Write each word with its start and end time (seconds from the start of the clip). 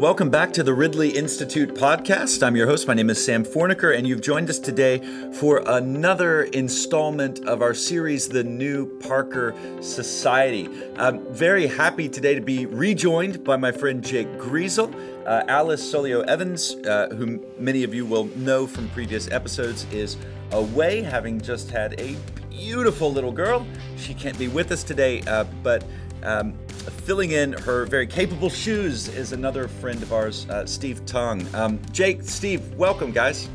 Welcome 0.00 0.30
back 0.30 0.54
to 0.54 0.62
the 0.62 0.72
Ridley 0.72 1.10
Institute 1.10 1.74
podcast. 1.74 2.42
I'm 2.42 2.56
your 2.56 2.66
host. 2.66 2.88
My 2.88 2.94
name 2.94 3.10
is 3.10 3.22
Sam 3.22 3.44
Fornecker, 3.44 3.94
and 3.94 4.08
you've 4.08 4.22
joined 4.22 4.48
us 4.48 4.58
today 4.58 4.98
for 5.34 5.62
another 5.66 6.44
installment 6.44 7.40
of 7.46 7.60
our 7.60 7.74
series, 7.74 8.26
The 8.26 8.42
New 8.42 8.98
Parker 9.00 9.54
Society. 9.82 10.70
I'm 10.96 11.30
very 11.34 11.66
happy 11.66 12.08
today 12.08 12.34
to 12.34 12.40
be 12.40 12.64
rejoined 12.64 13.44
by 13.44 13.58
my 13.58 13.72
friend 13.72 14.02
Jake 14.02 14.26
Griesel. 14.38 14.90
Uh, 15.26 15.44
Alice 15.48 15.82
Soulieux-Evans, 15.92 16.76
uh, 16.86 17.10
whom 17.10 17.44
many 17.58 17.84
of 17.84 17.92
you 17.92 18.06
will 18.06 18.24
know 18.36 18.66
from 18.66 18.88
previous 18.88 19.30
episodes, 19.30 19.84
is 19.92 20.16
away, 20.52 21.02
having 21.02 21.38
just 21.38 21.70
had 21.70 22.00
a 22.00 22.16
beautiful 22.48 23.12
little 23.12 23.32
girl. 23.32 23.66
She 23.98 24.14
can't 24.14 24.38
be 24.38 24.48
with 24.48 24.72
us 24.72 24.82
today, 24.82 25.20
uh, 25.26 25.44
but 25.62 25.84
um, 26.22 26.54
filling 27.00 27.32
in 27.32 27.52
her 27.52 27.86
very 27.86 28.06
capable 28.06 28.50
shoes 28.50 29.08
is 29.08 29.32
another 29.32 29.66
friend 29.66 30.02
of 30.02 30.12
ours, 30.12 30.48
uh, 30.50 30.66
Steve 30.66 31.04
Tong. 31.06 31.46
Um, 31.54 31.80
Jake, 31.92 32.22
Steve, 32.22 32.74
welcome, 32.74 33.10
guys. 33.10 33.48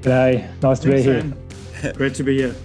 G'day, 0.00 0.48
nice 0.62 0.80
to 0.80 0.88
Thanks, 0.88 1.06
be 1.06 1.82
here. 1.82 1.92
Great 1.92 2.14
to 2.14 2.24
be 2.24 2.38
here. 2.38 2.54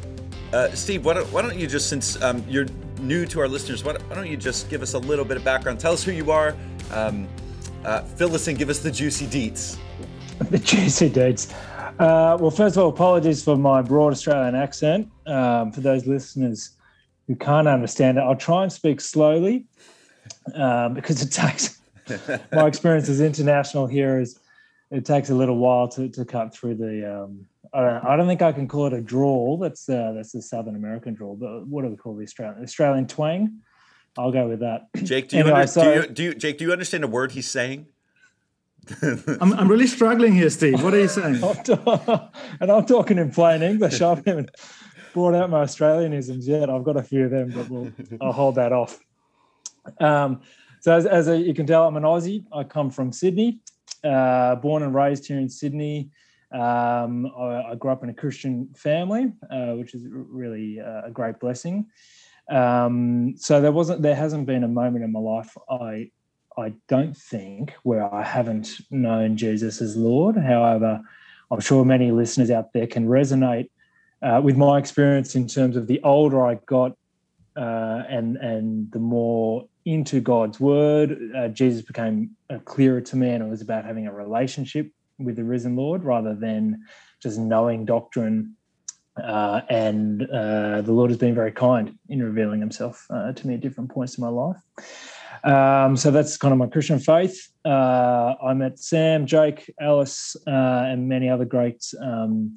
Uh, 0.53 0.71
Steve, 0.71 1.03
why 1.03 1.13
don't, 1.13 1.25
why 1.33 1.41
don't, 1.41 1.57
you 1.57 1.67
just, 1.67 1.89
since 1.89 2.21
um, 2.21 2.41
you're 2.47 2.67
new 3.01 3.25
to 3.25 3.41
our 3.41 3.47
listeners, 3.47 3.83
why 3.83 3.91
don't, 3.91 4.01
why 4.07 4.15
don't, 4.15 4.27
you 4.27 4.37
just 4.37 4.69
give 4.69 4.81
us 4.81 4.93
a 4.93 4.99
little 4.99 5.25
bit 5.25 5.35
of 5.35 5.43
background? 5.43 5.81
Tell 5.81 5.91
us 5.91 6.01
who 6.01 6.13
you 6.13 6.31
are, 6.31 6.55
um, 6.91 7.27
uh, 7.83 8.03
fill 8.03 8.33
us 8.33 8.47
in, 8.47 8.55
give 8.55 8.69
us 8.69 8.79
the 8.79 8.91
juicy 8.91 9.25
deets. 9.25 9.77
the 10.49 10.59
juicy 10.59 11.09
deets. 11.09 11.51
Uh, 11.99 12.37
well, 12.39 12.51
first 12.51 12.77
of 12.77 12.83
all, 12.83 12.89
apologies 12.89 13.43
for 13.43 13.57
my 13.57 13.81
broad 13.81 14.13
Australian 14.13 14.55
accent. 14.55 15.11
Um, 15.25 15.73
for 15.73 15.81
those 15.81 16.05
listeners 16.05 16.74
who 17.27 17.35
can't 17.35 17.67
understand 17.67 18.17
it, 18.17 18.21
I'll 18.21 18.35
try 18.35 18.63
and 18.63 18.71
speak 18.71 19.01
slowly 19.01 19.65
um, 20.53 20.93
because 20.93 21.21
it 21.21 21.31
takes 21.31 21.79
my 22.51 22.67
experience 22.67 23.09
as 23.09 23.21
international 23.21 23.87
here 23.87 24.19
is 24.19 24.39
it 24.91 25.05
takes 25.05 25.29
a 25.29 25.35
little 25.35 25.57
while 25.57 25.87
to, 25.89 26.09
to 26.09 26.25
cut 26.25 26.53
through 26.53 26.75
the. 26.75 27.23
Um, 27.23 27.47
I, 27.73 27.81
don't, 27.81 28.05
I 28.05 28.15
don't 28.15 28.27
think 28.27 28.41
I 28.41 28.51
can 28.51 28.67
call 28.67 28.87
it 28.87 28.93
a 28.93 29.01
drawl. 29.01 29.57
That's 29.57 29.89
uh, 29.89 30.13
that's 30.15 30.31
the 30.31 30.41
Southern 30.41 30.75
American 30.75 31.13
drawl, 31.13 31.35
but 31.35 31.65
what 31.67 31.83
do 31.83 31.89
we 31.89 31.97
call 31.97 32.15
the 32.15 32.23
Australian 32.23 32.63
Australian 32.63 33.07
twang? 33.07 33.61
I'll 34.17 34.31
go 34.31 34.47
with 34.47 34.61
that. 34.61 34.87
Jake, 35.03 35.27
do 35.27 35.37
you, 35.37 35.43
anyway, 35.43 35.61
under, 35.61 35.67
so, 35.67 35.83
do 35.83 35.99
you, 36.01 36.07
do 36.07 36.23
you 36.23 36.35
Jake, 36.35 36.57
do 36.57 36.65
you 36.65 36.71
understand 36.71 37.03
a 37.03 37.07
word 37.07 37.31
he's 37.33 37.49
saying? 37.49 37.87
I'm, 39.41 39.53
I'm 39.53 39.67
really 39.67 39.87
struggling 39.87 40.33
here, 40.33 40.49
Steve. 40.49 40.83
What 40.83 40.93
are 40.93 40.99
you 40.99 41.07
saying? 41.07 41.43
and 41.43 42.71
I'm 42.71 42.85
talking 42.85 43.17
in 43.17 43.31
plain 43.31 43.63
English. 43.63 43.99
I 43.99 44.09
haven't 44.09 44.51
brought 45.15 45.33
out 45.33 45.49
my 45.49 45.63
Australianisms 45.63 46.45
yet. 46.45 46.69
I've 46.69 46.83
got 46.83 46.97
a 46.97 47.01
few 47.01 47.23
of 47.23 47.31
them, 47.31 47.49
but 47.49 47.69
we'll, 47.69 47.89
I'll 48.21 48.33
hold 48.33 48.55
that 48.55 48.73
off. 48.73 48.99
Um, 50.01 50.41
so, 50.81 50.93
as, 50.93 51.05
as 51.05 51.29
a, 51.29 51.37
you 51.37 51.53
can 51.53 51.65
tell, 51.65 51.87
I'm 51.87 51.95
an 51.95 52.03
Aussie. 52.03 52.43
I 52.53 52.65
come 52.65 52.91
from 52.91 53.13
Sydney, 53.13 53.59
uh, 54.03 54.55
born 54.55 54.83
and 54.83 54.93
raised 54.93 55.25
here 55.25 55.39
in 55.39 55.47
Sydney. 55.47 56.09
Um, 56.51 57.31
I, 57.37 57.71
I, 57.71 57.75
grew 57.75 57.91
up 57.91 58.03
in 58.03 58.09
a 58.09 58.13
Christian 58.13 58.67
family, 58.75 59.31
uh, 59.49 59.75
which 59.75 59.93
is 59.93 60.03
really 60.05 60.81
uh, 60.81 61.03
a 61.05 61.11
great 61.11 61.39
blessing. 61.39 61.85
Um, 62.49 63.35
so 63.37 63.61
there 63.61 63.71
wasn't, 63.71 64.01
there 64.01 64.15
hasn't 64.15 64.45
been 64.45 64.65
a 64.65 64.67
moment 64.67 65.05
in 65.05 65.13
my 65.13 65.19
life 65.19 65.55
I 65.69 66.11
I 66.57 66.73
don't 66.87 67.15
think, 67.17 67.73
where 67.83 68.13
I 68.13 68.23
haven't 68.23 68.79
known 68.89 69.35
Jesus 69.35 69.81
as 69.81 69.97
Lord. 69.97 70.37
However, 70.37 71.01
I'm 71.51 71.59
sure 71.59 71.83
many 71.83 72.11
listeners 72.11 72.49
out 72.49 72.71
there 72.71 72.87
can 72.87 73.07
resonate 73.07 73.69
uh, 74.25 74.41
with 74.41 74.57
my 74.57 74.77
experience 74.77 75.35
in 75.35 75.47
terms 75.47 75.77
of 75.77 75.87
the 75.87 76.01
older 76.03 76.45
I 76.45 76.55
got 76.65 76.93
uh, 77.55 78.03
and 78.09 78.37
and 78.37 78.91
the 78.91 78.99
more 78.99 79.67
into 79.85 80.19
God's 80.19 80.59
Word, 80.59 81.31
uh, 81.37 81.47
Jesus 81.49 81.83
became 81.83 82.31
uh, 82.49 82.57
clearer 82.65 82.99
to 83.01 83.15
me, 83.15 83.29
and 83.29 83.43
it 83.43 83.49
was 83.49 83.61
about 83.61 83.85
having 83.85 84.07
a 84.07 84.13
relationship 84.13 84.91
with 85.19 85.35
the 85.35 85.43
risen 85.43 85.75
Lord 85.75 86.03
rather 86.03 86.33
than 86.33 86.83
just 87.21 87.37
knowing 87.37 87.85
doctrine. 87.85 88.55
Uh, 89.23 89.61
and 89.69 90.23
uh, 90.23 90.81
the 90.81 90.91
Lord 90.91 91.09
has 91.09 91.17
been 91.17 91.35
very 91.35 91.53
kind 91.53 91.97
in 92.09 92.21
revealing 92.21 92.59
Himself 92.59 93.05
to 93.09 93.47
me 93.47 93.53
at 93.53 93.61
different 93.61 93.89
points 93.89 94.17
in 94.17 94.23
my 94.23 94.29
life. 94.29 94.57
Um, 95.45 95.95
so 95.95 96.11
that's 96.11 96.35
kind 96.35 96.51
of 96.51 96.57
my 96.57 96.67
Christian 96.67 96.99
faith. 96.99 97.49
Uh, 97.63 98.33
I 98.43 98.53
met 98.53 98.79
Sam, 98.79 99.25
Jake, 99.25 99.71
Alice, 99.79 100.35
uh, 100.47 100.49
and 100.89 101.07
many 101.07 101.29
other 101.29 101.45
great 101.45 101.85
um, 102.01 102.55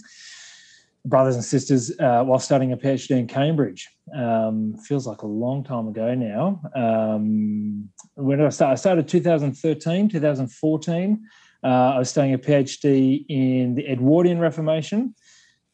brothers 1.04 1.34
and 1.34 1.44
sisters 1.44 1.92
uh, 2.00 2.22
while 2.24 2.38
studying 2.38 2.72
a 2.72 2.76
PhD 2.76 3.10
in 3.10 3.26
Cambridge. 3.26 3.88
Um, 4.14 4.76
feels 4.76 5.06
like 5.06 5.22
a 5.22 5.26
long 5.26 5.64
time 5.64 5.88
ago 5.88 6.14
now. 6.14 6.60
Um, 6.74 7.88
when 8.14 8.40
I 8.40 8.48
start? 8.48 8.72
I 8.72 8.74
started 8.74 9.08
2013, 9.08 10.08
2014. 10.08 11.28
Uh, 11.62 11.66
I 11.66 11.98
was 11.98 12.10
studying 12.10 12.34
a 12.34 12.38
PhD 12.38 13.24
in 13.28 13.74
the 13.74 13.88
Edwardian 13.88 14.38
Reformation, 14.38 15.14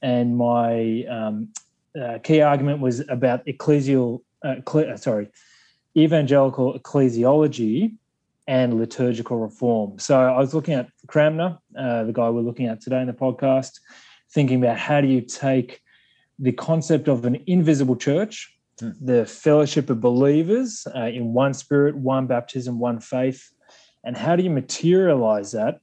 and 0.02 0.36
my 0.36 1.04
um, 1.04 1.48
uh, 2.00 2.18
key 2.22 2.40
argument 2.40 2.80
was 2.80 3.00
about 3.08 3.44
ecclesial. 3.46 4.20
Uh, 4.44 4.96
sorry 4.96 5.28
evangelical 5.96 6.78
ecclesiology 6.78 7.96
and 8.46 8.78
liturgical 8.78 9.38
reform. 9.38 9.98
So 9.98 10.20
I 10.20 10.38
was 10.38 10.54
looking 10.54 10.74
at 10.74 10.88
Cranmer, 11.06 11.58
uh, 11.78 12.04
the 12.04 12.12
guy 12.12 12.28
we're 12.28 12.42
looking 12.42 12.66
at 12.66 12.80
today 12.80 13.00
in 13.00 13.06
the 13.06 13.12
podcast, 13.12 13.80
thinking 14.34 14.62
about 14.62 14.76
how 14.76 15.00
do 15.00 15.08
you 15.08 15.20
take 15.20 15.80
the 16.38 16.52
concept 16.52 17.08
of 17.08 17.24
an 17.24 17.42
invisible 17.46 17.96
church, 17.96 18.52
hmm. 18.80 18.90
the 19.00 19.24
fellowship 19.24 19.88
of 19.88 20.00
believers 20.00 20.86
uh, 20.94 21.06
in 21.06 21.32
one 21.32 21.54
spirit, 21.54 21.96
one 21.96 22.26
baptism, 22.26 22.78
one 22.78 23.00
faith, 23.00 23.50
and 24.04 24.16
how 24.16 24.36
do 24.36 24.42
you 24.42 24.50
materialize 24.50 25.52
that 25.52 25.80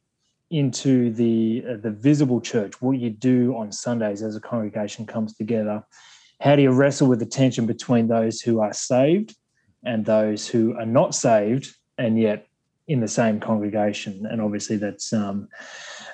into 0.52 1.12
the 1.14 1.64
uh, 1.68 1.78
the 1.78 1.92
visible 1.92 2.42
church? 2.42 2.82
What 2.82 3.00
you 3.00 3.10
do 3.10 3.56
on 3.56 3.72
Sundays 3.72 4.22
as 4.22 4.36
a 4.36 4.42
congregation 4.42 5.06
comes 5.06 5.34
together. 5.34 5.84
How 6.42 6.56
do 6.56 6.62
you 6.62 6.72
wrestle 6.72 7.08
with 7.08 7.20
the 7.20 7.26
tension 7.26 7.66
between 7.66 8.08
those 8.08 8.42
who 8.42 8.60
are 8.60 8.74
saved 8.74 9.36
and 9.86 10.06
those 10.06 10.48
who 10.48 10.76
are 10.78 10.86
not 10.86 11.16
saved 11.16 11.74
and 11.98 12.20
yet 12.20 12.48
in 12.88 13.00
the 13.00 13.08
same 13.08 13.40
congregation. 13.40 14.26
And 14.30 14.42
obviously, 14.42 14.78
that's 14.78 15.14
um, 15.14 15.48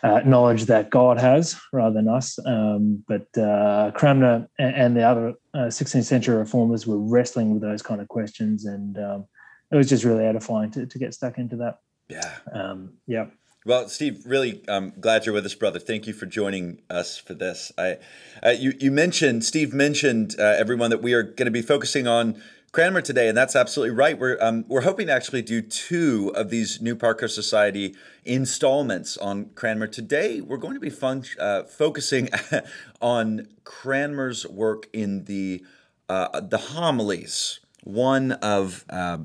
uh, 0.04 0.22
knowledge 0.26 0.66
that 0.66 0.90
God 0.90 1.18
has 1.20 1.60
rather 1.74 1.94
than 1.94 2.08
us. 2.08 2.38
Um, 2.46 3.04
but 3.08 3.36
uh, 3.38 3.92
Cranmer 3.96 4.48
and 4.60 4.96
the 4.96 5.04
other 5.04 5.34
uh, 5.54 5.68
16th 5.68 6.04
century 6.04 6.36
reformers 6.36 6.86
were 6.86 7.00
wrestling 7.00 7.54
with 7.54 7.62
those 7.62 7.82
kind 7.82 8.02
of 8.02 8.08
questions. 8.08 8.66
And 8.66 8.98
um, 8.98 9.26
it 9.72 9.76
was 9.76 9.90
just 9.90 10.04
really 10.04 10.26
edifying 10.26 10.72
to, 10.72 10.86
to 10.86 11.00
get 11.00 11.14
stuck 11.14 11.38
into 11.38 11.56
that. 11.58 11.80
Yeah. 12.10 12.36
Um, 12.54 12.94
yeah. 13.06 13.26
Well, 13.66 13.90
Steve, 13.90 14.24
really 14.26 14.66
um, 14.70 14.94
glad 14.98 15.26
you're 15.26 15.34
with 15.34 15.46
us, 15.46 15.54
brother. 15.54 15.78
Thank 15.78 16.08
you 16.08 16.14
for 16.14 16.26
joining 16.26 16.82
us 16.90 17.18
for 17.18 17.34
this. 17.34 17.70
I, 17.78 17.98
uh, 18.42 18.52
you, 18.52 18.74
you 18.80 18.92
mentioned, 18.92 19.44
Steve 19.44 19.74
mentioned, 19.74 20.36
uh, 20.40 20.56
everyone, 20.58 20.90
that 20.92 21.02
we 21.02 21.12
are 21.12 21.24
going 21.24 21.48
to 21.48 21.52
be 21.52 21.62
focusing 21.62 22.08
on 22.08 22.42
Cranmer 22.78 23.02
today, 23.02 23.28
and 23.28 23.36
that's 23.36 23.56
absolutely 23.56 23.96
right. 23.96 24.20
We're 24.20 24.38
um, 24.40 24.64
we're 24.68 24.82
hoping 24.82 25.08
to 25.08 25.12
actually 25.12 25.42
do 25.42 25.64
two 25.64 26.32
of 26.36 26.52
these 26.52 26.80
New 26.80 26.96
Parker 26.96 27.28
Society 27.28 27.96
installments 28.24 29.18
on 29.18 29.50
Cranmer. 29.56 29.88
Today, 29.88 30.42
we're 30.42 30.58
going 30.58 30.76
to 30.76 30.80
be 30.80 30.92
fun- 30.92 31.24
uh, 31.40 31.64
focusing 31.64 32.30
on 33.02 33.48
Cranmer's 33.64 34.46
work 34.46 34.90
in 34.94 35.24
the 35.24 35.66
uh, 36.08 36.40
the 36.40 36.60
homilies, 36.60 37.62
one 37.84 38.34
of 38.34 38.86
uh, 38.92 39.18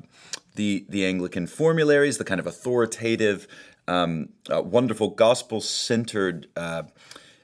the 0.55 0.87
the 0.89 1.05
Anglican 1.05 1.45
formularies, 1.45 2.17
the 2.17 2.25
kind 2.25 2.39
of 2.39 2.47
authoritative, 2.47 3.47
um, 3.87 4.29
uh, 4.51 4.63
wonderful 4.63 5.11
gospel 5.11 5.61
centered 5.61 6.47
uh, 6.57 6.81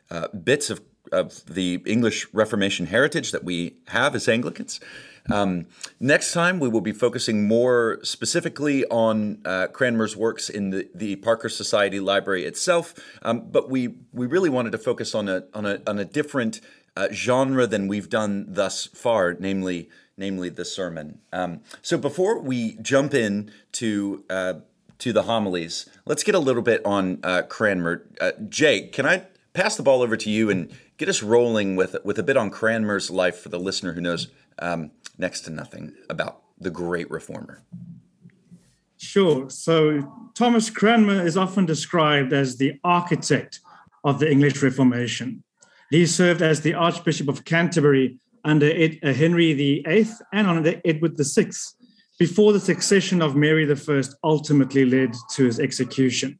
uh, 0.09 0.27
bits 0.29 0.71
of 0.71 0.81
of 1.11 1.45
the 1.45 1.83
English 1.85 2.25
Reformation 2.33 2.87
heritage 2.87 3.31
that 3.31 3.43
we 3.43 3.75
have 3.89 4.15
as 4.15 4.27
Anglicans. 4.27 4.79
Um, 5.31 5.67
next 5.99 6.33
time, 6.33 6.59
we 6.59 6.69
will 6.69 6.81
be 6.81 6.91
focusing 6.91 7.47
more 7.47 7.99
specifically 8.03 8.85
on 8.85 9.39
uh, 9.45 9.67
Cranmer's 9.67 10.15
works 10.15 10.49
in 10.49 10.69
the, 10.69 10.89
the 10.93 11.15
Parker 11.17 11.49
Society 11.49 11.99
Library 11.99 12.45
itself, 12.45 12.93
um, 13.21 13.49
but 13.51 13.69
we, 13.69 13.95
we 14.13 14.25
really 14.25 14.49
wanted 14.49 14.71
to 14.71 14.77
focus 14.77 15.13
on 15.15 15.27
a, 15.27 15.43
on 15.53 15.65
a, 15.65 15.81
on 15.87 15.99
a 15.99 16.05
different 16.05 16.61
uh, 16.95 17.07
genre 17.11 17.67
than 17.67 17.87
we've 17.87 18.09
done 18.09 18.45
thus 18.47 18.85
far, 18.87 19.35
namely, 19.39 19.89
namely 20.17 20.49
the 20.49 20.65
sermon. 20.65 21.19
Um, 21.31 21.61
so 21.81 21.97
before 21.97 22.39
we 22.39 22.77
jump 22.81 23.13
in 23.13 23.51
to, 23.73 24.23
uh, 24.29 24.53
to 24.99 25.13
the 25.13 25.23
homilies, 25.23 25.89
let's 26.05 26.23
get 26.23 26.35
a 26.35 26.39
little 26.39 26.61
bit 26.61 26.85
on 26.85 27.19
uh, 27.23 27.43
Cranmer. 27.43 28.05
Uh, 28.19 28.31
Jake, 28.49 28.91
can 28.91 29.05
I 29.05 29.27
pass 29.53 29.75
the 29.75 29.83
ball 29.83 30.01
over 30.01 30.17
to 30.17 30.29
you 30.29 30.49
and 30.49 30.71
get 30.97 31.09
us 31.09 31.23
rolling 31.23 31.75
with, 31.75 31.95
with 32.03 32.19
a 32.19 32.23
bit 32.23 32.37
on 32.37 32.49
Cranmer's 32.49 33.09
life 33.09 33.39
for 33.39 33.49
the 33.49 33.59
listener 33.59 33.93
who 33.93 34.01
knows 34.01 34.27
um, 34.59 34.91
next 35.19 35.41
to 35.41 35.51
nothing 35.51 35.93
about 36.09 36.41
the 36.59 36.71
great 36.71 37.09
reformer. 37.11 37.61
Sure. 38.97 39.49
So 39.49 40.31
Thomas 40.33 40.69
Cranmer 40.69 41.25
is 41.25 41.37
often 41.37 41.65
described 41.65 42.33
as 42.33 42.57
the 42.57 42.79
architect 42.83 43.59
of 44.03 44.19
the 44.19 44.29
English 44.29 44.61
Reformation. 44.61 45.43
He 45.89 46.05
served 46.05 46.41
as 46.41 46.61
the 46.61 46.73
Archbishop 46.73 47.27
of 47.27 47.45
Canterbury 47.45 48.19
under 48.43 48.67
Ed, 48.67 48.99
uh, 49.03 49.13
Henry 49.13 49.53
VIII 49.53 50.07
and 50.33 50.47
under 50.47 50.81
Edward 50.85 51.17
VI. 51.17 51.51
before 52.19 52.51
the 52.51 52.59
succession 52.59 53.21
of 53.21 53.35
Mary 53.35 53.65
I 53.71 54.03
ultimately 54.23 54.83
led 54.85 55.15
to 55.35 55.45
his 55.45 55.59
execution. 55.59 56.37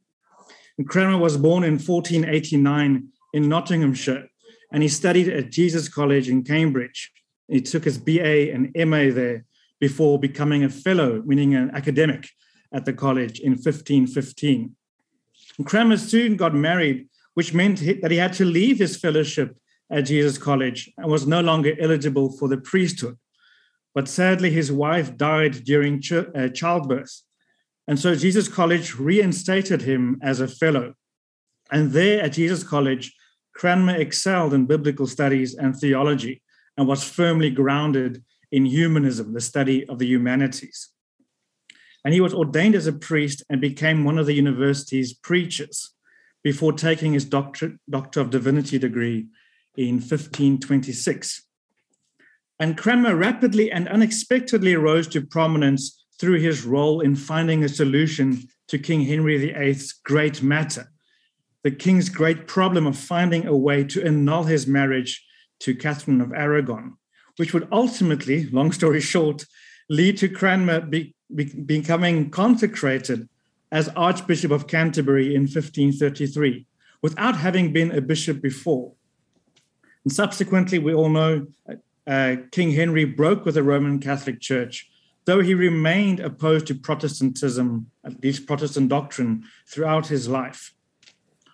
And 0.76 0.86
Cranmer 0.86 1.16
was 1.16 1.38
born 1.38 1.64
in 1.64 1.78
1489 1.78 3.08
in 3.32 3.48
Nottinghamshire, 3.48 4.28
and 4.72 4.82
he 4.82 4.88
studied 4.88 5.28
at 5.28 5.50
Jesus 5.50 5.88
College 5.88 6.28
in 6.28 6.44
Cambridge. 6.44 7.10
He 7.50 7.60
took 7.60 7.84
his 7.84 7.98
BA 7.98 8.52
and 8.52 8.70
MA 8.88 9.12
there 9.12 9.44
before 9.80 10.18
becoming 10.18 10.64
a 10.64 10.68
fellow, 10.68 11.22
meaning 11.26 11.54
an 11.54 11.70
academic, 11.74 12.28
at 12.72 12.84
the 12.84 12.92
college 12.92 13.40
in 13.40 13.52
1515. 13.52 14.76
Cranmer 15.64 15.96
soon 15.96 16.36
got 16.36 16.54
married, 16.54 17.08
which 17.34 17.52
meant 17.52 17.80
that 18.00 18.10
he 18.10 18.16
had 18.16 18.32
to 18.34 18.44
leave 18.44 18.78
his 18.78 18.96
fellowship 18.96 19.56
at 19.90 20.02
Jesus 20.02 20.38
College 20.38 20.90
and 20.96 21.10
was 21.10 21.26
no 21.26 21.40
longer 21.40 21.74
eligible 21.80 22.30
for 22.38 22.48
the 22.48 22.58
priesthood. 22.58 23.18
But 23.94 24.08
sadly, 24.08 24.50
his 24.50 24.70
wife 24.70 25.16
died 25.16 25.64
during 25.64 26.00
ch- 26.00 26.12
uh, 26.12 26.48
childbirth. 26.54 27.22
And 27.88 27.98
so 27.98 28.14
Jesus 28.14 28.46
College 28.46 28.94
reinstated 28.94 29.82
him 29.82 30.18
as 30.22 30.38
a 30.40 30.46
fellow. 30.46 30.94
And 31.72 31.90
there 31.90 32.22
at 32.22 32.34
Jesus 32.34 32.62
College, 32.62 33.12
Cranmer 33.52 33.96
excelled 33.96 34.54
in 34.54 34.66
biblical 34.66 35.08
studies 35.08 35.56
and 35.56 35.76
theology 35.76 36.40
and 36.80 36.88
was 36.88 37.04
firmly 37.04 37.50
grounded 37.50 38.24
in 38.50 38.64
humanism, 38.64 39.34
the 39.34 39.40
study 39.42 39.86
of 39.86 39.98
the 39.98 40.06
humanities. 40.06 40.88
And 42.06 42.14
he 42.14 42.22
was 42.22 42.32
ordained 42.32 42.74
as 42.74 42.86
a 42.86 42.92
priest 42.94 43.42
and 43.50 43.60
became 43.60 44.02
one 44.02 44.18
of 44.18 44.24
the 44.24 44.32
university's 44.32 45.12
preachers 45.12 45.90
before 46.42 46.72
taking 46.72 47.12
his 47.12 47.26
doctor, 47.26 47.76
Doctor 47.90 48.20
of 48.20 48.30
Divinity 48.30 48.78
degree 48.78 49.26
in 49.76 49.96
1526. 49.96 51.42
And 52.58 52.78
Cranmer 52.78 53.14
rapidly 53.14 53.70
and 53.70 53.86
unexpectedly 53.86 54.74
rose 54.74 55.06
to 55.08 55.20
prominence 55.20 56.02
through 56.18 56.38
his 56.38 56.64
role 56.64 57.02
in 57.02 57.14
finding 57.14 57.62
a 57.62 57.68
solution 57.68 58.44
to 58.68 58.78
King 58.78 59.02
Henry 59.02 59.36
VIII's 59.36 59.92
great 60.02 60.42
matter, 60.42 60.90
the 61.62 61.70
king's 61.70 62.08
great 62.08 62.46
problem 62.46 62.86
of 62.86 62.96
finding 62.96 63.46
a 63.46 63.54
way 63.54 63.84
to 63.84 64.02
annul 64.02 64.44
his 64.44 64.66
marriage 64.66 65.22
to 65.60 65.74
Catherine 65.74 66.20
of 66.20 66.32
Aragon, 66.32 66.96
which 67.36 67.54
would 67.54 67.68
ultimately, 67.72 68.48
long 68.50 68.72
story 68.72 69.00
short, 69.00 69.44
lead 69.88 70.18
to 70.18 70.28
Cranmer 70.28 70.80
be, 70.80 71.14
be, 71.34 71.44
becoming 71.44 72.30
consecrated 72.30 73.28
as 73.72 73.88
Archbishop 73.90 74.50
of 74.50 74.66
Canterbury 74.66 75.34
in 75.34 75.42
1533, 75.42 76.66
without 77.02 77.36
having 77.36 77.72
been 77.72 77.92
a 77.92 78.00
bishop 78.00 78.42
before. 78.42 78.92
And 80.04 80.12
subsequently, 80.12 80.78
we 80.78 80.94
all 80.94 81.08
know 81.08 81.46
uh, 82.06 82.36
King 82.50 82.72
Henry 82.72 83.04
broke 83.04 83.44
with 83.44 83.54
the 83.54 83.62
Roman 83.62 84.00
Catholic 84.00 84.40
Church, 84.40 84.90
though 85.24 85.40
he 85.40 85.54
remained 85.54 86.20
opposed 86.20 86.66
to 86.66 86.74
Protestantism, 86.74 87.90
at 88.04 88.22
least 88.22 88.46
Protestant 88.46 88.88
doctrine, 88.88 89.44
throughout 89.68 90.08
his 90.08 90.28
life. 90.28 90.74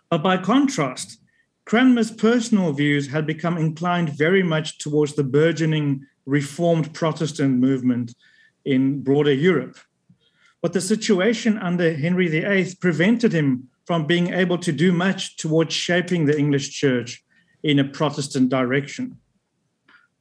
But 0.08 0.22
by 0.22 0.38
contrast, 0.38 1.18
Cranmer's 1.66 2.12
personal 2.12 2.72
views 2.72 3.08
had 3.08 3.26
become 3.26 3.58
inclined 3.58 4.10
very 4.10 4.42
much 4.42 4.78
towards 4.78 5.14
the 5.14 5.24
burgeoning 5.24 6.06
Reformed 6.24 6.94
Protestant 6.94 7.58
movement 7.58 8.14
in 8.64 9.02
broader 9.02 9.32
Europe. 9.32 9.76
But 10.62 10.72
the 10.72 10.80
situation 10.80 11.58
under 11.58 11.96
Henry 11.96 12.28
VIII 12.28 12.76
prevented 12.80 13.32
him 13.32 13.68
from 13.84 14.06
being 14.06 14.32
able 14.32 14.58
to 14.58 14.72
do 14.72 14.92
much 14.92 15.36
towards 15.36 15.74
shaping 15.74 16.26
the 16.26 16.38
English 16.38 16.70
church 16.70 17.24
in 17.62 17.80
a 17.80 17.84
Protestant 17.84 18.48
direction. 18.48 19.18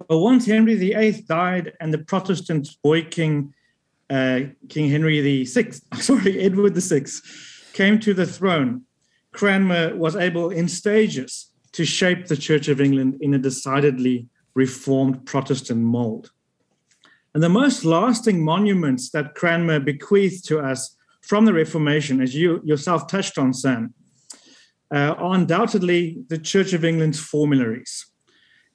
But 0.07 0.19
once 0.19 0.47
Henry 0.47 0.75
VIII 0.75 1.25
died 1.27 1.73
and 1.79 1.93
the 1.93 1.99
Protestant 1.99 2.69
boy 2.83 3.03
king, 3.03 3.53
uh, 4.09 4.41
King 4.67 4.89
Henry 4.89 5.21
VI, 5.43 5.71
sorry, 5.99 6.39
Edward 6.39 6.75
VI, 6.75 7.05
came 7.73 7.99
to 7.99 8.13
the 8.15 8.25
throne, 8.25 8.83
Cranmer 9.35 9.95
was 9.95 10.15
able 10.15 10.49
in 10.49 10.67
stages 10.69 11.51
to 11.73 11.83
shape 11.83 12.27
the 12.27 12.37
Church 12.37 12.69
of 12.69 12.79
England 12.79 13.17
in 13.19 13.33
a 13.33 13.37
decidedly 13.37 14.29
reformed 14.53 15.25
Protestant 15.25 15.81
mold. 15.81 16.31
And 17.33 17.43
the 17.43 17.49
most 17.49 17.83
lasting 17.83 18.41
monuments 18.41 19.09
that 19.09 19.35
Cranmer 19.35 19.81
bequeathed 19.81 20.47
to 20.47 20.59
us 20.59 20.95
from 21.21 21.43
the 21.43 21.51
Reformation, 21.51 22.21
as 22.21 22.33
you 22.33 22.61
yourself 22.63 23.07
touched 23.07 23.37
on, 23.37 23.53
Sam, 23.53 23.93
uh, 24.93 25.15
are 25.17 25.35
undoubtedly 25.35 26.23
the 26.29 26.37
Church 26.37 26.71
of 26.71 26.85
England's 26.85 27.19
formularies. 27.19 28.05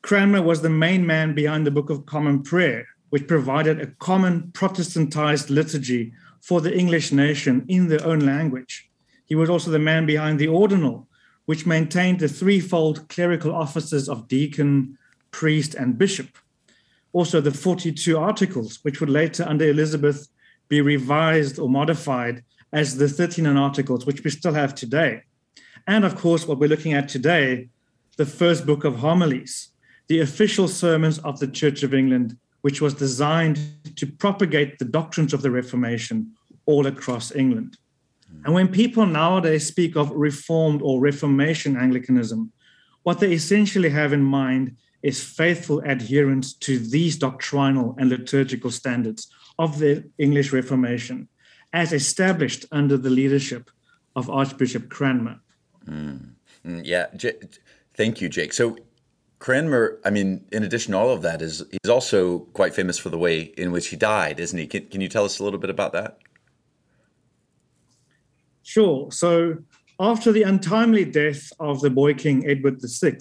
Cranmer 0.03 0.43
was 0.43 0.61
the 0.61 0.69
main 0.69 1.07
man 1.07 1.35
behind 1.35 1.67
the 1.67 1.71
Book 1.71 1.89
of 1.89 2.05
Common 2.05 2.43
Prayer, 2.43 2.87
which 3.09 3.27
provided 3.27 3.81
a 3.81 3.87
common 3.99 4.51
Protestantized 4.53 5.49
liturgy 5.49 6.13
for 6.43 6.61
the 6.61 6.77
English 6.77 7.13
nation 7.13 7.65
in 7.69 7.89
their 7.89 8.05
own 8.05 8.21
language. 8.21 8.90
He 9.31 9.37
was 9.37 9.49
also 9.49 9.71
the 9.71 9.79
man 9.79 10.07
behind 10.07 10.41
the 10.41 10.49
ordinal, 10.49 11.09
which 11.47 11.65
maintained 11.65 12.19
the 12.19 12.29
threefold 12.29 13.09
clerical 13.09 13.55
offices 13.55 14.09
of 14.09 14.27
deacon, 14.27 14.99
priest, 15.31 15.75
and 15.75 15.97
bishop. 15.97 16.37
Also, 17.13 17.41
the 17.41 17.53
42 17.53 18.19
articles, 18.19 18.81
which 18.83 18.99
would 19.01 19.09
later, 19.09 19.45
under 19.47 19.65
Elizabeth, 19.65 20.27
be 20.69 20.81
revised 20.81 21.61
or 21.61 21.69
modified 21.69 22.43
as 22.73 22.97
the 22.97 23.09
39 23.09 23.57
articles, 23.57 24.05
which 24.05 24.25
we 24.25 24.31
still 24.31 24.53
have 24.53 24.75
today. 24.75 25.23
And 25.87 26.05
of 26.05 26.17
course, 26.17 26.49
what 26.49 26.59
we're 26.59 26.69
looking 26.69 26.93
at 26.93 27.09
today, 27.09 27.69
the 28.17 28.27
first 28.27 28.67
book 28.67 28.83
of 28.83 28.97
homilies, 28.97 29.69
the 30.09 30.21
official 30.21 30.67
sermons 30.67 31.21
of 31.21 31.39
the 31.39 31.47
Church 31.47 31.85
of 31.85 31.95
England, 31.95 32.37
which 32.63 32.81
was 32.81 32.95
designed 32.95 33.61
to 33.95 34.07
propagate 34.09 34.81
the 34.81 34.85
doctrines 34.85 35.33
of 35.33 35.43
the 35.43 35.53
Reformation 35.53 36.33
all 36.67 36.89
across 36.89 37.33
England. 37.33 37.77
And 38.45 38.55
when 38.55 38.69
people 38.69 39.07
nowadays 39.07 39.67
speak 39.67 39.97
of 39.97 40.11
Reformed 40.11 40.81
or 40.83 41.01
Reformation 41.01 41.77
Anglicanism, 41.77 42.53
what 43.03 43.21
they 43.21 43.33
essentially 43.33 43.91
have 43.91 44.13
in 44.13 44.23
mind 44.23 44.77
is 45.03 45.23
faithful 45.23 45.81
adherence 45.81 46.53
to 46.53 46.79
these 46.79 47.17
doctrinal 47.17 47.97
and 47.99 48.11
liturgical 48.11 48.71
standards 48.71 49.29
of 49.59 49.79
the 49.79 50.05
English 50.19 50.53
Reformation 50.53 51.29
as 51.73 51.93
established 51.93 52.67
under 52.73 52.97
the 52.97 53.11
leadership 53.11 53.71
of 54.17 54.29
Archbishop 54.29 54.91
Cranmer. 54.91 55.41
Mm. 55.87 56.31
Mm, 56.67 56.83
yeah, 56.85 57.07
J- 57.17 57.39
thank 57.95 58.21
you, 58.21 58.29
Jake. 58.29 58.53
So 58.53 58.77
Cranmer, 59.39 59.99
I 60.05 60.11
mean, 60.11 60.45
in 60.53 60.63
addition 60.63 60.93
to 60.93 60.99
all 60.99 61.11
of 61.11 61.23
that, 61.23 61.41
is 61.41 61.65
he's 61.71 61.91
also 61.91 62.41
quite 62.53 62.75
famous 62.75 62.99
for 62.99 63.09
the 63.09 63.19
way 63.19 63.41
in 63.57 63.73
which 63.73 63.89
he 63.89 63.97
died, 63.97 64.39
isn't 64.41 64.59
he? 64.59 64.67
Can, 64.67 64.87
can 64.87 65.01
you 65.01 65.09
tell 65.09 65.25
us 65.25 65.39
a 65.39 65.45
little 65.45 65.59
bit 65.59 65.71
about 65.71 65.93
that? 65.93 66.19
Sure. 68.71 69.11
So 69.11 69.57
after 69.99 70.31
the 70.31 70.45
untimely 70.45 71.05
death 71.05 71.53
of 71.59 71.81
the 71.81 71.91
boy 71.91 72.15
king 72.15 72.47
Edward 72.47 72.79
VI, 72.81 73.19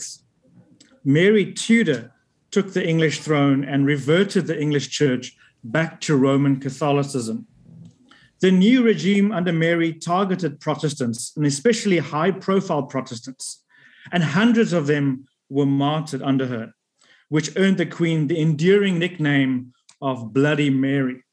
Mary 1.03 1.53
Tudor 1.53 2.11
took 2.51 2.73
the 2.73 2.87
English 2.87 3.21
throne 3.21 3.63
and 3.63 3.83
reverted 3.83 4.45
the 4.45 4.61
English 4.61 4.89
church 4.89 5.35
back 5.63 6.01
to 6.01 6.15
Roman 6.15 6.59
Catholicism. 6.59 7.47
The 8.41 8.51
new 8.51 8.83
regime 8.83 9.31
under 9.31 9.51
Mary 9.51 9.91
targeted 9.91 10.59
Protestants, 10.59 11.33
and 11.35 11.47
especially 11.47 11.97
high 11.97 12.29
profile 12.29 12.83
Protestants, 12.83 13.63
and 14.11 14.23
hundreds 14.23 14.71
of 14.71 14.85
them 14.85 15.25
were 15.49 15.65
martyred 15.65 16.21
under 16.21 16.45
her, 16.45 16.73
which 17.29 17.57
earned 17.57 17.77
the 17.77 17.87
Queen 17.87 18.27
the 18.27 18.39
enduring 18.39 18.99
nickname 18.99 19.73
of 19.99 20.31
Bloody 20.31 20.69
Mary. 20.69 21.23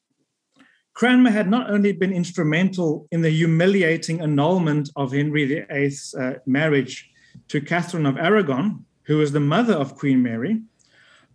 Cranmer 0.96 1.28
had 1.28 1.50
not 1.50 1.68
only 1.68 1.92
been 1.92 2.10
instrumental 2.10 3.06
in 3.12 3.20
the 3.20 3.28
humiliating 3.28 4.22
annulment 4.22 4.88
of 4.96 5.12
Henry 5.12 5.44
VIII's 5.44 6.14
uh, 6.14 6.38
marriage 6.46 7.10
to 7.48 7.60
Catherine 7.60 8.06
of 8.06 8.16
Aragon, 8.16 8.82
who 9.02 9.18
was 9.18 9.32
the 9.32 9.38
mother 9.54 9.74
of 9.74 9.94
Queen 9.94 10.22
Mary, 10.22 10.62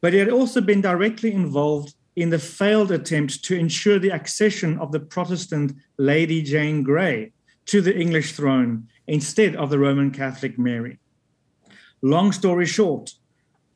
but 0.02 0.14
he 0.14 0.20
had 0.20 0.30
also 0.30 0.62
been 0.62 0.82
directly 0.82 1.32
involved 1.32 1.94
in 2.16 2.32
the 2.32 2.40
failed 2.40 2.92
attempt 2.92 3.44
to 3.44 3.56
ensure 3.56 4.00
the 4.00 4.10
accession 4.10 4.80
of 4.80 4.92
the 4.92 5.00
Protestant 5.00 5.74
Lady 5.98 6.42
Jane 6.42 6.82
Grey 6.82 7.32
to 7.68 7.82
the 7.82 7.96
English 7.96 8.34
throne 8.34 8.88
instead 9.06 9.56
of 9.56 9.70
the 9.70 9.78
Roman 9.78 10.10
Catholic 10.10 10.58
Mary. 10.58 10.98
Long 12.02 12.32
story 12.32 12.66
short, 12.66 13.14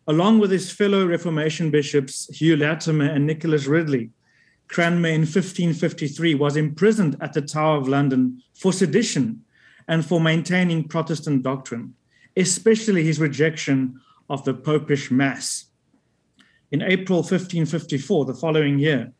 along 0.07 0.39
with 0.39 0.49
his 0.49 0.71
fellow 0.71 1.05
Reformation 1.05 1.69
bishops 1.69 2.27
Hugh 2.35 2.57
Latimer 2.57 3.05
and 3.05 3.27
Nicholas 3.27 3.67
Ridley, 3.67 4.09
Cranmer 4.67 5.09
in 5.09 5.21
1553 5.21 6.35
was 6.35 6.55
imprisoned 6.55 7.17
at 7.21 7.33
the 7.33 7.41
Tower 7.41 7.77
of 7.77 7.87
London 7.87 8.41
for 8.53 8.73
sedition 8.73 9.43
and 9.87 10.05
for 10.05 10.19
maintaining 10.19 10.87
Protestant 10.87 11.43
doctrine, 11.43 11.93
especially 12.35 13.03
his 13.03 13.19
rejection 13.19 13.99
of 14.29 14.43
the 14.43 14.53
Popish 14.53 15.11
Mass. 15.11 15.65
In 16.71 16.81
April 16.81 17.19
1554, 17.19 18.25
the 18.25 18.33
following 18.33 18.79
year, 18.79 19.13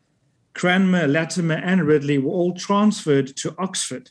Cranmer, 0.54 1.08
Latimer, 1.08 1.56
and 1.56 1.86
Ridley 1.86 2.18
were 2.18 2.32
all 2.32 2.54
transferred 2.54 3.28
to 3.38 3.56
Oxford, 3.60 4.10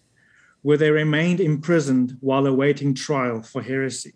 where 0.63 0.77
they 0.77 0.91
remained 0.91 1.41
imprisoned 1.41 2.17
while 2.21 2.47
awaiting 2.47 2.95
trial 2.95 3.43
for 3.43 3.63
heresy. 3.63 4.15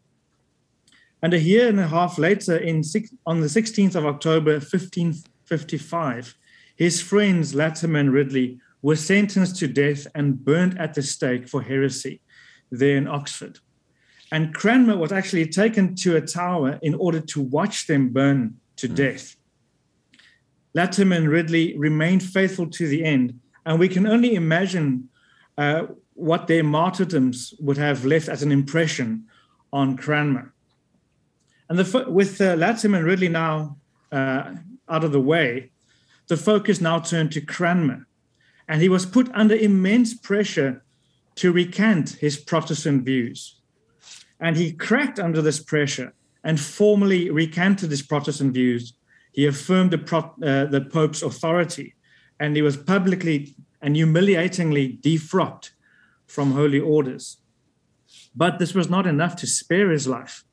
And 1.21 1.35
a 1.35 1.41
year 1.41 1.69
and 1.69 1.81
a 1.81 1.89
half 1.89 2.17
later, 2.17 2.57
in, 2.57 2.83
on 3.27 3.41
the 3.41 3.49
16th 3.49 3.97
of 3.97 4.07
October 4.07 4.53
1555, 4.53 6.37
his 6.79 7.03
friends 7.03 7.57
Latimer 7.57 7.99
and 7.99 8.13
Ridley 8.13 8.61
were 8.83 8.95
sentenced 8.95 9.57
to 9.57 9.67
death 9.67 10.07
and 10.15 10.45
burned 10.45 10.79
at 10.79 10.95
the 10.95 11.03
stake 11.03 11.49
for 11.49 11.61
heresy 11.61 12.21
there 12.71 12.97
in 12.97 13.09
Oxford. 13.09 13.59
And 14.31 14.55
Cranmer 14.55 14.97
was 14.97 15.11
actually 15.11 15.49
taken 15.49 15.97
to 15.97 16.17
a 16.17 16.21
tower 16.21 16.79
in 16.81 16.95
order 16.95 17.21
to 17.21 17.41
watch 17.41 17.89
them 17.89 18.11
burn 18.11 18.59
to 18.77 18.89
mm. 18.89 18.95
death. 18.95 19.35
Latimer 20.73 21.17
and 21.17 21.29
Ridley 21.29 21.77
remained 21.77 22.23
faithful 22.23 22.71
to 22.71 22.87
the 22.87 23.05
end, 23.05 23.41
and 23.67 23.81
we 23.81 23.89
can 23.89 24.07
only 24.07 24.35
imagine 24.35 25.09
uh, 25.57 25.87
what 26.15 26.47
their 26.47 26.63
martyrdoms 26.63 27.55
would 27.59 27.79
have 27.79 28.05
left 28.05 28.29
as 28.29 28.45
an 28.45 28.53
impression 28.53 29.25
on 29.73 29.97
Cranmer. 29.97 30.55
And 31.69 31.77
the, 31.77 32.09
with 32.09 32.41
uh, 32.41 32.55
Latimer 32.55 32.99
and 32.99 33.07
Ridley 33.07 33.29
now 33.29 33.79
uh, 34.13 34.55
out 34.89 35.03
of 35.03 35.11
the 35.11 35.21
way, 35.21 35.73
the 36.29 36.37
focus 36.37 36.81
now 36.81 36.99
turned 37.01 37.33
to 37.33 37.41
Cranmer, 37.41 38.07
and 38.69 38.81
he 38.83 38.89
was 38.89 39.07
put 39.07 39.31
under 39.35 39.55
immense 39.55 40.15
pressure 40.15 40.85
to 41.37 41.53
recant 41.53 42.11
his 42.21 42.37
Protestant 42.37 43.05
views. 43.05 43.61
And 44.41 44.57
he 44.57 44.73
cracked 44.73 45.19
under 45.19 45.43
this 45.43 45.61
pressure 45.61 46.13
and 46.45 46.61
formally 46.61 47.31
recanted 47.31 47.91
his 47.91 48.03
Protestant 48.03 48.55
views. 48.55 48.93
He 49.33 49.47
affirmed 49.47 49.91
the, 49.91 50.01
uh, 50.17 50.67
the 50.67 50.81
Pope's 50.81 51.23
authority, 51.23 51.95
and 52.39 52.55
he 52.55 52.63
was 52.63 52.77
publicly 52.77 53.55
and 53.81 53.97
humiliatingly 53.97 54.99
defrocked 55.03 55.71
from 56.27 56.53
holy 56.53 56.81
orders. 56.81 57.39
But 58.35 58.59
this 58.59 58.75
was 58.75 58.91
not 58.91 59.07
enough 59.07 59.37
to 59.37 59.47
spare 59.47 59.91
his 59.91 60.07
life. 60.07 60.45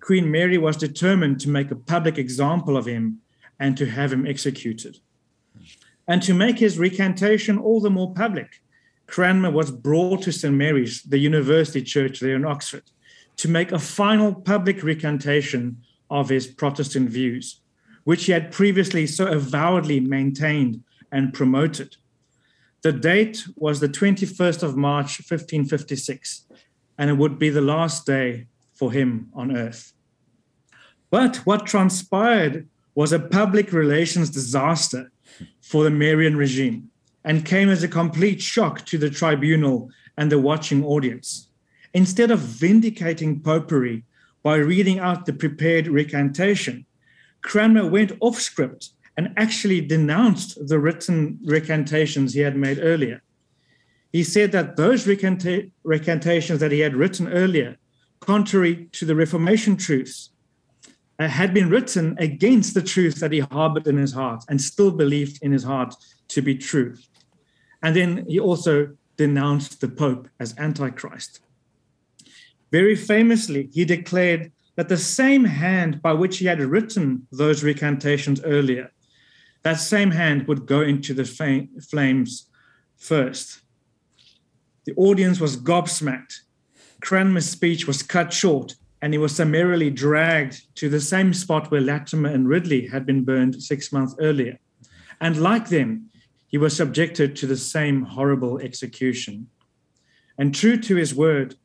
Queen 0.00 0.30
Mary 0.30 0.58
was 0.58 0.76
determined 0.76 1.40
to 1.40 1.48
make 1.48 1.70
a 1.70 1.76
public 1.76 2.18
example 2.18 2.76
of 2.76 2.86
him 2.86 3.20
and 3.58 3.76
to 3.76 3.86
have 3.86 4.12
him 4.12 4.26
executed. 4.26 4.98
And 6.08 6.22
to 6.22 6.34
make 6.34 6.58
his 6.58 6.78
recantation 6.78 7.58
all 7.58 7.80
the 7.80 7.90
more 7.90 8.14
public, 8.14 8.60
Cranmer 9.06 9.50
was 9.50 9.70
brought 9.70 10.22
to 10.22 10.32
St. 10.32 10.54
Mary's, 10.54 11.02
the 11.02 11.18
university 11.18 11.82
church 11.82 12.20
there 12.20 12.36
in 12.36 12.44
Oxford, 12.44 12.84
to 13.36 13.48
make 13.48 13.72
a 13.72 13.78
final 13.78 14.34
public 14.34 14.82
recantation 14.82 15.82
of 16.10 16.28
his 16.28 16.46
Protestant 16.46 17.10
views, 17.10 17.60
which 18.04 18.24
he 18.24 18.32
had 18.32 18.52
previously 18.52 19.06
so 19.06 19.26
avowedly 19.26 20.00
maintained 20.00 20.82
and 21.12 21.34
promoted. 21.34 21.96
The 22.82 22.92
date 22.92 23.44
was 23.56 23.80
the 23.80 23.88
21st 23.88 24.62
of 24.62 24.76
March, 24.76 25.18
1556, 25.18 26.46
and 26.98 27.10
it 27.10 27.14
would 27.14 27.38
be 27.38 27.50
the 27.50 27.60
last 27.60 28.06
day 28.06 28.46
for 28.74 28.92
him 28.92 29.30
on 29.34 29.56
earth. 29.56 29.92
But 31.10 31.38
what 31.38 31.66
transpired 31.66 32.68
was 32.94 33.12
a 33.12 33.18
public 33.18 33.72
relations 33.72 34.30
disaster 34.30 35.10
for 35.60 35.84
the 35.84 35.90
Marian 35.90 36.36
regime 36.36 36.90
and 37.24 37.44
came 37.44 37.68
as 37.68 37.82
a 37.82 37.88
complete 37.88 38.40
shock 38.40 38.86
to 38.86 38.98
the 38.98 39.10
tribunal 39.10 39.90
and 40.16 40.30
the 40.30 40.38
watching 40.38 40.84
audience. 40.84 41.48
Instead 41.92 42.30
of 42.30 42.38
vindicating 42.38 43.40
popery 43.40 44.04
by 44.42 44.56
reading 44.56 44.98
out 44.98 45.26
the 45.26 45.32
prepared 45.32 45.88
recantation, 45.88 46.86
Cranmer 47.42 47.88
went 47.88 48.12
off 48.20 48.40
script 48.40 48.90
and 49.16 49.32
actually 49.36 49.80
denounced 49.80 50.68
the 50.68 50.78
written 50.78 51.38
recantations 51.44 52.34
he 52.34 52.40
had 52.40 52.56
made 52.56 52.78
earlier. 52.80 53.22
He 54.12 54.22
said 54.22 54.52
that 54.52 54.76
those 54.76 55.06
recanta- 55.06 55.70
recantations 55.84 56.60
that 56.60 56.72
he 56.72 56.80
had 56.80 56.94
written 56.94 57.28
earlier, 57.28 57.76
contrary 58.20 58.88
to 58.92 59.04
the 59.04 59.16
Reformation 59.16 59.76
truths, 59.76 60.30
Uh, 61.18 61.28
had 61.28 61.54
been 61.54 61.70
written 61.70 62.14
against 62.18 62.74
the 62.74 62.82
truth 62.82 63.20
that 63.20 63.32
he 63.32 63.38
harbored 63.38 63.86
in 63.86 63.96
his 63.96 64.12
heart 64.12 64.44
and 64.50 64.60
still 64.60 64.90
believed 64.90 65.38
in 65.40 65.50
his 65.50 65.64
heart 65.64 65.94
to 66.28 66.42
be 66.42 66.54
true. 66.54 66.94
And 67.82 67.96
then 67.96 68.26
he 68.28 68.38
also 68.38 68.94
denounced 69.16 69.80
the 69.80 69.88
Pope 69.88 70.28
as 70.38 70.54
Antichrist. 70.58 71.40
Very 72.70 72.94
famously, 72.94 73.70
he 73.72 73.86
declared 73.86 74.52
that 74.74 74.90
the 74.90 74.98
same 74.98 75.44
hand 75.44 76.02
by 76.02 76.12
which 76.12 76.36
he 76.38 76.44
had 76.44 76.60
written 76.60 77.26
those 77.32 77.64
recantations 77.64 78.42
earlier, 78.44 78.92
that 79.62 79.80
same 79.80 80.10
hand 80.10 80.46
would 80.46 80.66
go 80.66 80.82
into 80.82 81.14
the 81.14 81.24
flames 81.24 82.50
first. 82.98 83.62
The 84.84 84.94
audience 84.96 85.40
was 85.40 85.56
gobsmacked. 85.56 86.40
Cranmer's 87.00 87.48
speech 87.48 87.86
was 87.86 88.02
cut 88.02 88.32
short, 88.32 88.76
and 89.02 89.12
he 89.12 89.18
was 89.18 89.34
summarily 89.34 89.90
dragged 89.90 90.74
to 90.76 90.88
the 90.88 91.00
same 91.00 91.32
spot 91.34 91.70
where 91.70 91.80
Latimer 91.80 92.30
and 92.30 92.48
Ridley 92.48 92.86
had 92.86 93.04
been 93.04 93.24
burned 93.24 93.62
six 93.62 93.92
months 93.92 94.14
earlier. 94.18 94.58
And 95.20 95.36
like 95.36 95.68
them, 95.68 96.10
he 96.48 96.58
was 96.58 96.76
subjected 96.76 97.36
to 97.36 97.46
the 97.46 97.56
same 97.56 98.02
horrible 98.02 98.58
execution. 98.58 99.48
And 100.38 100.54
true 100.54 100.78
to 100.78 100.96
his 100.96 101.14
word, 101.14 101.56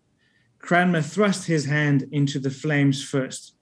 Cranmer 0.59 1.01
thrust 1.01 1.47
his 1.47 1.65
hand 1.65 2.07
into 2.11 2.39
the 2.39 2.51
flames 2.51 3.03
first, 3.03 3.55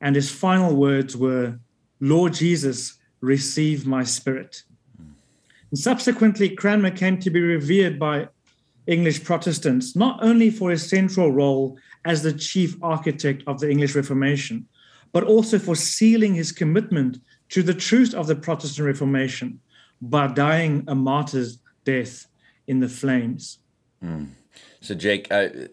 and 0.00 0.16
his 0.16 0.30
final 0.30 0.74
words 0.74 1.16
were, 1.16 1.58
Lord 2.00 2.34
Jesus, 2.34 2.98
receive 3.20 3.86
my 3.86 4.04
spirit. 4.04 4.62
And 5.70 5.78
subsequently, 5.78 6.50
Cranmer 6.50 6.90
came 6.90 7.18
to 7.18 7.30
be 7.30 7.40
revered 7.40 7.98
by 7.98 8.28
English 8.86 9.24
Protestants, 9.24 9.96
not 9.96 10.22
only 10.22 10.50
for 10.50 10.70
his 10.70 10.88
central 10.88 11.32
role 11.32 11.76
as 12.06 12.22
the 12.22 12.32
chief 12.32 12.76
architect 12.82 13.42
of 13.46 13.60
the 13.60 13.68
English 13.68 13.94
Reformation, 13.94 14.66
but 15.12 15.24
also 15.24 15.58
for 15.58 15.74
sealing 15.74 16.34
his 16.34 16.52
commitment 16.52 17.18
to 17.48 17.62
the 17.62 17.74
truth 17.74 18.14
of 18.14 18.26
the 18.26 18.36
Protestant 18.36 18.86
Reformation 18.86 19.60
by 20.00 20.28
dying 20.28 20.84
a 20.88 20.94
martyr's 20.94 21.58
death 21.84 22.26
in 22.66 22.80
the 22.80 22.88
flames. 22.88 23.58
Mm. 24.02 24.30
So, 24.80 24.94
Jake, 24.94 25.26
I, 25.30 25.68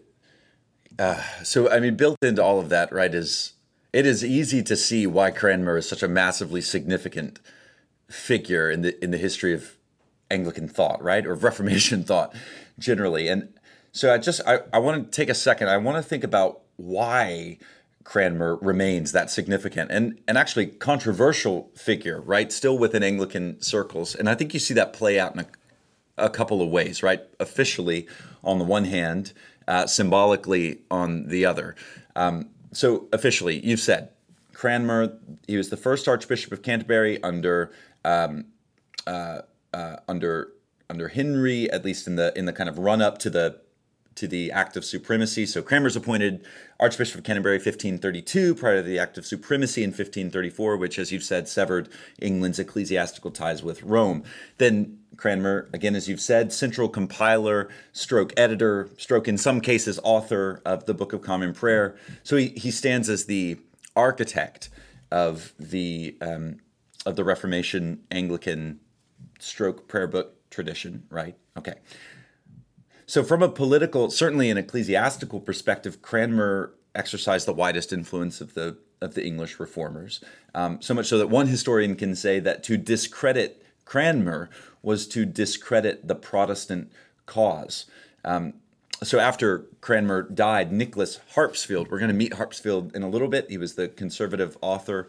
uh, 0.98 1.22
so 1.42 1.70
I 1.70 1.80
mean, 1.80 1.96
built 1.96 2.18
into 2.22 2.42
all 2.42 2.58
of 2.58 2.68
that, 2.68 2.92
right, 2.92 3.14
is 3.14 3.52
it 3.92 4.06
is 4.06 4.24
easy 4.24 4.62
to 4.62 4.76
see 4.76 5.06
why 5.06 5.30
Cranmer 5.30 5.76
is 5.76 5.88
such 5.88 6.02
a 6.02 6.08
massively 6.08 6.60
significant 6.60 7.40
figure 8.10 8.70
in 8.70 8.82
the 8.82 9.02
in 9.02 9.10
the 9.12 9.18
history 9.18 9.54
of 9.54 9.76
Anglican 10.30 10.68
thought, 10.68 11.02
right, 11.02 11.26
or 11.26 11.34
Reformation 11.34 12.02
thought 12.10 12.34
generally. 12.78 13.28
And 13.28 13.54
so, 13.94 14.12
I 14.12 14.18
just 14.18 14.40
I, 14.46 14.58
I 14.72 14.78
want 14.80 15.04
to 15.04 15.16
take 15.16 15.30
a 15.30 15.34
second. 15.34 15.68
I 15.68 15.76
want 15.76 15.96
to 15.96 16.02
think 16.02 16.24
about 16.24 16.62
why 16.76 17.58
Cranmer 18.02 18.56
remains 18.56 19.12
that 19.12 19.30
significant 19.30 19.92
and, 19.92 20.20
and 20.26 20.36
actually 20.36 20.66
controversial 20.66 21.70
figure, 21.76 22.20
right? 22.20 22.52
Still 22.52 22.76
within 22.76 23.04
Anglican 23.04 23.62
circles. 23.62 24.16
And 24.16 24.28
I 24.28 24.34
think 24.34 24.52
you 24.52 24.58
see 24.58 24.74
that 24.74 24.92
play 24.92 25.18
out 25.18 25.34
in 25.34 25.40
a, 25.40 25.46
a 26.18 26.28
couple 26.28 26.60
of 26.60 26.68
ways, 26.68 27.04
right? 27.04 27.20
Officially, 27.38 28.08
on 28.42 28.58
the 28.58 28.64
one 28.64 28.86
hand, 28.86 29.32
uh, 29.68 29.86
symbolically 29.86 30.80
on 30.90 31.28
the 31.28 31.46
other. 31.46 31.76
Um, 32.16 32.50
so, 32.72 33.06
officially, 33.12 33.64
you've 33.64 33.80
said 33.80 34.10
Cranmer, 34.52 35.16
he 35.46 35.56
was 35.56 35.70
the 35.70 35.76
first 35.76 36.08
Archbishop 36.08 36.52
of 36.52 36.62
Canterbury 36.62 37.22
under. 37.22 37.72
Um, 38.04 38.46
uh, 39.06 39.42
uh, 39.74 39.96
under 40.08 40.52
under 40.88 41.08
Henry, 41.08 41.70
at 41.70 41.84
least 41.84 42.06
in 42.06 42.16
the 42.16 42.32
in 42.38 42.44
the 42.44 42.52
kind 42.52 42.68
of 42.68 42.78
run 42.78 43.02
up 43.02 43.18
to 43.18 43.30
the 43.30 43.60
to 44.16 44.28
the 44.28 44.50
Act 44.52 44.76
of 44.76 44.84
Supremacy. 44.84 45.46
So 45.46 45.62
Cranmer's 45.62 45.96
appointed 45.96 46.44
Archbishop 46.78 47.18
of 47.18 47.24
Canterbury 47.24 47.56
1532 47.56 48.54
prior 48.54 48.76
to 48.76 48.82
the 48.82 48.98
Act 48.98 49.18
of 49.18 49.26
Supremacy 49.26 49.82
in 49.82 49.90
1534, 49.90 50.76
which, 50.76 50.98
as 50.98 51.12
you've 51.12 51.22
said, 51.22 51.48
severed 51.48 51.88
England's 52.20 52.58
ecclesiastical 52.58 53.30
ties 53.30 53.62
with 53.62 53.82
Rome. 53.82 54.24
Then 54.58 54.98
Cranmer, 55.16 55.68
again, 55.72 55.94
as 55.94 56.08
you've 56.08 56.20
said, 56.20 56.52
central 56.52 56.88
compiler, 56.88 57.68
stroke 57.92 58.32
editor, 58.36 58.88
stroke 58.98 59.28
in 59.28 59.38
some 59.38 59.60
cases 59.60 60.00
author 60.02 60.60
of 60.64 60.86
the 60.86 60.94
Book 60.94 61.12
of 61.12 61.22
Common 61.22 61.54
Prayer. 61.54 61.96
So 62.22 62.36
he, 62.36 62.48
he 62.48 62.70
stands 62.70 63.08
as 63.08 63.26
the 63.26 63.58
architect 63.96 64.70
of 65.10 65.52
the 65.58 66.16
um, 66.20 66.58
of 67.06 67.16
the 67.16 67.24
Reformation 67.24 68.02
Anglican 68.10 68.80
stroke 69.38 69.88
prayer 69.88 70.06
book 70.06 70.50
tradition, 70.50 71.04
right? 71.10 71.36
Okay. 71.56 71.74
So, 73.06 73.22
from 73.22 73.42
a 73.42 73.48
political, 73.48 74.10
certainly 74.10 74.50
an 74.50 74.58
ecclesiastical 74.58 75.40
perspective, 75.40 76.00
Cranmer 76.00 76.72
exercised 76.94 77.46
the 77.46 77.52
widest 77.52 77.92
influence 77.92 78.40
of 78.40 78.54
the 78.54 78.76
of 79.00 79.14
the 79.14 79.24
English 79.24 79.60
reformers. 79.60 80.22
Um, 80.54 80.80
so 80.80 80.94
much 80.94 81.06
so 81.06 81.18
that 81.18 81.28
one 81.28 81.48
historian 81.48 81.94
can 81.96 82.16
say 82.16 82.40
that 82.40 82.62
to 82.64 82.76
discredit 82.76 83.62
Cranmer 83.84 84.48
was 84.82 85.06
to 85.08 85.26
discredit 85.26 86.08
the 86.08 86.14
Protestant 86.14 86.90
cause. 87.26 87.86
Um, 88.24 88.54
so 89.02 89.18
after 89.18 89.66
Cranmer 89.80 90.22
died, 90.22 90.72
Nicholas 90.72 91.20
Harpsfield, 91.34 91.90
we're 91.90 91.98
going 91.98 92.08
to 92.08 92.14
meet 92.14 92.32
Harpsfield 92.32 92.94
in 92.94 93.02
a 93.02 93.08
little 93.08 93.28
bit. 93.28 93.50
He 93.50 93.58
was 93.58 93.74
the 93.74 93.88
conservative 93.88 94.56
author, 94.62 95.08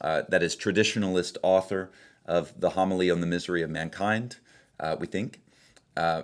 uh, 0.00 0.22
that 0.28 0.42
is, 0.42 0.56
traditionalist 0.56 1.36
author 1.42 1.90
of 2.24 2.58
the 2.58 2.70
homily 2.70 3.10
on 3.10 3.20
the 3.20 3.26
misery 3.26 3.62
of 3.62 3.70
mankind, 3.70 4.36
uh, 4.80 4.96
we 4.98 5.06
think. 5.06 5.40
Uh, 5.96 6.22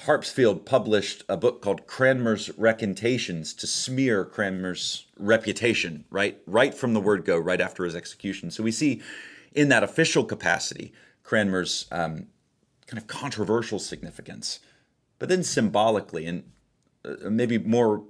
Harpsfield 0.00 0.64
published 0.64 1.22
a 1.28 1.36
book 1.36 1.60
called 1.60 1.86
Cranmer's 1.86 2.50
Recantations 2.56 3.52
to 3.54 3.66
smear 3.66 4.24
Cranmer's 4.24 5.06
reputation, 5.18 6.04
right? 6.10 6.38
Right 6.46 6.74
from 6.74 6.94
the 6.94 7.00
word 7.00 7.24
go, 7.24 7.36
right 7.36 7.60
after 7.60 7.84
his 7.84 7.94
execution. 7.94 8.50
So 8.50 8.62
we 8.62 8.72
see 8.72 9.02
in 9.52 9.68
that 9.68 9.82
official 9.82 10.24
capacity, 10.24 10.92
Cranmer's 11.22 11.86
um, 11.92 12.28
kind 12.86 12.98
of 12.98 13.06
controversial 13.06 13.78
significance, 13.78 14.60
but 15.18 15.28
then 15.28 15.42
symbolically 15.42 16.26
and 16.26 16.44
uh, 17.04 17.30
maybe 17.30 17.58
more 17.58 18.04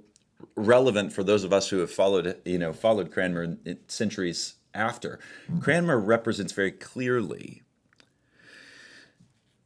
relevant 0.55 1.11
for 1.11 1.23
those 1.23 1.43
of 1.43 1.53
us 1.53 1.69
who 1.69 1.79
have 1.79 1.91
followed 1.91 2.37
you 2.45 2.57
know 2.57 2.73
followed 2.73 3.11
Cranmer 3.11 3.57
centuries 3.87 4.55
after. 4.73 5.19
Cranmer 5.59 5.99
represents 5.99 6.53
very 6.53 6.71
clearly 6.71 7.62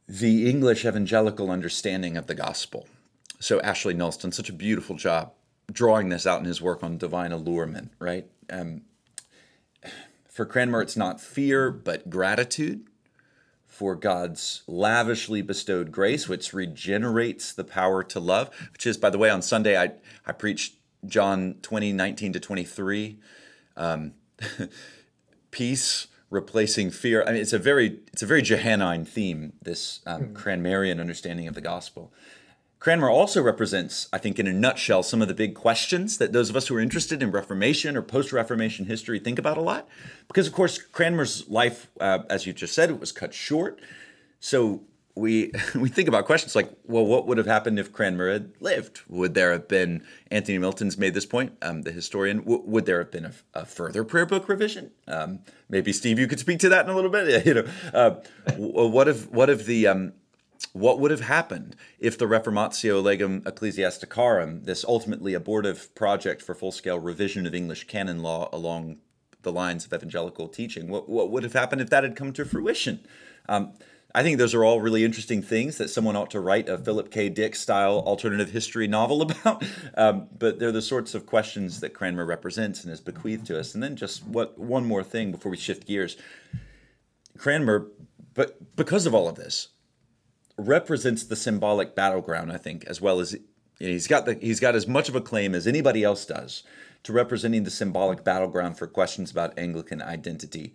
the 0.08 0.48
English 0.48 0.86
evangelical 0.86 1.50
understanding 1.50 2.16
of 2.16 2.26
the 2.26 2.34
gospel. 2.34 2.88
So 3.40 3.60
Ashley 3.60 3.94
Null's 3.94 4.18
such 4.34 4.48
a 4.48 4.54
beautiful 4.54 4.96
job 4.96 5.32
drawing 5.70 6.08
this 6.08 6.26
out 6.26 6.40
in 6.40 6.46
his 6.46 6.62
work 6.62 6.82
on 6.82 6.96
divine 6.96 7.30
allurement, 7.30 7.92
right? 7.98 8.26
Um, 8.50 8.82
for 10.28 10.46
Cranmer, 10.46 10.80
it's 10.80 10.96
not 10.96 11.20
fear, 11.20 11.70
but 11.70 12.08
gratitude 12.08 12.86
for 13.66 13.94
God's 13.94 14.62
lavishly 14.66 15.42
bestowed 15.42 15.92
grace, 15.92 16.28
which 16.28 16.54
regenerates 16.54 17.52
the 17.52 17.64
power 17.64 18.02
to 18.04 18.18
love, 18.18 18.50
which 18.72 18.86
is, 18.86 18.96
by 18.96 19.10
the 19.10 19.18
way, 19.18 19.30
on 19.30 19.42
Sunday, 19.42 19.76
I, 19.80 19.92
I 20.26 20.32
preached 20.32 20.76
John 21.06 21.56
20, 21.62 21.92
19 21.92 22.32
to 22.32 22.40
23. 22.40 23.18
Um, 23.76 24.14
peace 25.50 26.08
replacing 26.30 26.90
fear. 26.90 27.22
I 27.22 27.32
mean, 27.32 27.40
it's 27.40 27.52
a 27.52 27.58
very, 27.58 28.00
it's 28.12 28.22
a 28.22 28.26
very 28.26 28.42
Johannine 28.42 29.04
theme, 29.04 29.52
this 29.62 30.00
um, 30.06 30.26
mm. 30.26 30.32
Cranmerian 30.34 31.00
understanding 31.00 31.48
of 31.48 31.54
the 31.54 31.60
gospel. 31.60 32.12
Cranmer 32.80 33.10
also 33.10 33.42
represents, 33.42 34.08
I 34.12 34.18
think, 34.18 34.38
in 34.38 34.46
a 34.46 34.52
nutshell, 34.52 35.02
some 35.02 35.20
of 35.20 35.26
the 35.26 35.34
big 35.34 35.54
questions 35.54 36.18
that 36.18 36.32
those 36.32 36.48
of 36.48 36.54
us 36.54 36.68
who 36.68 36.76
are 36.76 36.80
interested 36.80 37.22
in 37.22 37.32
Reformation 37.32 37.96
or 37.96 38.02
post 38.02 38.32
Reformation 38.32 38.86
history 38.86 39.18
think 39.18 39.38
about 39.38 39.58
a 39.58 39.62
lot. 39.62 39.88
Because, 40.28 40.46
of 40.46 40.52
course, 40.52 40.78
Cranmer's 40.78 41.48
life, 41.48 41.88
uh, 42.00 42.20
as 42.30 42.46
you 42.46 42.52
just 42.52 42.74
said, 42.74 42.88
it 42.88 43.00
was 43.00 43.10
cut 43.10 43.34
short. 43.34 43.80
So 44.38 44.82
we 45.18 45.52
we 45.74 45.88
think 45.88 46.08
about 46.08 46.24
questions 46.24 46.54
like, 46.54 46.70
well, 46.84 47.04
what 47.04 47.26
would 47.26 47.38
have 47.38 47.46
happened 47.46 47.78
if 47.78 47.92
Cranmer 47.92 48.32
had 48.32 48.52
lived? 48.60 49.00
Would 49.08 49.34
there 49.34 49.52
have 49.52 49.68
been 49.68 50.04
Anthony 50.30 50.58
Milton's 50.58 50.96
made 50.96 51.14
this 51.14 51.26
point, 51.26 51.52
um, 51.60 51.82
the 51.82 51.92
historian? 51.92 52.38
W- 52.38 52.62
would 52.64 52.86
there 52.86 52.98
have 52.98 53.10
been 53.10 53.26
a, 53.26 53.32
a, 53.54 53.66
further 53.66 54.04
prayer 54.04 54.26
book 54.26 54.48
revision? 54.48 54.92
Um, 55.06 55.40
maybe 55.68 55.92
Steve, 55.92 56.18
you 56.18 56.26
could 56.26 56.40
speak 56.40 56.60
to 56.60 56.68
that 56.68 56.84
in 56.84 56.90
a 56.90 56.94
little 56.94 57.10
bit. 57.10 57.44
you 57.46 57.54
know, 57.54 57.66
uh, 57.92 58.20
what 58.56 59.08
if 59.08 59.30
what 59.30 59.50
if 59.50 59.66
the 59.66 59.86
um, 59.86 60.12
what 60.72 61.00
would 61.00 61.10
have 61.10 61.20
happened 61.20 61.76
if 61.98 62.16
the 62.18 62.26
Reformatio 62.26 63.02
Legum 63.02 63.46
Ecclesiasticarum, 63.46 64.64
this 64.64 64.84
ultimately 64.84 65.34
abortive 65.34 65.94
project 65.94 66.42
for 66.42 66.54
full 66.54 66.72
scale 66.72 66.98
revision 66.98 67.46
of 67.46 67.54
English 67.54 67.86
canon 67.86 68.22
law 68.22 68.48
along 68.52 68.98
the 69.42 69.52
lines 69.52 69.86
of 69.86 69.92
evangelical 69.92 70.48
teaching, 70.48 70.88
what, 70.88 71.08
what 71.08 71.30
would 71.30 71.42
have 71.42 71.52
happened 71.52 71.80
if 71.80 71.90
that 71.90 72.02
had 72.02 72.16
come 72.16 72.32
to 72.32 72.44
fruition? 72.44 73.00
Um, 73.48 73.72
I 74.14 74.22
think 74.22 74.38
those 74.38 74.54
are 74.54 74.64
all 74.64 74.80
really 74.80 75.04
interesting 75.04 75.42
things 75.42 75.76
that 75.76 75.90
someone 75.90 76.16
ought 76.16 76.30
to 76.30 76.40
write 76.40 76.68
a 76.68 76.78
Philip 76.78 77.10
K. 77.10 77.28
Dick 77.28 77.54
style 77.54 77.98
alternative 78.06 78.50
history 78.50 78.88
novel 78.88 79.20
about. 79.30 79.62
Um, 79.96 80.28
but 80.36 80.58
they're 80.58 80.72
the 80.72 80.82
sorts 80.82 81.14
of 81.14 81.26
questions 81.26 81.80
that 81.80 81.94
Cranmer 81.94 82.24
represents 82.24 82.82
and 82.82 82.90
has 82.90 83.00
bequeathed 83.00 83.46
to 83.46 83.58
us. 83.58 83.74
And 83.74 83.82
then 83.82 83.96
just 83.96 84.26
what 84.26 84.58
one 84.58 84.86
more 84.86 85.02
thing 85.02 85.30
before 85.30 85.50
we 85.50 85.56
shift 85.58 85.86
gears. 85.86 86.16
Cranmer, 87.36 87.88
but 88.34 88.76
because 88.76 89.06
of 89.06 89.14
all 89.14 89.28
of 89.28 89.36
this, 89.36 89.68
represents 90.56 91.24
the 91.24 91.36
symbolic 91.36 91.94
battleground, 91.94 92.50
I 92.50 92.56
think, 92.56 92.84
as 92.86 93.00
well 93.00 93.20
as 93.20 93.36
he's 93.78 94.06
got 94.08 94.26
the 94.26 94.34
he's 94.34 94.60
got 94.60 94.74
as 94.74 94.88
much 94.88 95.08
of 95.08 95.14
a 95.14 95.20
claim 95.20 95.54
as 95.54 95.66
anybody 95.66 96.02
else 96.02 96.26
does 96.26 96.64
to 97.04 97.12
representing 97.12 97.62
the 97.62 97.70
symbolic 97.70 98.24
battleground 98.24 98.76
for 98.76 98.86
questions 98.86 99.30
about 99.30 99.56
Anglican 99.56 100.02
identity 100.02 100.74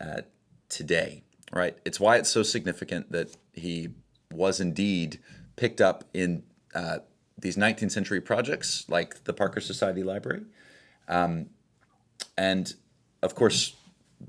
uh, 0.00 0.22
today. 0.68 1.22
Right? 1.52 1.76
It's 1.84 1.98
why 1.98 2.16
it's 2.16 2.30
so 2.30 2.42
significant 2.42 3.10
that 3.12 3.36
he 3.52 3.90
was 4.32 4.60
indeed 4.60 5.18
picked 5.56 5.80
up 5.80 6.04
in 6.14 6.44
uh, 6.74 6.98
these 7.36 7.56
19th 7.56 7.90
century 7.90 8.20
projects 8.20 8.84
like 8.88 9.24
the 9.24 9.32
Parker 9.32 9.60
Society 9.60 10.02
Library, 10.02 10.42
um, 11.08 11.46
and 12.38 12.74
of 13.22 13.34
course 13.34 13.74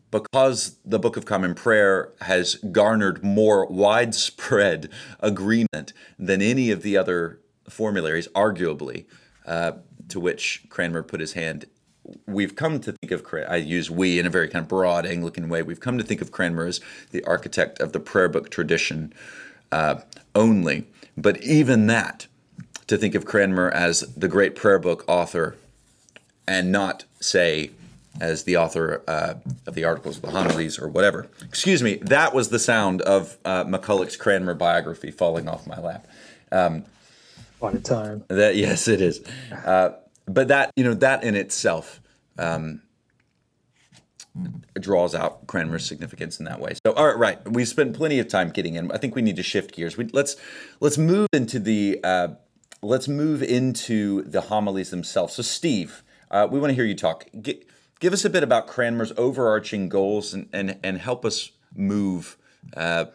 because 0.09 0.77
the 0.85 0.99
Book 0.99 1.17
of 1.17 1.25
Common 1.25 1.53
Prayer 1.53 2.13
has 2.21 2.55
garnered 2.55 3.23
more 3.23 3.65
widespread 3.67 4.89
agreement 5.19 5.93
than 6.17 6.41
any 6.41 6.71
of 6.71 6.81
the 6.81 6.97
other 6.97 7.39
formularies, 7.69 8.27
arguably, 8.29 9.05
uh, 9.45 9.73
to 10.09 10.19
which 10.19 10.65
Cranmer 10.69 11.03
put 11.03 11.19
his 11.19 11.33
hand, 11.33 11.65
we've 12.25 12.55
come 12.55 12.79
to 12.81 12.91
think 12.93 13.11
of, 13.11 13.25
I 13.47 13.57
use 13.57 13.91
we 13.91 14.19
in 14.19 14.25
a 14.25 14.29
very 14.29 14.47
kind 14.47 14.63
of 14.63 14.69
broad 14.69 15.05
Anglican 15.05 15.49
way, 15.49 15.61
we've 15.61 15.79
come 15.79 15.97
to 15.97 16.03
think 16.03 16.21
of 16.21 16.31
Cranmer 16.31 16.65
as 16.65 16.81
the 17.11 17.23
architect 17.23 17.79
of 17.79 17.93
the 17.93 17.99
prayer 17.99 18.29
book 18.29 18.49
tradition 18.49 19.13
uh, 19.71 20.01
only. 20.33 20.87
But 21.17 21.41
even 21.43 21.87
that, 21.87 22.27
to 22.87 22.97
think 22.97 23.15
of 23.15 23.25
Cranmer 23.25 23.69
as 23.69 24.01
the 24.15 24.27
great 24.27 24.55
prayer 24.55 24.79
book 24.79 25.03
author 25.07 25.55
and 26.47 26.71
not, 26.71 27.05
say, 27.19 27.71
as 28.19 28.43
the 28.43 28.57
author 28.57 29.01
uh, 29.07 29.35
of 29.65 29.73
the 29.75 29.85
articles 29.85 30.17
of 30.17 30.23
the 30.23 30.31
homilies 30.31 30.77
or 30.77 30.87
whatever. 30.89 31.27
Excuse 31.43 31.81
me, 31.81 31.95
that 31.95 32.33
was 32.33 32.49
the 32.49 32.59
sound 32.59 33.01
of 33.03 33.37
uh, 33.45 33.63
MacCulloch's 33.63 34.17
Cranmer 34.17 34.53
biography 34.53 35.11
falling 35.11 35.47
off 35.47 35.65
my 35.65 35.79
lap. 35.79 36.07
Um, 36.51 36.83
What 37.59 37.75
a 37.75 37.79
time. 37.79 38.23
That 38.27 38.55
yes, 38.55 38.87
it 38.87 39.01
is. 39.01 39.21
Uh, 39.51 39.91
but 40.33 40.47
that 40.47 40.71
you 40.75 40.83
know 40.83 40.93
that 40.93 41.23
in 41.23 41.35
itself 41.35 42.01
um, 42.37 42.81
draws 44.79 45.13
out 45.13 45.47
Cranmer's 45.47 45.85
significance 45.85 46.39
in 46.39 46.45
that 46.45 46.59
way. 46.59 46.73
So 46.85 46.93
all 46.93 47.05
right, 47.05 47.17
right. 47.17 47.51
We 47.51 47.65
spent 47.65 47.95
plenty 47.95 48.19
of 48.19 48.27
time 48.27 48.49
getting 48.49 48.75
in. 48.75 48.91
I 48.91 48.97
think 48.97 49.15
we 49.15 49.21
need 49.21 49.35
to 49.35 49.43
shift 49.43 49.75
gears. 49.75 49.97
We, 49.97 50.05
let's 50.13 50.35
let's 50.79 50.97
move 50.97 51.27
into 51.33 51.59
the 51.59 51.99
uh, 52.03 52.29
let's 52.81 53.07
move 53.07 53.43
into 53.43 54.23
the 54.23 54.41
homilies 54.41 54.89
themselves. 54.89 55.33
So 55.35 55.43
Steve, 55.43 56.03
uh, 56.29 56.47
we 56.49 56.59
want 56.59 56.71
to 56.71 56.75
hear 56.75 56.85
you 56.85 56.95
talk. 56.95 57.25
Get, 57.41 57.67
give 57.99 58.13
us 58.13 58.25
a 58.25 58.29
bit 58.29 58.43
about 58.43 58.67
Cranmer's 58.67 59.13
overarching 59.17 59.89
goals 59.89 60.33
and, 60.33 60.49
and, 60.51 60.77
and 60.83 60.97
help 60.97 61.23
us 61.23 61.51
move 61.75 62.37
uh, 62.75 63.05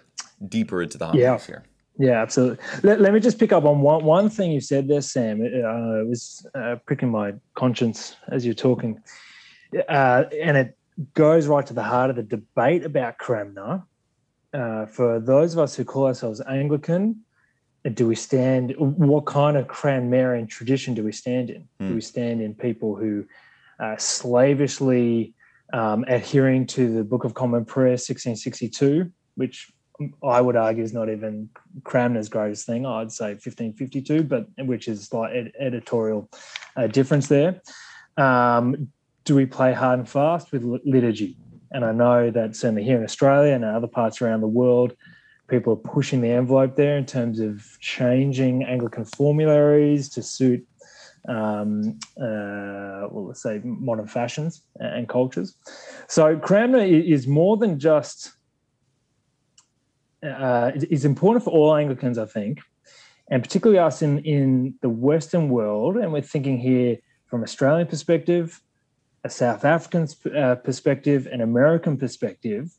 deeper 0.46 0.82
into 0.82 0.98
the 0.98 1.06
homilies 1.06 1.22
yeah. 1.22 1.38
here. 1.38 1.64
Yeah, 1.98 2.20
absolutely. 2.22 2.58
Let, 2.82 3.00
let 3.00 3.12
me 3.12 3.20
just 3.20 3.38
pick 3.38 3.52
up 3.52 3.64
on 3.64 3.80
one, 3.80 4.04
one 4.04 4.28
thing 4.28 4.52
you 4.52 4.60
said 4.60 4.88
there, 4.88 5.00
Sam. 5.00 5.40
It, 5.40 5.64
uh, 5.64 6.00
it 6.00 6.06
was 6.06 6.46
uh, 6.54 6.76
pricking 6.86 7.10
my 7.10 7.34
conscience 7.54 8.16
as 8.28 8.44
you're 8.44 8.54
talking. 8.54 9.00
Uh, 9.88 10.24
and 10.42 10.56
it 10.56 10.76
goes 11.14 11.46
right 11.46 11.66
to 11.66 11.74
the 11.74 11.82
heart 11.82 12.10
of 12.10 12.16
the 12.16 12.22
debate 12.22 12.84
about 12.84 13.18
Cranmer. 13.18 13.82
Uh, 14.52 14.86
for 14.86 15.20
those 15.20 15.54
of 15.54 15.58
us 15.58 15.74
who 15.74 15.84
call 15.84 16.06
ourselves 16.06 16.40
Anglican, 16.48 17.22
do 17.94 18.06
we 18.06 18.14
stand, 18.14 18.74
what 18.78 19.26
kind 19.26 19.56
of 19.56 19.66
Cranmerian 19.68 20.48
tradition 20.48 20.94
do 20.94 21.04
we 21.04 21.12
stand 21.12 21.50
in? 21.50 21.68
Mm. 21.80 21.88
Do 21.88 21.94
we 21.94 22.00
stand 22.00 22.40
in 22.40 22.54
people 22.54 22.96
who 22.96 23.24
uh, 23.78 23.96
slavishly 23.96 25.34
um, 25.72 26.04
adhering 26.08 26.66
to 26.68 26.92
the 26.94 27.04
Book 27.04 27.24
of 27.24 27.34
Common 27.34 27.64
Prayer 27.64 27.90
1662, 27.90 29.10
which 29.36 29.70
I 30.22 30.40
would 30.40 30.56
argue 30.56 30.84
is 30.84 30.92
not 30.92 31.08
even 31.08 31.48
Cranmer's 31.84 32.28
greatest 32.28 32.66
thing. 32.66 32.84
I'd 32.84 33.12
say 33.12 33.30
1552, 33.30 34.24
but 34.24 34.48
which 34.58 34.88
is 34.88 35.12
like 35.12 35.34
ed- 35.34 35.52
editorial 35.58 36.28
uh, 36.76 36.86
difference 36.86 37.28
there. 37.28 37.60
Um, 38.16 38.88
do 39.24 39.34
we 39.34 39.46
play 39.46 39.72
hard 39.72 39.98
and 39.98 40.08
fast 40.08 40.52
with 40.52 40.64
liturgy? 40.84 41.36
And 41.72 41.84
I 41.84 41.92
know 41.92 42.30
that 42.30 42.56
certainly 42.56 42.84
here 42.84 42.96
in 42.96 43.04
Australia 43.04 43.52
and 43.54 43.64
other 43.64 43.88
parts 43.88 44.22
around 44.22 44.40
the 44.40 44.48
world, 44.48 44.94
people 45.48 45.72
are 45.72 45.76
pushing 45.76 46.20
the 46.20 46.30
envelope 46.30 46.76
there 46.76 46.96
in 46.96 47.06
terms 47.06 47.40
of 47.40 47.64
changing 47.80 48.64
Anglican 48.64 49.04
formularies 49.04 50.08
to 50.10 50.22
suit 50.22 50.66
um, 51.28 51.98
uh, 52.20 53.08
well, 53.10 53.26
let's 53.28 53.42
say 53.42 53.60
modern 53.64 54.06
fashions 54.06 54.62
and 54.76 55.08
cultures. 55.08 55.56
So 56.08 56.38
Cranmer 56.38 56.78
is 56.78 57.26
more 57.26 57.56
than 57.56 57.78
just 57.78 58.35
uh, 60.26 60.72
is 60.74 61.04
important 61.04 61.44
for 61.44 61.50
all 61.50 61.76
Anglicans, 61.76 62.18
I 62.18 62.26
think, 62.26 62.60
and 63.30 63.42
particularly 63.42 63.78
us 63.78 64.02
in 64.02 64.18
in 64.20 64.74
the 64.82 64.88
Western 64.88 65.48
world. 65.48 65.96
And 65.96 66.12
we're 66.12 66.22
thinking 66.22 66.58
here 66.58 66.96
from 67.26 67.40
an 67.40 67.44
Australian 67.44 67.86
perspective, 67.86 68.60
a 69.24 69.30
South 69.30 69.64
African 69.64 70.08
uh, 70.36 70.56
perspective, 70.56 71.26
an 71.26 71.40
American 71.40 71.96
perspective. 71.96 72.70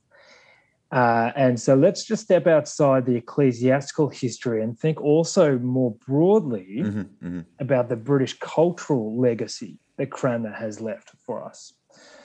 Uh, 0.90 1.32
and 1.36 1.60
so 1.60 1.76
let's 1.76 2.06
just 2.06 2.24
step 2.24 2.48
outside 2.48 3.06
the 3.06 3.16
ecclesiastical 3.16 4.08
history 4.08 4.64
and 4.64 4.80
think 4.80 5.02
also 5.02 5.60
more 5.60 5.94
broadly 6.08 6.78
mm-hmm, 6.80 7.00
mm-hmm. 7.00 7.40
about 7.60 7.90
the 7.90 7.96
British 7.98 8.40
cultural 8.40 9.20
legacy 9.20 9.80
that 9.98 10.12
Cranmer 10.12 10.54
has 10.54 10.80
left 10.80 11.12
for 11.26 11.44
us. 11.44 11.74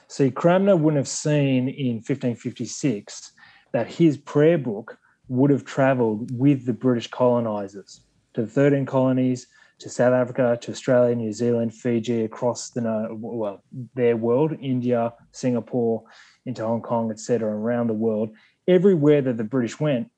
See, 0.06 0.30
Cranmer 0.30 0.76
wouldn't 0.76 0.98
have 0.98 1.08
seen 1.08 1.68
in 1.68 1.96
1556 1.96 3.32
that 3.72 3.88
his 3.88 4.16
prayer 4.16 4.58
book 4.58 4.98
would 5.28 5.50
have 5.50 5.64
travelled 5.64 6.30
with 6.36 6.66
the 6.66 6.72
British 6.72 7.08
colonisers 7.08 8.00
to 8.34 8.42
the 8.42 8.46
13 8.46 8.86
colonies, 8.86 9.46
to 9.78 9.88
South 9.88 10.12
Africa, 10.12 10.58
to 10.60 10.70
Australia, 10.70 11.14
New 11.14 11.32
Zealand, 11.32 11.74
Fiji, 11.74 12.24
across 12.24 12.70
the 12.70 13.08
well, 13.10 13.62
their 13.94 14.16
world, 14.16 14.56
India, 14.60 15.12
Singapore, 15.32 16.04
into 16.46 16.64
Hong 16.64 16.82
Kong, 16.82 17.10
etc., 17.10 17.50
around 17.50 17.88
the 17.88 17.94
world 17.94 18.30
everywhere 18.68 19.22
that 19.22 19.36
the 19.36 19.44
British 19.44 19.80
went, 19.80 20.10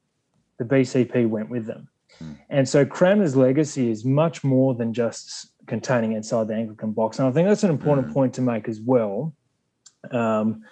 the 0.59 0.65
BCP 0.65 1.29
went 1.29 1.49
with 1.49 1.67
them. 1.67 1.89
Mm. 2.23 2.39
And 2.51 2.69
so 2.69 2.85
Cranmer's 2.85 3.37
legacy 3.37 3.91
is 3.91 4.05
much 4.05 4.45
more 4.45 4.75
than 4.75 4.93
just 4.93 5.49
containing 5.67 6.13
inside 6.13 6.49
the 6.49 6.55
Anglican 6.55 6.93
box. 6.93 7.19
And 7.19 7.29
I 7.29 7.33
think 7.33 7.49
that's 7.49 7.65
an 7.65 7.71
important 7.71 8.09
mm. 8.09 8.13
point 8.13 8.35
to 8.35 8.43
make 8.43 8.69
as 8.69 8.81
well. 8.81 9.35
Um, 10.11 10.63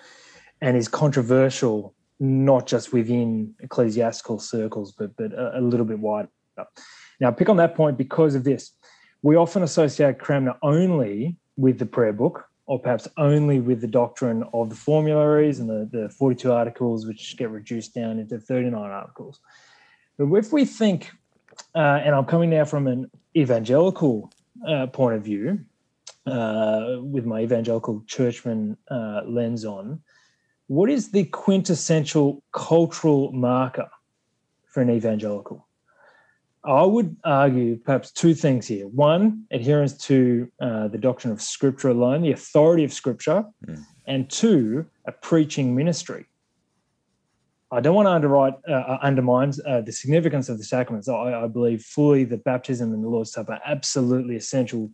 and 0.61 0.77
is 0.77 0.87
controversial 0.87 1.95
not 2.23 2.69
just 2.69 2.93
within 2.93 3.53
ecclesiastical 3.61 4.39
circles, 4.39 4.93
but 4.93 5.15
but 5.17 5.33
a, 5.33 5.59
a 5.59 5.61
little 5.61 5.85
bit 5.85 5.99
wider. 5.99 6.29
Now, 7.21 7.33
pick 7.33 7.49
on 7.49 7.57
that 7.57 7.75
point 7.75 7.99
because 7.99 8.35
of 8.35 8.45
this. 8.45 8.73
We 9.23 9.37
often 9.37 9.63
associate 9.63 10.19
Cranmer 10.19 10.55
only 10.63 11.37
with 11.57 11.79
the 11.79 11.87
prayer 11.87 12.13
book, 12.13 12.45
or 12.67 12.79
perhaps 12.79 13.09
only 13.17 13.61
with 13.61 13.81
the 13.81 13.89
doctrine 13.89 14.45
of 14.55 14.71
the 14.71 14.77
formularies 14.77 15.59
and 15.59 15.69
the, 15.69 15.89
the 15.91 16.09
42 16.11 16.53
articles, 16.53 17.07
which 17.07 17.37
get 17.37 17.51
reduced 17.51 17.95
down 17.95 18.19
into 18.19 18.39
39 18.39 18.81
articles. 18.81 19.41
But 20.17 20.33
if 20.35 20.53
we 20.53 20.65
think, 20.65 21.11
uh, 21.75 22.01
and 22.05 22.15
I'm 22.15 22.25
coming 22.25 22.51
now 22.51 22.65
from 22.65 22.87
an 22.87 23.11
evangelical 23.37 24.33
uh, 24.69 24.87
point 24.87 25.17
of 25.17 25.25
view, 25.25 25.61
uh, 26.27 26.99
with 27.01 27.25
my 27.25 27.41
evangelical 27.41 28.05
churchman 28.07 28.77
uh, 28.89 29.23
lens 29.27 29.65
on, 29.65 30.01
what 30.73 30.89
is 30.89 31.11
the 31.11 31.25
quintessential 31.25 32.43
cultural 32.53 33.31
marker 33.33 33.91
for 34.65 34.81
an 34.81 34.89
evangelical? 34.89 35.69
I 36.65 36.83
would 36.83 37.15
argue 37.25 37.77
perhaps 37.77 38.11
two 38.11 38.33
things 38.33 38.69
here. 38.69 38.87
One, 38.87 39.45
adherence 39.51 39.99
to 40.07 40.51
uh, 40.63 40.89
the 40.89 40.97
doctrine 40.97 41.31
of 41.31 41.43
Scripture 41.43 41.91
alone, 41.91 42.23
the 42.23 42.33
authority 42.33 42.85
of 42.85 42.93
Scripture, 42.95 43.45
mm. 43.67 43.85
and 44.07 44.31
two, 44.31 44.87
a 45.05 45.13
preaching 45.13 45.77
ministry. 45.77 46.25
I 47.71 47.81
don't 47.81 47.95
want 47.95 48.07
to 48.07 48.13
underwrite, 48.13 48.55
uh, 48.67 48.73
uh 48.73 48.99
undermine 49.03 49.53
uh, 49.67 49.83
the 49.83 49.93
significance 49.93 50.49
of 50.49 50.57
the 50.57 50.65
sacraments. 50.65 51.07
I, 51.07 51.35
I, 51.45 51.49
believe 51.49 51.83
fully 51.83 52.25
that 52.25 52.45
baptism 52.45 52.95
and 52.95 53.05
the 53.05 53.09
Lord's 53.09 53.33
Supper 53.33 53.53
are 53.53 53.61
absolutely 53.67 54.37
essential 54.37 54.91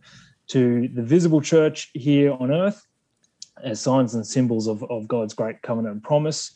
to 0.49 0.89
the 0.89 1.03
visible 1.03 1.41
church 1.41 1.91
here 1.95 2.33
on 2.33 2.51
earth 2.51 2.88
as 3.63 3.81
signs 3.81 4.15
and 4.15 4.27
symbols 4.27 4.67
of, 4.67 4.83
of 4.85 5.09
God's 5.09 5.35
great 5.35 5.63
covenant 5.63 5.95
and 5.95 6.03
promise. 6.03 6.53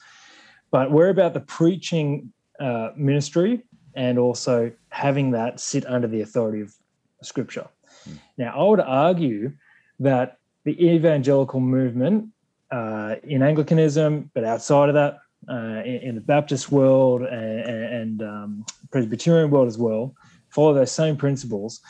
But 0.70 0.90
we're 0.90 1.10
about 1.10 1.34
the 1.34 1.40
preaching 1.40 2.32
uh, 2.60 2.90
ministry 2.96 3.62
and 3.94 4.18
also 4.18 4.72
having 4.88 5.30
that 5.32 5.60
sit 5.60 5.86
under 5.86 6.08
the 6.08 6.22
authority 6.22 6.60
of 6.62 6.74
Scripture. 7.22 7.66
Mm. 8.08 8.18
Now, 8.38 8.54
I 8.56 8.68
would 8.68 8.80
argue 8.80 9.52
that 10.00 10.38
the 10.64 10.80
evangelical 10.82 11.60
movement 11.60 12.28
uh, 12.70 13.16
in 13.24 13.42
Anglicanism, 13.42 14.30
but 14.34 14.44
outside 14.44 14.88
of 14.88 14.94
that, 14.94 15.18
uh, 15.48 15.82
in, 15.84 15.96
in, 15.96 16.14
the 16.14 16.20
Baptist 16.20 16.70
world 16.70 17.22
and, 17.22 17.60
and 17.68 18.22
um, 18.22 18.66
Presbyterian 18.90 19.50
world 19.50 19.66
as 19.66 19.76
well, 19.76 20.14
follow 20.50 20.72
those 20.72 20.92
same 20.92 21.16
principles. 21.16 21.80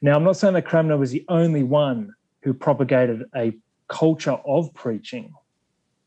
Now, 0.00 0.14
I'm 0.14 0.24
not 0.24 0.36
saying 0.36 0.54
that 0.54 0.64
Cranmer 0.64 0.96
was 0.96 1.10
the 1.10 1.24
only 1.28 1.62
one 1.62 2.14
who 2.42 2.54
propagated 2.54 3.24
a 3.34 3.52
culture 3.90 4.38
of 4.46 4.72
preaching. 4.72 5.34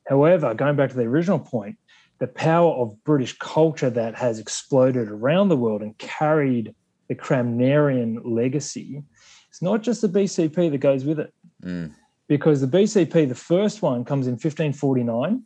However, 0.08 0.54
going 0.54 0.76
back 0.76 0.90
to 0.90 0.96
the 0.96 1.04
original 1.04 1.40
point, 1.40 1.78
the 2.20 2.28
power 2.28 2.74
of 2.74 3.04
British 3.04 3.38
culture 3.38 3.90
that 3.90 4.16
has 4.16 4.40
exploded 4.40 5.10
around 5.10 5.50
the 5.50 5.58
world 5.58 5.82
and 5.82 5.98
carried 5.98 6.74
the 7.10 7.16
Cranmerian 7.16 8.22
legacy, 8.24 9.04
it's 9.50 9.62
not 9.62 9.84
just 9.84 10.02
the 10.02 10.10
BCP 10.10 10.72
that 10.72 10.78
goes 10.80 11.06
with 11.06 11.20
it. 11.20 11.34
Mm. 11.64 11.94
Because 12.28 12.62
the 12.62 12.68
BCP, 12.68 13.28
the 13.28 13.36
first 13.36 13.82
one, 13.82 14.06
comes 14.06 14.28
in 14.28 14.34
1549 14.34 15.44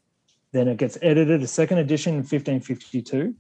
then 0.51 0.67
it 0.67 0.77
gets 0.77 0.97
edited, 1.01 1.43
a 1.43 1.47
second 1.47 1.79
edition 1.79 2.13
in 2.13 2.19
1552. 2.19 3.35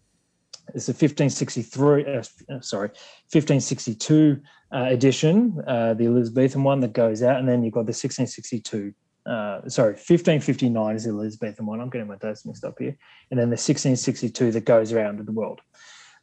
It's 0.73 0.89
a 0.89 0.91
1563, 0.91 2.05
uh, 2.05 2.17
uh, 2.17 2.61
sorry, 2.61 2.89
1562 3.31 4.41
uh, 4.71 4.77
edition, 4.89 5.61
uh, 5.65 5.93
the 5.93 6.05
Elizabethan 6.05 6.63
one 6.63 6.81
that 6.81 6.93
goes 6.93 7.23
out, 7.23 7.39
and 7.39 7.47
then 7.47 7.63
you've 7.63 7.73
got 7.73 7.85
the 7.85 7.95
1662. 7.95 8.93
Uh, 9.25 9.67
sorry, 9.69 9.93
1559 9.93 10.95
is 10.95 11.03
the 11.05 11.09
Elizabethan 11.09 11.65
one. 11.65 11.79
I'm 11.79 11.89
getting 11.89 12.07
my 12.07 12.17
dates 12.17 12.45
mixed 12.45 12.65
up 12.65 12.75
here, 12.79 12.95
and 13.31 13.39
then 13.39 13.49
the 13.49 13.53
1662 13.53 14.51
that 14.51 14.65
goes 14.65 14.91
around 14.91 15.17
to 15.17 15.23
the 15.23 15.31
world. 15.31 15.61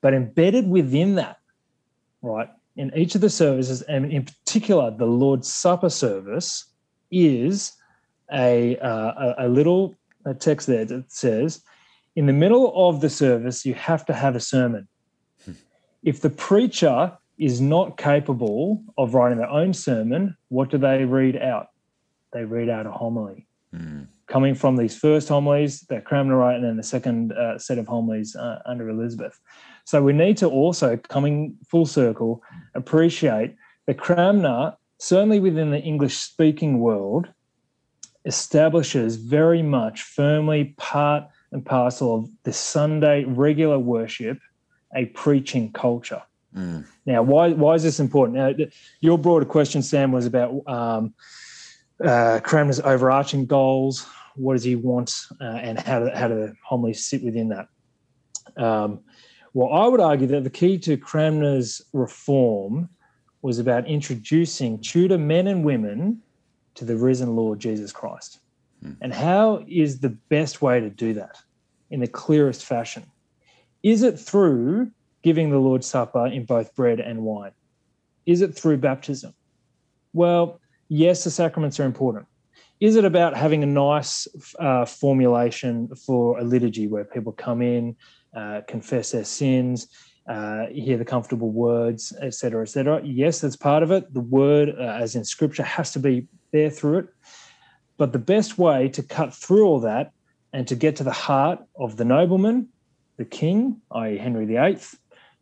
But 0.02 0.14
embedded 0.14 0.68
within 0.68 1.14
that, 1.14 1.38
right, 2.22 2.48
in 2.76 2.92
each 2.94 3.14
of 3.14 3.20
the 3.20 3.30
services, 3.30 3.82
and 3.82 4.10
in 4.12 4.24
particular 4.24 4.90
the 4.90 5.06
Lord's 5.06 5.52
Supper 5.52 5.90
service, 5.90 6.70
is 7.10 7.72
a, 8.32 8.76
uh, 8.78 9.34
a, 9.38 9.46
a 9.46 9.48
little 9.48 9.94
text 10.38 10.66
there 10.66 10.84
that 10.84 11.12
says, 11.12 11.62
in 12.16 12.26
the 12.26 12.32
middle 12.32 12.72
of 12.88 13.00
the 13.00 13.10
service, 13.10 13.66
you 13.66 13.74
have 13.74 14.06
to 14.06 14.12
have 14.12 14.36
a 14.36 14.40
sermon. 14.40 14.88
Hmm. 15.44 15.52
if 16.02 16.20
the 16.20 16.30
preacher 16.30 17.16
is 17.38 17.60
not 17.60 17.96
capable 17.96 18.82
of 18.96 19.14
writing 19.14 19.38
their 19.38 19.48
own 19.48 19.74
sermon, 19.74 20.36
what 20.48 20.70
do 20.70 20.78
they 20.78 21.04
read 21.04 21.36
out? 21.36 21.68
They 22.32 22.44
read 22.44 22.68
out 22.68 22.86
a 22.86 22.92
homily. 22.92 23.46
Mm. 23.74 24.06
Coming 24.26 24.54
from 24.54 24.76
these 24.76 24.96
first 24.96 25.28
homilies 25.28 25.80
that 25.82 26.04
Cranmer 26.04 26.36
wrote, 26.36 26.56
and 26.56 26.64
then 26.64 26.76
the 26.76 26.82
second 26.82 27.32
uh, 27.32 27.58
set 27.58 27.78
of 27.78 27.88
homilies 27.88 28.36
uh, 28.36 28.62
under 28.64 28.88
Elizabeth. 28.88 29.38
So 29.84 30.02
we 30.02 30.12
need 30.12 30.36
to 30.38 30.48
also, 30.48 30.96
coming 30.96 31.56
full 31.68 31.86
circle, 31.86 32.42
appreciate 32.74 33.56
that 33.86 33.98
Cranmer, 33.98 34.76
certainly 34.98 35.40
within 35.40 35.70
the 35.70 35.80
English 35.80 36.16
speaking 36.16 36.78
world, 36.78 37.28
establishes 38.24 39.16
very 39.16 39.62
much 39.62 40.02
firmly 40.02 40.74
part 40.78 41.24
and 41.54 41.64
parcel 41.64 42.16
of 42.16 42.28
the 42.42 42.52
Sunday 42.52 43.24
regular 43.24 43.78
worship 43.78 44.38
a 44.94 45.06
preaching 45.06 45.72
culture. 45.72 46.22
Mm. 46.54 46.86
Now, 47.06 47.22
why 47.22 47.50
why 47.50 47.74
is 47.74 47.82
this 47.82 47.98
important? 48.00 48.38
Now, 48.38 48.66
your 49.00 49.18
broader 49.18 49.46
question, 49.46 49.82
Sam, 49.82 50.12
was 50.12 50.26
about 50.26 50.52
um, 50.66 51.14
uh, 52.04 52.40
Cranmer's 52.42 52.80
overarching 52.80 53.46
goals. 53.46 54.06
What 54.36 54.54
does 54.54 54.64
he 54.64 54.76
want, 54.76 55.12
uh, 55.40 55.44
and 55.44 55.78
how 55.78 56.00
do 56.00 56.10
how 56.14 56.28
do 56.28 56.34
the 56.34 56.54
homilies 56.62 57.04
sit 57.06 57.24
within 57.24 57.48
that? 57.48 57.68
Um, 58.62 59.00
well, 59.52 59.72
I 59.72 59.86
would 59.86 60.00
argue 60.00 60.26
that 60.28 60.44
the 60.44 60.50
key 60.50 60.78
to 60.80 60.96
Cranmer's 60.96 61.82
reform 61.92 62.88
was 63.42 63.58
about 63.58 63.86
introducing 63.86 64.80
Tudor 64.80 65.18
men 65.18 65.46
and 65.46 65.64
women 65.64 66.20
to 66.74 66.84
the 66.84 66.96
risen 66.96 67.36
Lord 67.36 67.60
Jesus 67.60 67.92
Christ. 67.92 68.40
Hmm. 68.84 68.92
And 69.00 69.14
how 69.14 69.64
is 69.66 70.00
the 70.00 70.10
best 70.10 70.60
way 70.60 70.80
to 70.80 70.90
do 70.90 71.14
that 71.14 71.38
in 71.90 72.00
the 72.00 72.06
clearest 72.06 72.64
fashion? 72.64 73.04
Is 73.82 74.02
it 74.02 74.18
through 74.18 74.90
giving 75.22 75.50
the 75.50 75.58
Lord's 75.58 75.86
Supper 75.86 76.26
in 76.26 76.44
both 76.44 76.74
bread 76.74 77.00
and 77.00 77.22
wine? 77.22 77.52
Is 78.26 78.42
it 78.42 78.54
through 78.54 78.78
baptism? 78.78 79.34
Well, 80.12 80.60
yes, 80.88 81.24
the 81.24 81.30
sacraments 81.30 81.80
are 81.80 81.84
important. 81.84 82.26
Is 82.80 82.96
it 82.96 83.04
about 83.04 83.36
having 83.36 83.62
a 83.62 83.66
nice 83.66 84.26
uh, 84.58 84.84
formulation 84.84 85.88
for 85.94 86.38
a 86.38 86.44
liturgy 86.44 86.86
where 86.86 87.04
people 87.04 87.32
come 87.32 87.62
in, 87.62 87.96
uh, 88.36 88.62
confess 88.68 89.12
their 89.12 89.24
sins, 89.24 89.88
uh, 90.28 90.66
hear 90.66 90.98
the 90.98 91.04
comfortable 91.04 91.50
words, 91.50 92.12
etc., 92.20 92.62
etc.? 92.62 93.00
Yes, 93.04 93.40
that's 93.40 93.56
part 93.56 93.82
of 93.82 93.90
it. 93.90 94.12
The 94.12 94.20
word, 94.20 94.74
uh, 94.78 94.82
as 94.82 95.14
in 95.14 95.24
Scripture, 95.24 95.62
has 95.62 95.92
to 95.92 95.98
be 95.98 96.26
there 96.52 96.70
through 96.70 96.98
it. 96.98 97.06
But 97.96 98.12
the 98.12 98.18
best 98.18 98.58
way 98.58 98.88
to 98.90 99.02
cut 99.02 99.34
through 99.34 99.66
all 99.66 99.80
that 99.80 100.12
and 100.52 100.66
to 100.68 100.74
get 100.74 100.96
to 100.96 101.04
the 101.04 101.12
heart 101.12 101.60
of 101.78 101.96
the 101.96 102.04
nobleman, 102.04 102.68
the 103.16 103.24
king, 103.24 103.80
i.e., 103.92 104.16
Henry 104.16 104.46
VIII, 104.46 104.78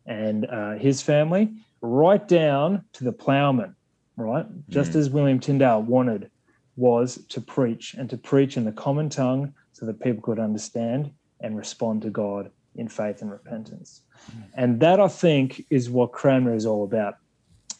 and 0.05 0.45
uh, 0.45 0.73
his 0.73 1.01
family, 1.01 1.53
right 1.81 2.27
down 2.27 2.83
to 2.93 3.03
the 3.03 3.11
ploughman, 3.11 3.75
right? 4.17 4.45
Mm. 4.45 4.63
Just 4.69 4.95
as 4.95 5.09
William 5.09 5.39
Tyndale 5.39 5.81
wanted, 5.81 6.29
was 6.75 7.19
to 7.29 7.41
preach 7.41 7.93
and 7.93 8.09
to 8.09 8.17
preach 8.17 8.57
in 8.57 8.65
the 8.65 8.71
common 8.71 9.09
tongue 9.09 9.53
so 9.73 9.85
that 9.85 9.99
people 9.99 10.21
could 10.21 10.39
understand 10.39 11.11
and 11.41 11.57
respond 11.57 12.01
to 12.01 12.09
God 12.09 12.51
in 12.75 12.87
faith 12.87 13.21
and 13.21 13.31
repentance. 13.31 14.01
Mm. 14.31 14.43
And 14.55 14.79
that, 14.79 14.99
I 14.99 15.07
think, 15.07 15.65
is 15.69 15.89
what 15.89 16.11
Cranmer 16.11 16.55
is 16.55 16.65
all 16.65 16.83
about. 16.83 17.15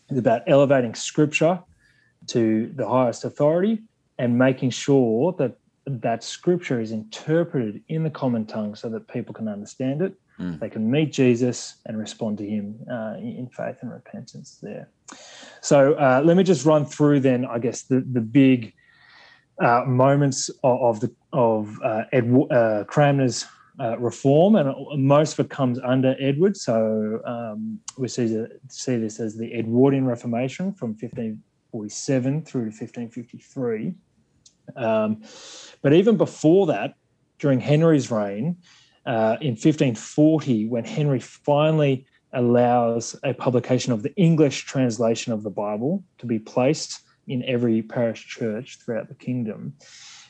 It's 0.09 0.19
about 0.19 0.43
elevating 0.47 0.95
scripture 0.95 1.59
to 2.27 2.71
the 2.75 2.87
highest 2.87 3.25
authority 3.25 3.81
and 4.17 4.37
making 4.37 4.69
sure 4.69 5.33
that 5.33 5.57
that 5.85 6.23
scripture 6.23 6.79
is 6.79 6.91
interpreted 6.91 7.81
in 7.89 8.03
the 8.03 8.09
common 8.09 8.45
tongue 8.45 8.73
so 8.75 8.89
that 8.89 9.07
people 9.07 9.33
can 9.33 9.47
understand 9.47 10.01
it 10.01 10.13
mm. 10.39 10.57
they 10.59 10.69
can 10.69 10.89
meet 10.89 11.11
jesus 11.11 11.75
and 11.85 11.97
respond 11.97 12.37
to 12.37 12.47
him 12.47 12.75
uh, 12.89 13.15
in 13.17 13.49
faith 13.51 13.75
and 13.81 13.91
repentance 13.91 14.59
there 14.61 14.87
so 15.61 15.93
uh, 15.95 16.21
let 16.23 16.37
me 16.37 16.43
just 16.43 16.65
run 16.65 16.85
through 16.85 17.19
then 17.19 17.45
i 17.45 17.59
guess 17.59 17.83
the, 17.83 17.99
the 18.11 18.21
big 18.21 18.73
uh, 19.61 19.83
moments 19.85 20.49
of, 20.63 20.81
of, 20.81 20.99
the 20.99 21.13
of 21.31 21.79
uh, 21.83 22.03
Ed, 22.11 22.33
uh, 22.51 22.83
cranmer's 22.85 23.45
uh, 23.79 23.97
reform, 23.97 24.55
and 24.55 24.73
most 25.03 25.33
of 25.33 25.45
it 25.45 25.49
comes 25.49 25.79
under 25.79 26.15
Edward. 26.19 26.55
So 26.57 27.21
um, 27.25 27.79
we 27.97 28.07
see, 28.07 28.27
the, 28.27 28.59
see 28.69 28.97
this 28.97 29.19
as 29.19 29.35
the 29.35 29.53
Edwardian 29.53 30.05
Reformation 30.05 30.73
from 30.73 30.89
1547 30.89 32.45
through 32.45 32.61
to 32.61 32.67
1553. 32.67 33.93
Um, 34.75 35.23
but 35.81 35.93
even 35.93 36.17
before 36.17 36.67
that, 36.67 36.95
during 37.39 37.59
Henry's 37.59 38.09
reign, 38.09 38.57
uh, 39.05 39.37
in 39.41 39.51
1540 39.51 40.67
when 40.67 40.85
Henry 40.85 41.19
finally 41.19 42.05
allows 42.31 43.15
a 43.23 43.33
publication 43.33 43.91
of 43.93 44.01
the 44.01 44.15
English 44.15 44.65
translation 44.65 45.33
of 45.33 45.43
the 45.43 45.49
Bible 45.49 46.03
to 46.17 46.25
be 46.25 46.39
placed 46.39 47.01
in 47.27 47.43
every 47.43 47.81
parish 47.81 48.25
church 48.25 48.79
throughout 48.79 49.07
the 49.07 49.15
kingdom. 49.15 49.73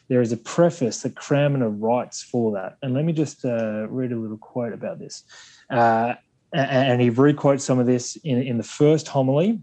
There 0.10 0.22
is 0.22 0.32
a 0.32 0.38
preface 0.38 1.02
that 1.04 1.16
Cranmer 1.16 1.70
writes 1.70 2.22
for 2.22 2.52
that. 2.54 2.78
And 2.82 2.94
let 2.94 3.06
me 3.06 3.14
just 3.14 3.46
uh, 3.46 3.88
read 3.88 4.12
a 4.12 4.18
little 4.18 4.38
quote 4.38 4.74
about 4.74 5.00
this. 5.00 5.24
Uh, 5.70 6.16
and 6.52 7.02
he 7.02 7.10
requotes 7.10 7.62
some 7.62 7.80
of 7.80 7.88
this 7.88 8.16
in, 8.18 8.42
in 8.44 8.58
the 8.58 8.64
first 8.64 9.08
homily 9.08 9.62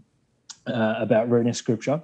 uh, 0.67 0.95
about 0.97 1.29
reading 1.29 1.53
scripture. 1.53 2.01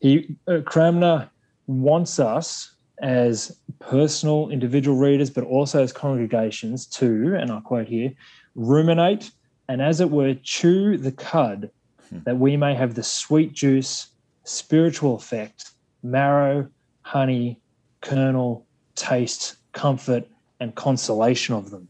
He 0.00 0.36
uh, 0.46 0.60
Cranmer 0.64 1.30
wants 1.70 2.18
us 2.18 2.74
as 3.00 3.56
personal 3.78 4.50
individual 4.50 4.96
readers, 4.96 5.30
but 5.30 5.44
also 5.44 5.82
as 5.82 5.92
congregations 5.92 6.86
to, 6.86 7.34
and 7.36 7.50
I 7.50 7.60
quote 7.60 7.86
here, 7.86 8.12
ruminate 8.54 9.30
and 9.68 9.80
as 9.80 10.00
it 10.00 10.10
were 10.10 10.34
chew 10.42 10.96
the 10.96 11.12
cud, 11.12 11.70
hmm. 12.08 12.18
that 12.24 12.38
we 12.38 12.56
may 12.56 12.74
have 12.74 12.94
the 12.94 13.04
sweet 13.04 13.52
juice, 13.52 14.08
spiritual 14.42 15.14
effect, 15.14 15.70
marrow, 16.02 16.68
honey, 17.02 17.60
kernel, 18.00 18.66
taste, 18.96 19.56
comfort, 19.72 20.26
and 20.58 20.74
consolation 20.74 21.54
of 21.54 21.70
them. 21.70 21.88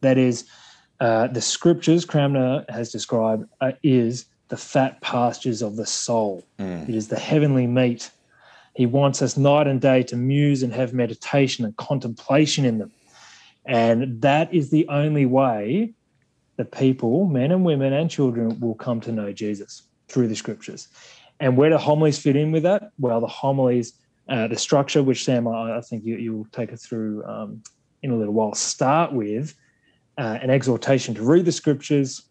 That 0.00 0.18
is, 0.18 0.44
uh, 1.00 1.28
the 1.28 1.40
scriptures 1.40 2.04
Cranmer 2.04 2.64
has 2.68 2.90
described 2.90 3.48
uh, 3.60 3.72
is 3.82 4.26
the 4.48 4.56
fat 4.56 5.00
pastures 5.00 5.62
of 5.62 5.76
the 5.76 5.86
soul. 5.86 6.44
Mm. 6.58 6.88
It 6.88 6.94
is 6.94 7.08
the 7.08 7.18
heavenly 7.18 7.66
meat. 7.66 8.10
He 8.78 8.86
wants 8.86 9.22
us 9.22 9.36
night 9.36 9.66
and 9.66 9.80
day 9.80 10.04
to 10.04 10.14
muse 10.14 10.62
and 10.62 10.72
have 10.72 10.92
meditation 10.94 11.64
and 11.64 11.76
contemplation 11.76 12.64
in 12.64 12.78
them. 12.78 12.92
And 13.64 14.22
that 14.22 14.54
is 14.54 14.70
the 14.70 14.86
only 14.86 15.26
way 15.26 15.94
the 16.58 16.64
people, 16.64 17.26
men 17.26 17.50
and 17.50 17.64
women 17.64 17.92
and 17.92 18.08
children, 18.08 18.60
will 18.60 18.76
come 18.76 19.00
to 19.00 19.10
know 19.10 19.32
Jesus 19.32 19.82
through 20.06 20.28
the 20.28 20.36
scriptures. 20.36 20.86
And 21.40 21.56
where 21.56 21.70
do 21.70 21.76
homilies 21.76 22.20
fit 22.20 22.36
in 22.36 22.52
with 22.52 22.62
that? 22.62 22.92
Well, 23.00 23.20
the 23.20 23.26
homilies, 23.26 23.94
uh, 24.28 24.46
the 24.46 24.56
structure, 24.56 25.02
which 25.02 25.24
Sam, 25.24 25.48
I, 25.48 25.80
think 25.80 26.04
you 26.04 26.36
will 26.36 26.46
take 26.52 26.72
us 26.72 26.86
through 26.86 27.24
um, 27.24 27.60
in 28.04 28.12
a 28.12 28.16
little 28.16 28.32
while, 28.32 28.54
start 28.54 29.12
with 29.12 29.56
uh, 30.18 30.38
an 30.40 30.50
exhortation 30.50 31.16
to 31.16 31.22
read 31.24 31.46
the 31.46 31.50
scriptures. 31.50 32.22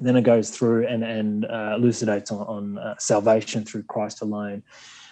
Then 0.00 0.16
it 0.16 0.22
goes 0.22 0.48
through 0.48 0.86
and, 0.86 1.04
and 1.04 1.44
uh, 1.44 1.74
elucidates 1.76 2.32
on, 2.32 2.38
on 2.46 2.78
uh, 2.78 2.94
salvation 2.98 3.66
through 3.66 3.82
Christ 3.82 4.22
alone. 4.22 4.62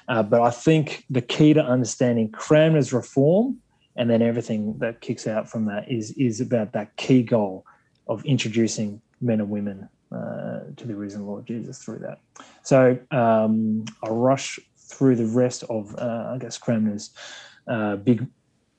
Uh, 0.09 0.23
but 0.23 0.41
I 0.41 0.51
think 0.51 1.05
the 1.11 1.23
key 1.23 1.55
to 1.55 1.62
understanding 1.62 2.31
Cranmer's 2.31 2.93
reform 2.93 3.59
and 3.97 4.09
then 4.09 4.23
everything 4.23 4.79
that 4.79 5.01
kicks 5.01 5.27
out 5.27 5.49
from 5.49 5.67
that 5.67 5.91
is, 5.91 6.12
is 6.12 6.41
about 6.41 6.73
that 6.73 6.97
key 6.97 7.23
goal 7.23 7.65
of 8.09 8.25
introducing 8.25 9.01
men 9.21 9.41
and 9.41 9.51
women 9.51 9.88
uh, 10.11 10.61
to 10.77 10.87
the 10.87 10.95
risen 10.95 11.27
Lord 11.27 11.47
Jesus 11.47 11.79
through 11.79 12.01
that. 12.01 12.19
So 12.62 12.99
um, 13.11 13.85
I'll 14.03 14.17
rush 14.17 14.59
through 14.77 15.17
the 15.17 15.27
rest 15.27 15.65
of, 15.65 15.95
uh, 15.97 16.33
I 16.35 16.38
guess, 16.38 16.59
Cranmer's 16.59 17.11
uh, 17.67 17.97
big 17.97 18.27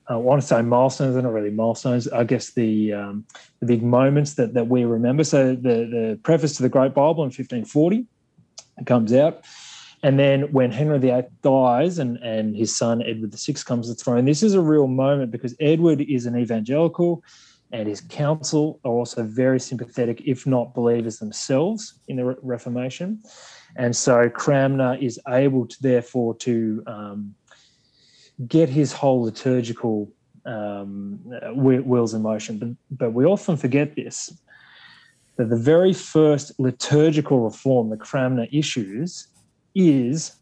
I 0.06 0.16
want 0.16 0.42
to 0.42 0.46
say 0.46 0.60
milestones. 0.60 1.14
They're 1.14 1.22
not 1.22 1.32
really 1.32 1.50
milestones. 1.50 2.08
I 2.08 2.24
guess 2.24 2.52
the 2.52 2.92
um, 2.92 3.24
the 3.60 3.66
big 3.66 3.82
moments 3.82 4.34
that 4.34 4.52
that 4.54 4.68
we 4.68 4.84
remember. 4.84 5.24
So 5.24 5.54
the 5.54 5.86
the 5.86 6.20
preface 6.22 6.56
to 6.56 6.62
the 6.62 6.68
Great 6.68 6.92
Bible 6.92 7.22
in 7.22 7.30
1540 7.30 8.06
comes 8.86 9.12
out, 9.14 9.44
and 10.04 10.18
then 10.18 10.52
when 10.52 10.70
Henry 10.70 10.98
VIII 10.98 11.24
dies 11.40 11.98
and 11.98 12.18
and 12.18 12.54
his 12.54 12.76
son 12.76 13.02
Edward 13.02 13.34
VI 13.34 13.54
comes 13.64 13.86
to 13.86 13.94
the 13.94 14.00
throne, 14.02 14.26
this 14.26 14.42
is 14.42 14.52
a 14.52 14.60
real 14.60 14.86
moment 14.86 15.30
because 15.30 15.56
Edward 15.60 16.02
is 16.02 16.26
an 16.26 16.36
evangelical, 16.36 17.24
and 17.72 17.88
his 17.88 18.02
council 18.02 18.80
are 18.84 18.92
also 18.92 19.22
very 19.22 19.58
sympathetic, 19.58 20.20
if 20.26 20.46
not 20.46 20.74
believers 20.74 21.18
themselves, 21.18 21.94
in 22.06 22.16
the 22.16 22.36
Reformation, 22.42 23.22
and 23.76 23.96
so 23.96 24.28
Cranmer 24.28 24.98
is 25.00 25.18
able 25.26 25.66
to 25.66 25.76
therefore 25.80 26.34
to 26.48 26.82
um, 26.86 27.34
get 28.46 28.68
his 28.68 28.92
whole 28.92 29.22
liturgical 29.22 30.12
um, 30.44 31.18
wheels 31.54 32.12
in 32.12 32.20
motion. 32.20 32.58
But, 32.58 32.68
but 32.90 33.10
we 33.14 33.24
often 33.24 33.56
forget 33.56 33.96
this 33.96 34.30
that 35.36 35.48
the 35.48 35.56
very 35.56 35.94
first 35.94 36.52
liturgical 36.60 37.40
reform 37.40 37.88
that 37.88 38.00
Cranmer 38.00 38.46
issues 38.52 39.28
is 39.74 40.32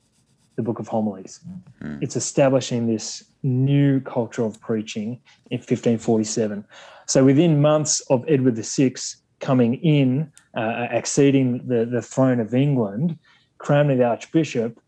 the 0.57 0.62
Book 0.62 0.79
of 0.79 0.88
Homilies. 0.88 1.40
Mm-hmm. 1.83 2.03
It's 2.03 2.16
establishing 2.16 2.87
this 2.87 3.25
new 3.42 4.01
culture 4.01 4.45
of 4.45 4.61
preaching 4.61 5.21
in 5.51 5.59
1547. 5.59 6.64
So 7.07 7.25
within 7.25 7.61
months 7.61 8.01
of 8.11 8.25
Edward 8.29 8.57
VI 8.57 8.95
coming 9.40 9.75
in, 9.75 10.31
uh, 10.57 10.61
acceding 10.61 11.66
the, 11.66 11.85
the 11.85 12.03
throne 12.03 12.40
of 12.40 12.55
England, 12.55 13.18
Cranmer 13.59 13.97
the 13.97 14.05
Archbishop, 14.05 14.81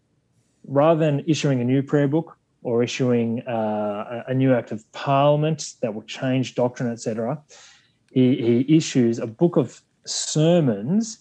rather 0.67 1.01
than 1.01 1.25
issuing 1.27 1.61
a 1.61 1.65
new 1.65 1.83
prayer 1.83 2.09
book, 2.09 2.37
or 2.63 2.83
issuing 2.83 3.43
uh, 3.47 4.25
a 4.27 4.35
new 4.35 4.55
act 4.55 4.73
of 4.73 4.91
parliament 4.93 5.75
that 5.83 5.95
will 5.95 6.03
change 6.03 6.55
doctrine, 6.55 6.91
etc. 6.91 7.39
He, 8.11 8.37
he 8.37 8.77
issues 8.77 9.19
a 9.19 9.27
book 9.27 9.57
of 9.57 9.83
sermons, 10.07 11.19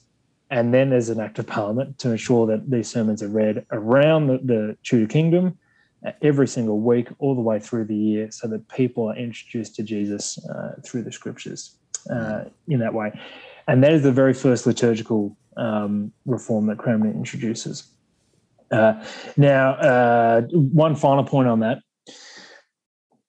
and 0.54 0.72
then 0.72 0.92
there's 0.92 1.10
an 1.10 1.20
act 1.20 1.40
of 1.40 1.48
parliament 1.48 1.98
to 1.98 2.12
ensure 2.12 2.46
that 2.46 2.70
these 2.70 2.88
sermons 2.88 3.24
are 3.24 3.28
read 3.28 3.66
around 3.72 4.28
the, 4.28 4.38
the 4.38 4.78
Tudor 4.84 5.08
kingdom 5.08 5.58
uh, 6.06 6.12
every 6.22 6.48
single 6.48 6.80
week, 6.80 7.08
all 7.18 7.34
the 7.34 7.42
way 7.42 7.60
through 7.60 7.86
the 7.86 7.96
year, 7.96 8.30
so 8.30 8.48
that 8.48 8.70
people 8.70 9.10
are 9.10 9.16
introduced 9.16 9.74
to 9.78 9.82
Jesus 9.82 10.38
uh, 10.48 10.74
through 10.86 11.02
the 11.02 11.12
scriptures 11.12 11.76
uh, 12.12 12.44
in 12.68 12.78
that 12.78 12.94
way. 12.94 13.20
And 13.68 13.84
that 13.84 13.94
is 13.94 14.04
the 14.04 14.12
very 14.12 14.36
first 14.36 14.68
liturgical 14.68 15.36
um, 15.58 16.14
reform 16.28 16.68
that 16.68 16.78
Cranmer 16.78 17.10
introduces. 17.10 17.88
Uh, 18.70 19.04
now, 19.36 20.40
one 20.52 20.96
final 20.96 21.24
point 21.24 21.48
on 21.48 21.62
that 21.62 21.80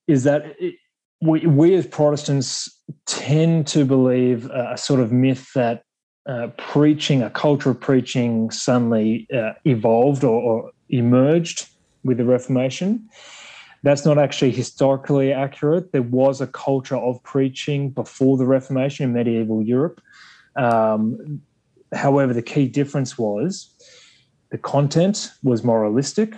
is 0.07 0.25
that 0.25 0.57
it, 0.59 0.75
we, 1.23 1.47
we 1.47 1.75
as 1.75 1.87
Protestants 1.87 2.83
tend 3.07 3.67
to 3.69 3.87
believe 3.87 4.45
a 4.51 4.77
sort 4.77 5.01
of 5.01 5.11
myth 5.11 5.51
that 5.55 5.85
uh, 6.27 6.49
preaching, 6.57 7.23
a 7.23 7.31
culture 7.31 7.71
of 7.71 7.81
preaching, 7.81 8.51
suddenly 8.51 9.27
uh, 9.35 9.53
evolved 9.65 10.25
or, 10.25 10.41
or, 10.41 10.71
emerged 10.91 11.69
with 12.05 12.19
the 12.19 12.25
Reformation. 12.25 13.09
That's 13.83 14.05
not 14.05 14.19
actually 14.19 14.53
historically 14.53 15.33
accurate. 15.33 15.93
There 15.93 16.03
was 16.03 16.41
a 16.41 16.47
culture 16.47 16.97
of 16.97 17.23
preaching 17.23 17.91
before 17.91 18.37
the 18.37 18.47
Reformation 18.47 19.05
in 19.05 19.13
medieval 19.13 19.63
Europe. 19.63 20.01
Um, 20.57 21.41
however, 21.93 22.33
the 22.33 22.43
key 22.43 22.69
difference 22.69 23.19
was 23.19 23.75
the 24.51 24.59
content 24.59 25.33
was 25.43 25.65
moralistic 25.65 26.35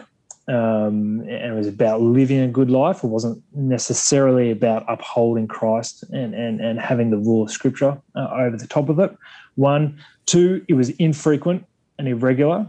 um, 0.48 1.20
and 1.20 1.52
it 1.52 1.54
was 1.54 1.66
about 1.66 2.00
living 2.00 2.40
a 2.40 2.48
good 2.48 2.70
life. 2.70 3.02
It 3.02 3.08
wasn't 3.08 3.42
necessarily 3.54 4.50
about 4.50 4.84
upholding 4.88 5.48
Christ 5.48 6.04
and, 6.10 6.34
and, 6.34 6.60
and 6.60 6.80
having 6.80 7.10
the 7.10 7.18
rule 7.18 7.42
of 7.42 7.50
Scripture 7.50 8.00
uh, 8.14 8.28
over 8.32 8.56
the 8.56 8.66
top 8.66 8.88
of 8.88 8.98
it. 8.98 9.16
One. 9.56 9.98
Two, 10.26 10.64
it 10.66 10.74
was 10.74 10.90
infrequent 10.90 11.64
and 11.98 12.08
irregular. 12.08 12.66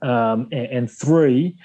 Um, 0.00 0.48
and, 0.50 0.66
and 0.66 0.90
three, 0.90 1.56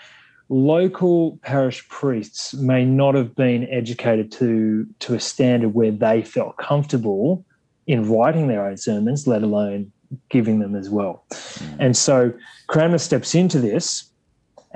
local 0.50 1.38
parish 1.44 1.88
priests 1.88 2.54
may 2.54 2.84
not 2.84 3.16
have 3.16 3.36
been 3.36 3.68
educated 3.70 4.32
to, 4.34 4.86
to 5.00 5.14
a 5.14 5.20
standard 5.20 5.74
where 5.74 5.92
they 5.92 6.24
felt 6.24 6.58
comfortable 6.58 7.46
in 7.86 8.10
writing 8.10 8.48
their 8.48 8.66
own 8.66 8.76
sermons, 8.76 9.28
let 9.28 9.44
alone 9.44 9.92
giving 10.30 10.60
them 10.60 10.76
as 10.76 10.90
well. 10.90 11.24
Mm. 11.32 11.76
And 11.80 11.98
so 11.98 12.34
Cranmer 12.68 12.98
steps 12.98 13.34
into 13.34 13.60
this, 13.60 14.10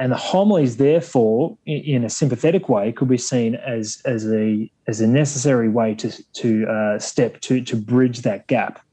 and 0.01 0.11
the 0.11 0.17
homilies, 0.17 0.77
therefore, 0.77 1.55
in, 1.67 2.03
a 2.03 2.09
sympathetic 2.09 2.67
way, 2.67 2.91
could 2.91 3.07
be 3.07 3.19
seen 3.19 3.53
as 3.53 4.01
as 4.03 4.25
a 4.33 4.67
as 4.87 4.99
a 4.99 5.05
necessary 5.05 5.69
way 5.69 5.93
to 5.93 6.09
to 6.33 6.65
uh, 6.65 6.97
step 6.97 7.39
to 7.41 7.61
to 7.61 7.75
bridge 7.75 8.23
that 8.23 8.47
gap 8.47 8.83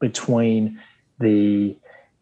between 0.00 0.78
the 1.18 1.74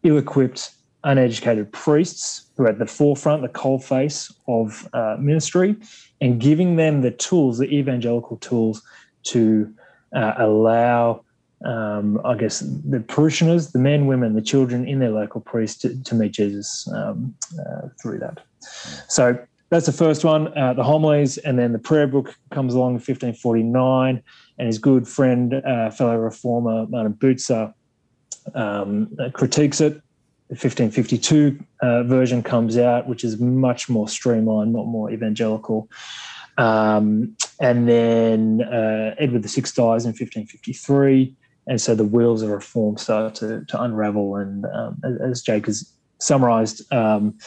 ill-equipped, 0.03 0.71
uneducated 1.03 1.69
priests 1.73 2.49
who 2.55 2.63
are 2.63 2.69
at 2.69 2.79
the 2.79 2.85
forefront, 2.85 3.41
the 3.41 3.49
cold 3.49 3.83
face 3.83 4.33
of 4.47 4.87
uh, 4.93 5.17
ministry, 5.19 5.75
and 6.21 6.39
giving 6.39 6.77
them 6.77 7.01
the 7.01 7.11
tools, 7.11 7.57
the 7.57 7.65
evangelical 7.65 8.37
tools, 8.37 8.81
to 9.23 9.69
uh, 10.15 10.35
allow 10.37 11.25
um, 11.65 12.21
I 12.23 12.35
guess, 12.35 12.59
the 12.59 13.01
parishioners, 13.01 13.71
the 13.71 13.79
men, 13.79 14.07
women, 14.07 14.33
the 14.33 14.41
children 14.41 14.87
in 14.87 14.99
their 14.99 15.11
local 15.11 15.41
priest 15.41 15.81
to, 15.81 16.01
to 16.03 16.15
meet 16.15 16.31
Jesus 16.31 16.87
um, 16.93 17.35
uh, 17.59 17.89
through 18.01 18.19
that. 18.19 18.39
So 19.07 19.37
that's 19.69 19.85
the 19.85 19.91
first 19.91 20.23
one, 20.23 20.57
uh, 20.57 20.73
the 20.73 20.83
homilies, 20.83 21.37
and 21.37 21.59
then 21.59 21.73
the 21.73 21.79
prayer 21.79 22.07
book 22.07 22.35
comes 22.51 22.73
along 22.73 22.91
in 22.91 22.95
1549, 22.95 24.23
and 24.57 24.67
his 24.67 24.79
good 24.79 25.07
friend, 25.07 25.53
uh, 25.53 25.91
fellow 25.91 26.17
reformer 26.17 26.87
Martin 26.87 27.13
Bucer, 27.13 27.73
um, 28.55 29.15
critiques 29.33 29.81
it. 29.81 30.01
The 30.49 30.55
1552 30.55 31.63
uh, 31.81 32.03
version 32.03 32.41
comes 32.41 32.77
out, 32.77 33.07
which 33.07 33.23
is 33.23 33.39
much 33.39 33.87
more 33.87 34.07
streamlined, 34.07 34.73
not 34.73 34.87
more 34.87 35.11
evangelical. 35.11 35.87
Um, 36.57 37.37
and 37.61 37.87
then 37.87 38.61
uh, 38.63 39.13
Edward 39.19 39.43
VI 39.45 39.61
dies 39.61 40.05
in 40.05 40.11
1553, 40.11 41.35
and 41.69 41.79
so 41.79 41.93
the 41.93 42.03
wheels 42.03 42.41
of 42.41 42.49
reform 42.49 42.97
start 42.97 43.35
to, 43.35 43.63
to 43.65 43.81
unravel. 43.81 44.35
And 44.35 44.65
um, 44.65 44.99
as 45.21 45.43
Jake 45.43 45.67
has 45.67 45.93
summarised, 46.17 46.91
um, 46.91 47.37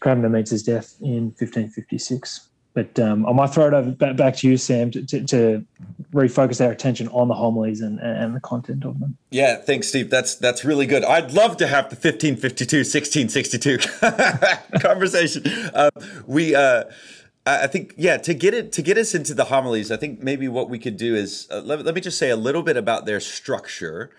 Cranmer 0.00 0.28
meets 0.28 0.50
his 0.50 0.62
death 0.62 0.94
in 1.00 1.32
1556. 1.38 2.48
But 2.74 2.98
um, 2.98 3.26
I 3.26 3.32
might 3.32 3.48
throw 3.48 3.68
it 3.68 3.74
over 3.74 4.12
back, 4.12 4.36
to 4.36 4.48
you, 4.48 4.58
Sam, 4.58 4.90
to, 4.92 5.04
to, 5.06 5.24
to, 5.24 5.66
refocus 6.12 6.62
our 6.62 6.70
attention 6.70 7.08
on 7.08 7.28
the 7.28 7.34
homilies 7.34 7.80
and, 7.80 7.98
and 8.00 8.34
the 8.34 8.40
content 8.40 8.84
of 8.84 9.00
them. 9.00 9.16
Yeah, 9.30 9.56
thanks, 9.56 9.88
Steve. 9.88 10.10
That's 10.10 10.36
that's 10.36 10.64
really 10.64 10.86
good. 10.86 11.04
I'd 11.04 11.32
love 11.32 11.58
to 11.58 11.66
have 11.66 11.90
the 11.90 11.96
1552, 11.96 12.78
1662 12.78 13.78
conversation. 14.80 15.42
Uh, 15.74 15.90
we. 16.26 16.54
Uh, 16.54 16.84
I 17.44 17.66
think 17.66 17.94
yeah 17.96 18.18
to 18.18 18.34
get 18.34 18.54
it 18.54 18.70
to 18.72 18.82
get 18.82 18.96
us 18.96 19.14
into 19.14 19.34
the 19.34 19.46
homilies. 19.46 19.90
I 19.90 19.96
think 19.96 20.22
maybe 20.22 20.46
what 20.46 20.70
we 20.70 20.78
could 20.78 20.96
do 20.96 21.14
is 21.16 21.48
uh, 21.50 21.60
let, 21.60 21.84
let 21.84 21.94
me 21.94 22.00
just 22.00 22.18
say 22.18 22.30
a 22.30 22.36
little 22.36 22.62
bit 22.62 22.76
about 22.76 23.04
their 23.04 23.20
structure. 23.20 24.10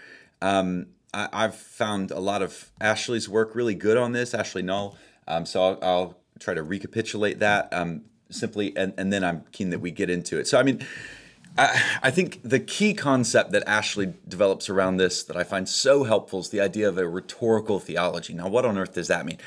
Um, 0.42 0.88
I, 1.14 1.44
have 1.44 1.56
found 1.56 2.12
a 2.12 2.20
lot 2.20 2.42
of 2.42 2.72
Ashley's 2.82 3.30
work 3.30 3.56
really 3.56 3.76
good 3.76 3.98
on 3.98 4.14
this, 4.14 4.34
Ashley 4.34 4.64
Null. 4.64 4.98
Um, 5.28 5.46
so 5.46 5.64
I'll, 5.64 5.80
I'll, 5.82 6.18
try 6.40 6.56
to 6.56 6.64
recapitulate 6.64 7.40
that. 7.40 7.72
Um, 7.72 8.02
simply, 8.30 8.76
and, 8.76 8.94
and 8.98 9.14
then 9.14 9.24
I'm 9.24 9.46
keen 9.52 9.70
that 9.70 9.80
we 9.80 9.92
get 9.92 10.10
into 10.10 10.40
it. 10.40 10.48
So, 10.48 10.60
I 10.60 10.64
mean, 10.64 10.86
I, 11.58 11.82
I 12.02 12.12
think 12.12 12.42
the 12.44 12.60
key 12.60 12.94
concept 12.94 13.52
that 13.52 13.64
Ashley 13.68 14.14
develops 14.28 14.70
around 14.70 14.98
this 14.98 15.24
that 15.24 15.38
I 15.38 15.44
find 15.44 15.70
so 15.70 16.04
helpful 16.04 16.40
is 16.40 16.50
the 16.50 16.60
idea 16.60 16.90
of 16.90 16.98
a 16.98 17.08
rhetorical 17.08 17.80
theology. 17.80 18.34
Now, 18.34 18.48
what 18.48 18.66
on 18.66 18.78
earth 18.78 18.96
does 18.96 19.08
that 19.08 19.26
mean? 19.26 19.38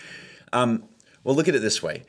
Um, 0.53 0.85
well, 1.25 1.35
look 1.35 1.49
at 1.49 1.55
it 1.55 1.61
this 1.61 1.83
way 1.83 2.05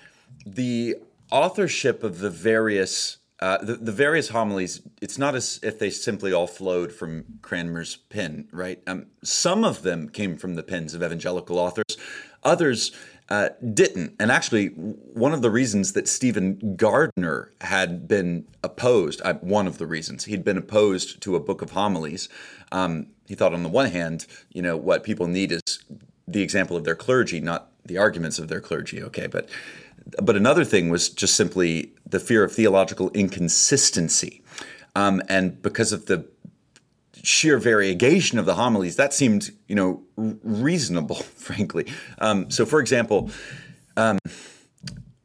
the 0.46 0.96
authorship 1.32 2.04
of 2.04 2.20
the 2.20 2.30
various 2.30 3.18
uh, 3.40 3.60
the, 3.60 3.76
the 3.76 3.92
various 3.92 4.30
homilies, 4.30 4.82
it's 5.00 5.20
not 5.20 5.36
as 5.36 5.60
if 5.62 5.78
they 5.78 5.92
simply 5.92 6.34
all 6.34 6.48
flowed 6.48 6.92
from 6.92 7.24
Cranmer's 7.44 7.96
pen, 7.96 8.48
right? 8.52 8.82
Um, 8.88 9.08
some 9.24 9.64
of 9.64 9.84
them 9.84 10.10
came 10.10 10.38
from 10.38 10.56
the 10.56 10.64
pens 10.64 10.96
of 10.96 11.04
evangelical 11.04 11.60
authors. 11.60 11.98
Others 12.44 12.94
uh, 13.30 13.50
didn't. 13.74 14.16
And 14.20 14.32
actually, 14.32 14.68
one 14.70 15.34
of 15.34 15.42
the 15.42 15.52
reasons 15.52 15.94
that 15.94 16.08
Stephen 16.08 16.76
Gardiner 16.76 17.52
had 17.62 18.08
been 18.08 18.48
opposed, 18.64 19.22
uh, 19.24 19.36
one 19.36 19.68
of 19.68 19.78
the 19.78 19.86
reasons 19.86 20.26
he'd 20.26 20.44
been 20.44 20.58
opposed 20.58 21.22
to 21.22 21.36
a 21.36 21.40
book 21.40 21.62
of 21.62 21.72
homilies, 21.72 22.30
um, 22.72 23.08
he 23.28 23.36
thought 23.36 23.54
on 23.54 23.64
the 23.64 23.70
one 23.70 23.92
hand, 23.92 24.26
you 24.52 24.62
know, 24.62 24.78
what 24.78 25.04
people 25.04 25.28
need 25.28 25.52
is 25.52 25.62
the 26.28 26.42
example 26.42 26.76
of 26.76 26.86
their 26.86 26.96
clergy, 26.96 27.40
not 27.40 27.70
the 27.86 27.98
arguments 27.98 28.40
of 28.40 28.48
their 28.48 28.62
clergy. 28.62 29.04
Okay, 29.04 29.28
but 29.28 29.50
but 30.22 30.36
another 30.36 30.64
thing 30.64 30.90
was 30.90 31.10
just 31.10 31.36
simply 31.36 31.94
the 32.06 32.20
fear 32.20 32.44
of 32.44 32.52
theological 32.52 33.10
inconsistency, 33.12 34.44
um, 34.96 35.22
and 35.30 35.62
because 35.62 35.92
of 35.92 36.06
the 36.06 36.26
sheer 37.24 37.58
variegation 37.58 38.40
of 38.40 38.46
the 38.46 38.56
homilies, 38.56 38.96
that 38.96 39.14
seemed, 39.14 39.52
you 39.68 39.76
know, 39.76 40.04
reasonable, 40.16 41.16
frankly. 41.36 41.86
Um, 42.20 42.50
so, 42.50 42.66
for 42.66 42.80
example, 42.80 43.30
um, 43.98 44.18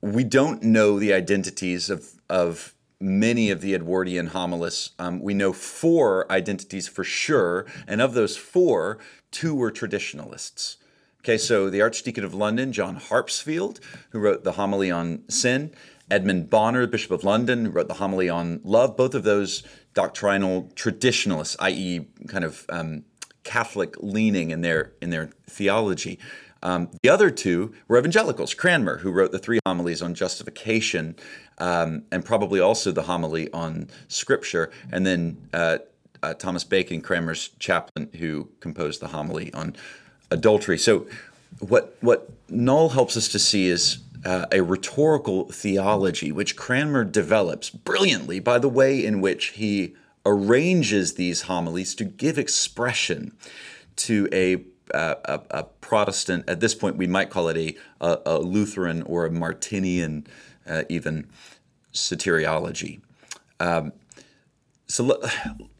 we 0.00 0.24
don't 0.24 0.62
know 0.62 0.98
the 0.98 1.12
identities 1.12 1.90
of, 1.90 2.20
of 2.28 2.74
many 3.00 3.50
of 3.50 3.60
the 3.60 3.74
Edwardian 3.74 4.28
homilists. 4.28 4.90
Um, 4.98 5.20
we 5.20 5.34
know 5.34 5.52
four 5.52 6.30
identities 6.30 6.88
for 6.88 7.04
sure, 7.04 7.66
and 7.86 8.00
of 8.00 8.14
those 8.14 8.36
four, 8.36 8.98
two 9.30 9.54
were 9.54 9.70
traditionalists. 9.70 10.78
Okay, 11.24 11.38
so 11.38 11.70
the 11.70 11.80
Archdeacon 11.80 12.24
of 12.24 12.34
London, 12.34 12.72
John 12.72 12.96
Harpsfield, 12.98 13.78
who 14.10 14.18
wrote 14.18 14.42
the 14.42 14.52
homily 14.52 14.90
on 14.90 15.22
sin, 15.28 15.72
Edmund 16.10 16.50
Bonner, 16.50 16.84
Bishop 16.88 17.12
of 17.12 17.22
London, 17.22 17.66
who 17.66 17.70
wrote 17.70 17.86
the 17.86 17.94
homily 17.94 18.28
on 18.28 18.60
love, 18.64 18.96
both 18.96 19.14
of 19.14 19.22
those 19.22 19.62
doctrinal 19.94 20.68
traditionalists, 20.74 21.56
i.e., 21.60 22.08
kind 22.26 22.42
of 22.42 22.66
um, 22.70 23.04
Catholic 23.44 23.94
leaning 24.00 24.50
in 24.50 24.62
their 24.62 24.94
in 25.00 25.10
their 25.10 25.30
theology. 25.46 26.18
Um, 26.60 26.90
the 27.04 27.08
other 27.08 27.30
two 27.30 27.72
were 27.86 27.98
evangelicals. 27.98 28.52
Cranmer, 28.52 28.98
who 28.98 29.12
wrote 29.12 29.30
the 29.30 29.38
three 29.38 29.60
homilies 29.64 30.02
on 30.02 30.14
justification, 30.14 31.14
um, 31.58 32.02
and 32.10 32.24
probably 32.24 32.58
also 32.58 32.90
the 32.90 33.02
homily 33.02 33.48
on 33.52 33.90
Scripture, 34.08 34.72
and 34.90 35.06
then 35.06 35.48
uh, 35.52 35.78
uh, 36.20 36.34
Thomas 36.34 36.64
Bacon, 36.64 37.00
Cranmer's 37.00 37.50
chaplain, 37.60 38.10
who 38.18 38.48
composed 38.58 39.00
the 39.00 39.08
homily 39.08 39.52
on 39.54 39.76
adultery. 40.32 40.78
So, 40.78 41.06
what 41.60 41.96
what 42.00 42.30
Null 42.48 42.90
helps 42.90 43.16
us 43.16 43.28
to 43.28 43.38
see 43.38 43.68
is 43.68 43.98
uh, 44.24 44.46
a 44.52 44.60
rhetorical 44.60 45.48
theology, 45.50 46.32
which 46.32 46.56
Cranmer 46.56 47.04
develops 47.04 47.70
brilliantly 47.70 48.40
by 48.40 48.58
the 48.58 48.68
way 48.68 49.04
in 49.04 49.20
which 49.20 49.48
he 49.48 49.94
arranges 50.24 51.14
these 51.14 51.42
homilies 51.42 51.94
to 51.96 52.04
give 52.04 52.38
expression 52.38 53.32
to 53.96 54.28
a, 54.32 54.56
uh, 54.94 55.14
a, 55.24 55.40
a, 55.50 55.64
Protestant, 55.80 56.48
at 56.48 56.60
this 56.60 56.74
point 56.74 56.96
we 56.96 57.06
might 57.06 57.28
call 57.28 57.48
it 57.48 57.56
a, 57.56 57.76
a, 58.00 58.18
a 58.26 58.38
Lutheran 58.38 59.02
or 59.02 59.26
a 59.26 59.30
Martinian 59.30 60.26
uh, 60.66 60.84
even 60.88 61.28
soteriology. 61.92 63.00
Um, 63.60 63.92
so 64.86 65.04
let, 65.04 65.18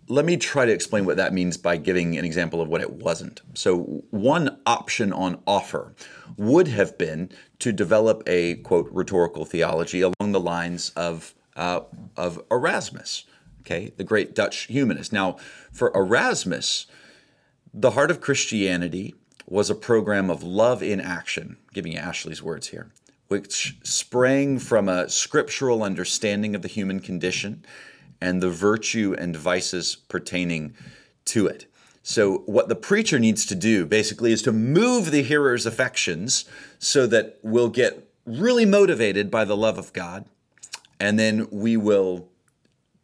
let 0.08 0.24
me 0.24 0.36
try 0.36 0.66
to 0.66 0.72
explain 0.72 1.04
what 1.04 1.16
that 1.16 1.32
means 1.32 1.56
by 1.56 1.76
giving 1.76 2.18
an 2.18 2.24
example 2.24 2.60
of 2.60 2.68
what 2.68 2.80
it 2.80 2.92
wasn't. 2.92 3.40
So, 3.54 4.04
one 4.10 4.58
option 4.66 5.12
on 5.12 5.40
offer 5.46 5.94
would 6.36 6.68
have 6.68 6.98
been 6.98 7.30
to 7.60 7.72
develop 7.72 8.22
a 8.26 8.56
quote 8.56 8.88
rhetorical 8.90 9.44
theology 9.44 10.00
along 10.00 10.32
the 10.32 10.40
lines 10.40 10.90
of 10.96 11.34
uh, 11.56 11.80
of 12.16 12.42
Erasmus, 12.50 13.24
okay, 13.60 13.92
the 13.96 14.04
great 14.04 14.34
Dutch 14.34 14.66
humanist. 14.66 15.12
Now, 15.12 15.36
for 15.70 15.92
Erasmus, 15.94 16.86
the 17.72 17.92
heart 17.92 18.10
of 18.10 18.20
Christianity 18.20 19.14
was 19.46 19.70
a 19.70 19.74
program 19.74 20.30
of 20.30 20.42
love 20.42 20.82
in 20.82 21.00
action. 21.00 21.58
giving 21.74 21.92
you 21.92 21.98
Ashley's 21.98 22.42
words 22.42 22.68
here, 22.68 22.90
which 23.28 23.76
sprang 23.82 24.58
from 24.58 24.88
a 24.88 25.08
scriptural 25.08 25.82
understanding 25.82 26.54
of 26.54 26.62
the 26.62 26.68
human 26.68 27.00
condition 27.00 27.64
and 28.22 28.40
the 28.40 28.48
virtue 28.48 29.16
and 29.18 29.36
vices 29.36 29.96
pertaining 29.96 30.74
to 31.24 31.48
it. 31.48 31.66
So, 32.04 32.38
what 32.46 32.68
the 32.68 32.76
preacher 32.76 33.18
needs 33.18 33.44
to 33.46 33.54
do 33.56 33.84
basically 33.84 34.32
is 34.32 34.42
to 34.42 34.52
move 34.52 35.10
the 35.10 35.22
hearer's 35.22 35.66
affections 35.66 36.44
so 36.78 37.06
that 37.08 37.38
we'll 37.42 37.68
get 37.68 38.08
really 38.24 38.64
motivated 38.64 39.30
by 39.30 39.44
the 39.44 39.56
love 39.56 39.76
of 39.76 39.92
God, 39.92 40.24
and 41.00 41.18
then 41.18 41.48
we 41.50 41.76
will 41.76 42.28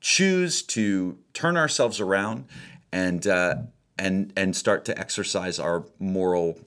choose 0.00 0.62
to 0.62 1.18
turn 1.32 1.56
ourselves 1.56 2.00
around 2.00 2.44
and 2.92 3.26
uh, 3.26 3.56
and 3.98 4.32
and 4.36 4.54
start 4.54 4.84
to 4.84 4.98
exercise 4.98 5.58
our 5.58 5.84
moral 5.98 6.60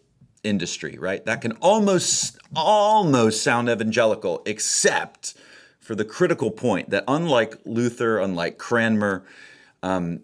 industry. 0.44 0.98
Right? 0.98 1.26
That 1.26 1.42
can 1.42 1.54
almost 1.54 2.38
almost 2.54 3.44
sound 3.44 3.70
evangelical, 3.70 4.42
except 4.46 5.36
for 5.92 5.96
the 5.96 6.06
critical 6.06 6.50
point 6.52 6.90
that 6.92 7.04
unlike 7.06 7.58
Luther, 7.66 8.18
unlike 8.20 8.58
Cranmer, 8.58 9.26
um, 9.84 10.22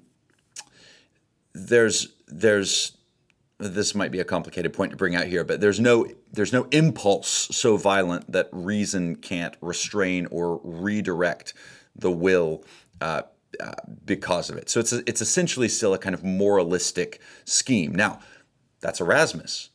there's 1.53 2.07
there's 2.25 2.95
this 3.59 3.93
might 3.93 4.13
be 4.13 4.21
a 4.21 4.23
complicated 4.23 4.71
point 4.71 4.91
to 4.91 4.97
bring 4.97 5.13
out 5.13 5.27
here, 5.27 5.43
but 5.43 5.59
there's 5.59 5.77
no 5.77 6.07
there's 6.31 6.53
no 6.53 6.69
impulse 6.71 7.49
so 7.51 7.75
violent 7.75 8.31
that 8.31 8.47
reason 8.53 9.17
can't 9.17 9.57
restrain 9.59 10.25
or 10.27 10.61
redirect 10.63 11.53
the 11.97 12.11
will 12.11 12.63
uh, 13.01 13.23
uh, 13.59 13.71
because 14.05 14.49
of 14.49 14.55
it. 14.55 14.69
So 14.69 14.79
it's 14.79 14.93
a, 14.93 15.03
it's 15.05 15.21
essentially 15.21 15.67
still 15.67 15.93
a 15.93 15.99
kind 15.99 16.15
of 16.15 16.23
moralistic 16.23 17.19
scheme. 17.43 17.93
Now, 17.93 18.19
that's 18.79 19.01
Erasmus. 19.01 19.71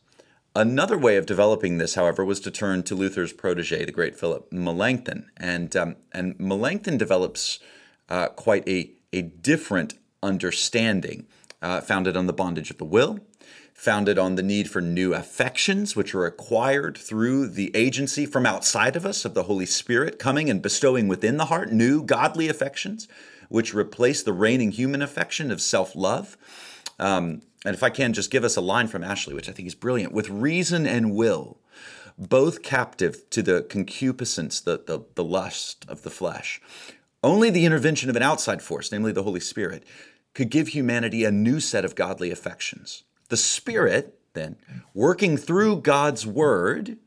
Another 0.55 0.99
way 0.99 1.17
of 1.17 1.25
developing 1.25 1.79
this, 1.79 1.95
however, 1.95 2.23
was 2.23 2.39
to 2.41 2.51
turn 2.51 2.83
to 2.83 2.93
Luther's 2.93 3.33
protege, 3.33 3.85
the 3.85 3.91
great 3.91 4.15
Philip 4.15 4.51
Melanchthon, 4.51 5.31
and 5.35 5.75
um, 5.75 5.95
and 6.11 6.39
Melanchthon 6.39 6.97
develops 6.97 7.59
uh, 8.07 8.27
quite 8.27 8.67
a 8.69 8.91
a 9.11 9.23
different 9.23 9.95
understanding, 10.21 11.25
uh, 11.61 11.81
founded 11.81 12.15
on 12.15 12.27
the 12.27 12.33
bondage 12.33 12.69
of 12.69 12.77
the 12.77 12.85
will, 12.85 13.19
founded 13.73 14.19
on 14.19 14.35
the 14.35 14.43
need 14.43 14.69
for 14.69 14.79
new 14.79 15.15
affections, 15.15 15.95
which 15.95 16.13
are 16.13 16.25
acquired 16.25 16.99
through 16.99 17.47
the 17.47 17.75
agency 17.75 18.27
from 18.27 18.45
outside 18.45 18.95
of 18.95 19.07
us 19.07 19.25
of 19.25 19.33
the 19.33 19.43
Holy 19.43 19.65
Spirit 19.65 20.19
coming 20.19 20.51
and 20.51 20.61
bestowing 20.61 21.07
within 21.07 21.37
the 21.37 21.45
heart 21.45 21.71
new 21.71 22.03
godly 22.03 22.47
affections, 22.47 23.07
which 23.49 23.73
replace 23.73 24.21
the 24.21 24.33
reigning 24.33 24.71
human 24.71 25.01
affection 25.01 25.49
of 25.49 25.61
self 25.61 25.95
love. 25.95 26.37
Um, 26.99 27.41
and 27.65 27.75
if 27.75 27.83
I 27.83 27.89
can 27.89 28.13
just 28.13 28.31
give 28.31 28.43
us 28.43 28.55
a 28.55 28.61
line 28.61 28.87
from 28.87 29.03
Ashley, 29.03 29.33
which 29.33 29.49
I 29.49 29.51
think 29.51 29.67
is 29.67 29.75
brilliant 29.75 30.13
with 30.13 30.29
reason 30.29 30.85
and 30.85 31.15
will, 31.15 31.59
both 32.17 32.61
captive 32.61 33.29
to 33.31 33.41
the 33.41 33.63
concupiscence, 33.63 34.59
the, 34.59 34.83
the, 34.85 35.05
the 35.15 35.23
lust 35.23 35.85
of 35.87 36.03
the 36.03 36.09
flesh. 36.09 36.61
Only 37.23 37.49
the 37.49 37.65
intervention 37.65 38.09
of 38.09 38.15
an 38.15 38.21
outside 38.21 38.61
force, 38.61 38.91
namely 38.91 39.11
the 39.11 39.23
Holy 39.23 39.39
Spirit, 39.39 39.83
could 40.33 40.49
give 40.49 40.69
humanity 40.69 41.23
a 41.23 41.31
new 41.31 41.59
set 41.59 41.85
of 41.85 41.95
godly 41.95 42.31
affections. 42.31 43.03
The 43.29 43.37
Spirit, 43.37 44.19
then, 44.33 44.57
working 44.93 45.37
through 45.37 45.81
God's 45.81 46.27
Word, 46.27 46.97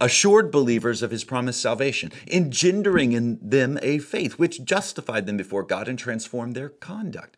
assured 0.00 0.50
believers 0.50 1.02
of 1.02 1.10
his 1.10 1.24
promised 1.24 1.60
salvation, 1.60 2.12
engendering 2.28 3.12
in 3.12 3.38
them 3.42 3.78
a 3.82 3.98
faith 3.98 4.38
which 4.38 4.64
justified 4.64 5.26
them 5.26 5.36
before 5.36 5.62
God 5.62 5.88
and 5.88 5.98
transformed 5.98 6.54
their 6.54 6.68
conduct. 6.68 7.36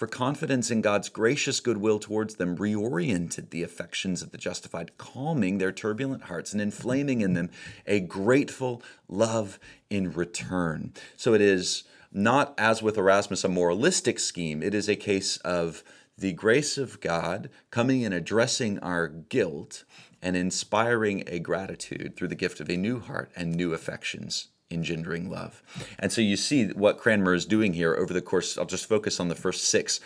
For 0.00 0.06
confidence 0.06 0.70
in 0.70 0.80
God's 0.80 1.10
gracious 1.10 1.60
goodwill 1.60 1.98
towards 1.98 2.36
them 2.36 2.56
reoriented 2.56 3.50
the 3.50 3.62
affections 3.62 4.22
of 4.22 4.30
the 4.30 4.38
justified, 4.38 4.96
calming 4.96 5.58
their 5.58 5.72
turbulent 5.72 6.22
hearts 6.22 6.54
and 6.54 6.62
inflaming 6.62 7.20
in 7.20 7.34
them 7.34 7.50
a 7.86 8.00
grateful 8.00 8.82
love 9.08 9.58
in 9.90 10.10
return. 10.10 10.94
So 11.18 11.34
it 11.34 11.42
is 11.42 11.84
not, 12.10 12.54
as 12.56 12.82
with 12.82 12.96
Erasmus, 12.96 13.44
a 13.44 13.48
moralistic 13.50 14.18
scheme, 14.18 14.62
it 14.62 14.72
is 14.72 14.88
a 14.88 14.96
case 14.96 15.36
of 15.36 15.84
the 16.16 16.32
grace 16.32 16.78
of 16.78 17.02
God 17.02 17.50
coming 17.70 18.02
and 18.02 18.14
addressing 18.14 18.78
our 18.78 19.06
guilt 19.06 19.84
and 20.22 20.34
inspiring 20.34 21.24
a 21.26 21.40
gratitude 21.40 22.16
through 22.16 22.28
the 22.28 22.34
gift 22.34 22.58
of 22.58 22.70
a 22.70 22.76
new 22.78 23.00
heart 23.00 23.30
and 23.36 23.54
new 23.54 23.74
affections 23.74 24.48
engendering 24.70 25.28
love. 25.28 25.62
And 25.98 26.12
so 26.12 26.20
you 26.20 26.36
see 26.36 26.68
what 26.68 26.98
Cranmer 26.98 27.34
is 27.34 27.44
doing 27.44 27.72
here 27.74 27.94
over 27.94 28.12
the 28.12 28.22
course, 28.22 28.56
I'll 28.56 28.66
just 28.66 28.86
focus 28.86 29.20
on 29.20 29.28
the 29.28 29.34
first 29.34 29.64
six 29.64 30.00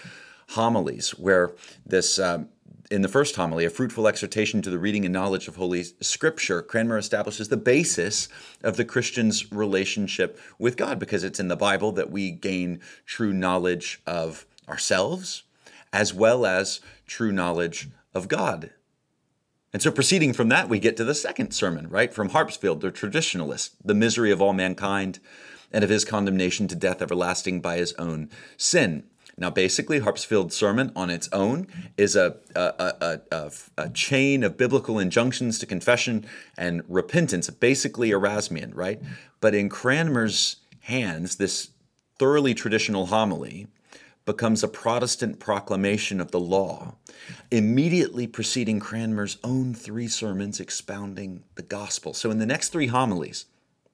homilies, 0.51 1.11
where 1.11 1.53
this, 1.87 2.19
um, 2.19 2.49
in 2.91 3.03
the 3.03 3.09
first 3.09 3.37
homily, 3.37 3.65
a 3.65 3.71
fruitful 3.71 4.07
exhortation 4.07 4.61
to 4.63 4.71
the 4.71 4.79
reading 4.79 5.05
and 5.05 5.13
knowledge 5.13 5.49
of 5.49 5.57
Holy 5.57 5.85
Scripture, 6.01 6.61
Cranmer 6.63 6.99
establishes 6.99 7.49
the 7.49 7.57
basis 7.57 8.29
of 8.63 8.77
the 8.77 8.85
Christian's 8.85 9.51
relationship 9.53 10.39
with 10.59 10.77
God, 10.77 10.99
because 10.99 11.25
it's 11.25 11.41
in 11.41 11.49
the 11.49 11.57
Bible 11.57 11.93
that 11.93 12.11
we 12.11 12.31
gain 12.31 12.81
true 13.07 13.33
knowledge 13.33 14.03
of 14.07 14.45
ourselves, 14.69 15.45
as 15.93 16.13
well 16.13 16.45
as 16.45 16.81
true 17.07 17.33
knowledge 17.33 17.89
of 18.13 18.29
God 18.29 18.71
and 19.75 19.83
so, 19.83 19.91
proceeding 19.91 20.33
from 20.33 20.51
that, 20.51 20.69
we 20.69 20.79
get 20.79 20.97
to 20.99 21.05
the 21.05 21.17
second 21.17 21.51
sermon, 21.51 21.89
right? 21.89 22.15
From 22.15 22.31
Harpsfield, 22.31 22.81
the 22.81 22.93
traditionalist, 22.93 23.71
the 23.85 23.93
misery 23.93 24.31
of 24.31 24.41
all 24.41 24.53
mankind 24.53 25.19
and 25.73 25.83
of 25.83 25.91
his 25.91 26.05
condemnation 26.05 26.69
to 26.69 26.77
death 26.77 27.03
everlasting 27.03 27.61
by 27.61 27.79
his 27.79 27.93
own 27.95 28.31
sin. 28.57 29.03
Now, 29.37 29.51
basically, 29.51 29.99
Harpsfield's 29.99 30.55
sermon 30.55 30.93
on 30.95 31.11
its 31.11 31.29
own 31.33 31.67
is 31.97 32.15
a, 32.15 32.37
a, 32.55 33.19
a, 33.33 33.51
a, 33.77 33.91
chain 33.91 34.45
of 34.45 34.57
biblical 34.57 35.01
injunctions 35.01 35.59
to 35.59 35.67
confession 35.67 36.25
and 36.57 36.85
repentance, 36.87 37.51
basically 37.51 38.11
Erasmian, 38.11 38.71
right? 38.77 39.03
But 39.41 39.57
in 39.57 39.69
Cranmer's 39.69 40.59
hands, 40.83 41.35
this 41.35 41.71
thoroughly 42.17 42.55
traditional 42.55 43.07
homily 43.07 43.67
becomes 44.27 44.63
a 44.63 44.69
Protestant 44.69 45.39
proclamation 45.39 46.21
of 46.21 46.31
the 46.31 46.41
law, 46.41 46.95
immediately 47.51 48.27
preceding 48.27 48.81
Cranmer's 48.81 49.39
own 49.45 49.75
three 49.75 50.09
sermons 50.09 50.61
expounding 50.61 51.45
the 51.57 51.63
gospel. 51.63 52.15
So, 52.15 52.31
in 52.31 52.39
the 52.39 52.47
next 52.47 52.71
three 52.71 52.87
homilies, 52.87 53.47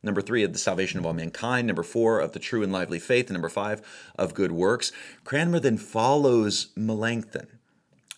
number 0.03 0.23
three 0.23 0.45
of 0.45 0.53
the 0.53 0.59
salvation 0.59 0.99
of 0.99 1.07
all 1.07 1.13
mankind, 1.13 1.67
number 1.67 1.83
four 1.83 2.21
of 2.21 2.33
the 2.33 2.39
true 2.39 2.63
and 2.63 2.73
lively 2.73 2.99
faith, 2.99 3.27
and 3.27 3.35
number 3.35 3.49
five 3.49 3.83
of 4.17 4.35
good 4.35 4.53
works, 4.53 4.93
Cranmer 5.25 5.59
then 5.59 5.79
follows 5.79 6.69
Melanchthon 6.77 7.49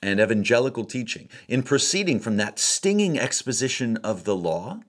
and 0.02 0.20
evangelical 0.20 0.84
teaching 0.84 1.28
in 1.48 1.62
proceeding 1.62 2.20
from 2.20 2.36
that 2.36 2.58
stinging 2.58 3.18
exposition 3.18 3.96
of 3.98 4.24
the 4.24 4.36
law 4.36 4.80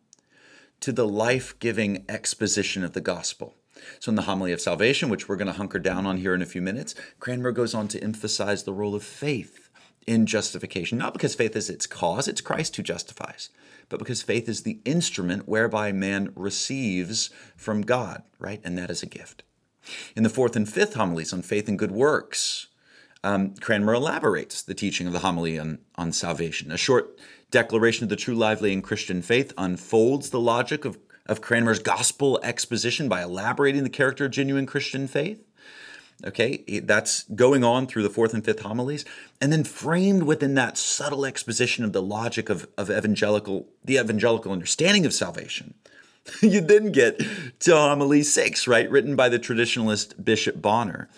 to 0.81 0.91
the 0.91 1.07
life 1.07 1.57
giving 1.59 2.03
exposition 2.09 2.83
of 2.83 2.91
the 2.91 2.99
gospel. 2.99 3.55
So, 3.99 4.09
in 4.09 4.15
the 4.15 4.23
homily 4.23 4.51
of 4.51 4.61
salvation, 4.61 5.09
which 5.09 5.27
we're 5.27 5.35
going 5.35 5.47
to 5.47 5.53
hunker 5.53 5.79
down 5.79 6.05
on 6.05 6.17
here 6.17 6.33
in 6.33 6.41
a 6.41 6.47
few 6.47 6.61
minutes, 6.61 6.95
Cranmer 7.19 7.51
goes 7.51 7.73
on 7.73 7.87
to 7.89 8.03
emphasize 8.03 8.63
the 8.63 8.73
role 8.73 8.95
of 8.95 9.03
faith 9.03 9.69
in 10.05 10.25
justification, 10.25 10.97
not 10.97 11.13
because 11.13 11.35
faith 11.35 11.55
is 11.55 11.69
its 11.69 11.87
cause, 11.87 12.27
it's 12.27 12.41
Christ 12.41 12.75
who 12.75 12.83
justifies, 12.83 13.49
but 13.89 13.99
because 13.99 14.21
faith 14.21 14.49
is 14.49 14.63
the 14.63 14.79
instrument 14.85 15.47
whereby 15.47 15.91
man 15.91 16.31
receives 16.35 17.29
from 17.55 17.81
God, 17.81 18.23
right? 18.39 18.61
And 18.63 18.77
that 18.77 18.89
is 18.89 19.03
a 19.03 19.07
gift. 19.07 19.43
In 20.15 20.23
the 20.23 20.29
fourth 20.29 20.55
and 20.55 20.67
fifth 20.67 20.93
homilies 20.93 21.33
on 21.33 21.41
faith 21.41 21.67
and 21.67 21.79
good 21.79 21.91
works, 21.91 22.67
um, 23.23 23.55
Cranmer 23.55 23.93
elaborates 23.93 24.61
the 24.61 24.73
teaching 24.73 25.07
of 25.07 25.13
the 25.13 25.19
homily 25.19 25.57
on, 25.57 25.79
on 25.95 26.11
salvation. 26.11 26.71
A 26.71 26.77
short 26.77 27.17
declaration 27.51 28.03
of 28.03 28.09
the 28.09 28.15
true, 28.15 28.35
lively, 28.35 28.73
and 28.73 28.83
Christian 28.83 29.21
faith 29.21 29.53
unfolds 29.57 30.29
the 30.29 30.39
logic 30.39 30.85
of 30.85 30.97
of 31.25 31.41
Cranmer's 31.41 31.79
gospel 31.79 32.39
exposition 32.43 33.07
by 33.07 33.23
elaborating 33.23 33.83
the 33.83 33.89
character 33.89 34.25
of 34.25 34.31
genuine 34.31 34.65
Christian 34.65 35.07
faith. 35.07 35.43
Okay, 36.25 36.63
that's 36.83 37.23
going 37.35 37.63
on 37.63 37.87
through 37.87 38.03
the 38.03 38.09
fourth 38.09 38.33
and 38.33 38.45
fifth 38.45 38.61
homilies, 38.61 39.03
and 39.41 39.51
then 39.51 39.63
framed 39.63 40.23
within 40.23 40.53
that 40.55 40.77
subtle 40.77 41.25
exposition 41.25 41.83
of 41.83 41.91
the 41.91 42.01
logic 42.01 42.49
of, 42.49 42.67
of 42.77 42.89
evangelical, 42.89 43.67
the 43.83 43.97
evangelical 43.97 44.51
understanding 44.51 45.05
of 45.05 45.13
salvation. 45.13 45.73
you 46.41 46.61
then 46.61 46.91
get 46.91 47.21
to 47.59 47.75
homily 47.75 48.23
six, 48.23 48.67
right, 48.67 48.89
written 48.89 49.15
by 49.15 49.27
the 49.27 49.39
traditionalist 49.39 50.23
Bishop 50.23 50.61
Bonner. 50.61 51.09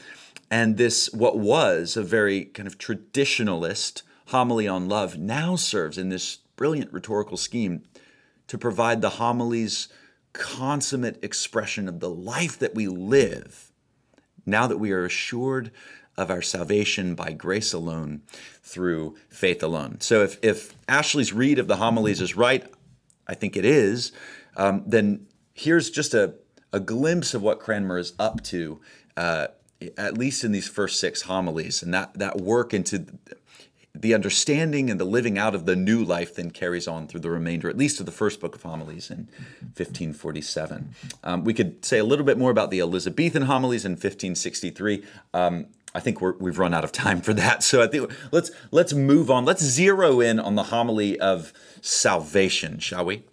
And 0.49 0.77
this, 0.77 1.11
what 1.13 1.37
was 1.37 1.97
a 1.97 2.03
very 2.03 2.45
kind 2.45 2.67
of 2.67 2.77
traditionalist 2.77 4.01
homily 4.27 4.67
on 4.67 4.89
love, 4.89 5.17
now 5.17 5.55
serves 5.55 5.97
in 5.97 6.09
this 6.09 6.37
brilliant 6.55 6.91
rhetorical 6.91 7.37
scheme 7.37 7.83
to 8.47 8.57
provide 8.57 9.01
the 9.01 9.11
homily's 9.11 9.87
consummate 10.33 11.23
expression 11.23 11.87
of 11.87 11.99
the 11.99 12.09
life 12.09 12.59
that 12.59 12.75
we 12.75 12.87
live 12.87 13.71
now 14.45 14.67
that 14.67 14.77
we 14.77 14.91
are 14.91 15.05
assured 15.05 15.71
of 16.17 16.29
our 16.29 16.41
salvation 16.41 17.15
by 17.15 17.31
grace 17.31 17.73
alone 17.73 18.21
through 18.63 19.15
faith 19.29 19.61
alone. 19.61 19.99
So 19.99 20.23
if, 20.23 20.37
if 20.41 20.73
Ashley's 20.87 21.33
read 21.33 21.59
of 21.59 21.67
the 21.67 21.77
homilies 21.77 22.21
is 22.21 22.35
right, 22.35 22.65
I 23.27 23.33
think 23.33 23.57
it 23.57 23.65
is, 23.65 24.11
um, 24.55 24.83
then 24.85 25.27
here's 25.53 25.89
just 25.89 26.13
a, 26.13 26.35
a 26.71 26.79
glimpse 26.79 27.33
of 27.33 27.41
what 27.41 27.59
Cranmer 27.59 27.97
is 27.97 28.13
up 28.19 28.41
to, 28.45 28.79
uh, 29.17 29.47
at 29.97 30.17
least 30.17 30.43
in 30.43 30.51
these 30.51 30.69
first 30.69 30.99
six 30.99 31.23
homilies, 31.23 31.83
and 31.83 31.93
that, 31.93 32.13
that 32.17 32.39
work 32.39 32.73
into 32.73 33.05
the 34.01 34.13
understanding 34.13 34.89
and 34.89 34.99
the 34.99 35.05
living 35.05 35.37
out 35.37 35.55
of 35.55 35.65
the 35.65 35.75
new 35.75 36.03
life 36.03 36.35
then 36.35 36.51
carries 36.51 36.87
on 36.87 37.07
through 37.07 37.21
the 37.21 37.29
remainder, 37.29 37.69
at 37.69 37.77
least 37.77 37.99
of 37.99 38.05
the 38.05 38.11
first 38.11 38.39
book 38.39 38.55
of 38.55 38.63
homilies 38.63 39.09
in 39.09 39.27
1547. 39.75 40.89
Um, 41.23 41.43
we 41.43 41.53
could 41.53 41.83
say 41.85 41.97
a 41.97 42.03
little 42.03 42.25
bit 42.25 42.37
more 42.37 42.51
about 42.51 42.71
the 42.71 42.79
Elizabethan 42.79 43.43
homilies 43.43 43.85
in 43.85 43.93
1563. 43.93 45.03
Um, 45.33 45.67
I 45.93 46.01
think 46.01 46.19
we 46.19 46.49
have 46.49 46.59
run 46.59 46.73
out 46.73 46.83
of 46.83 46.91
time 46.91 47.21
for 47.21 47.33
that, 47.33 47.63
so 47.63 47.81
I 47.81 47.87
think 47.87 48.11
let's 48.31 48.51
let's 48.71 48.91
move 48.91 49.31
on. 49.31 49.45
Let's 49.45 49.63
zero 49.63 50.19
in 50.19 50.41
on 50.41 50.55
the 50.55 50.63
homily 50.63 51.17
of 51.19 51.53
salvation, 51.81 52.79
shall 52.79 53.05
we? 53.05 53.23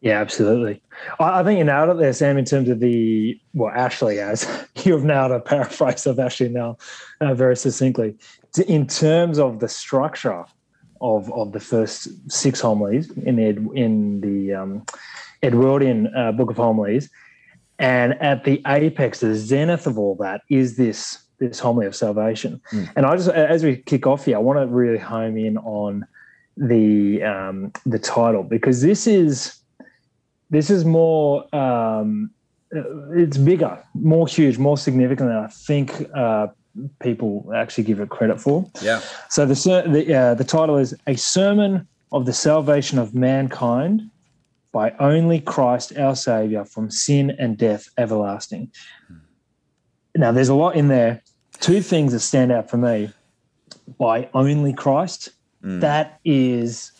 Yeah, 0.00 0.20
absolutely. 0.20 0.80
I, 1.18 1.42
think 1.42 1.58
you 1.58 1.64
nailed 1.64 1.90
it 1.90 1.98
there, 1.98 2.12
Sam. 2.12 2.38
In 2.38 2.44
terms 2.44 2.68
of 2.68 2.78
the 2.80 3.38
well, 3.52 3.70
Ashley 3.74 4.20
as 4.20 4.48
you 4.84 4.94
have 4.94 5.04
nailed 5.04 5.32
a 5.32 5.40
paraphrase 5.40 6.06
of 6.06 6.18
Ashley 6.18 6.48
now 6.48 6.78
uh, 7.20 7.34
very 7.34 7.56
succinctly 7.56 8.16
in 8.56 8.86
terms 8.86 9.38
of 9.38 9.60
the 9.60 9.68
structure 9.68 10.44
of 11.00 11.30
of 11.32 11.52
the 11.52 11.60
first 11.60 12.08
six 12.30 12.60
homilies 12.60 13.10
in 13.18 13.36
the 13.36 13.48
in 13.74 14.20
the 14.20 14.54
um, 14.54 14.84
Edwardian 15.42 16.12
uh, 16.14 16.32
Book 16.32 16.50
of 16.50 16.56
Homilies, 16.56 17.10
and 17.78 18.14
at 18.20 18.44
the 18.44 18.60
apex, 18.66 19.20
the 19.20 19.34
zenith 19.34 19.86
of 19.86 19.98
all 19.98 20.16
that 20.16 20.42
is 20.50 20.76
this 20.76 21.18
this 21.38 21.58
homily 21.60 21.86
of 21.86 21.94
salvation. 21.94 22.60
Mm. 22.72 22.90
And 22.96 23.06
I 23.06 23.16
just, 23.16 23.28
as 23.28 23.62
we 23.62 23.76
kick 23.76 24.06
off 24.06 24.24
here, 24.24 24.36
I 24.36 24.40
want 24.40 24.58
to 24.58 24.66
really 24.66 24.98
home 24.98 25.36
in 25.36 25.56
on 25.58 26.06
the 26.56 27.22
um, 27.22 27.72
the 27.86 27.98
title 27.98 28.42
because 28.42 28.82
this 28.82 29.06
is 29.06 29.54
this 30.50 30.70
is 30.70 30.84
more 30.84 31.54
um, 31.54 32.30
it's 32.70 33.38
bigger, 33.38 33.82
more 33.94 34.26
huge, 34.26 34.58
more 34.58 34.76
significant 34.76 35.28
than 35.28 35.38
I 35.38 35.46
think 35.46 36.08
uh, 36.14 36.48
people 37.00 37.50
actually 37.54 37.84
give 37.84 38.00
it 38.00 38.08
credit 38.08 38.40
for. 38.40 38.68
Yeah. 38.80 39.00
So 39.28 39.46
the 39.46 39.54
the, 39.86 40.14
uh, 40.14 40.34
the 40.34 40.44
title 40.44 40.76
is 40.76 40.94
a 41.06 41.16
sermon 41.16 41.86
of 42.12 42.26
the 42.26 42.32
salvation 42.32 42.98
of 42.98 43.14
mankind 43.14 44.10
by 44.72 44.92
only 44.98 45.40
Christ 45.40 45.96
our 45.96 46.14
Savior 46.14 46.64
from 46.64 46.90
sin 46.90 47.30
and 47.38 47.56
death 47.56 47.88
everlasting. 47.96 48.70
Now 50.14 50.32
there's 50.32 50.48
a 50.48 50.54
lot 50.54 50.76
in 50.76 50.88
there. 50.88 51.22
Two 51.60 51.80
things 51.80 52.12
that 52.12 52.20
stand 52.20 52.52
out 52.52 52.70
for 52.70 52.76
me. 52.76 53.10
By 53.98 54.28
only 54.34 54.72
Christ, 54.72 55.30
mm. 55.62 55.80
that 55.80 56.20
is 56.24 56.92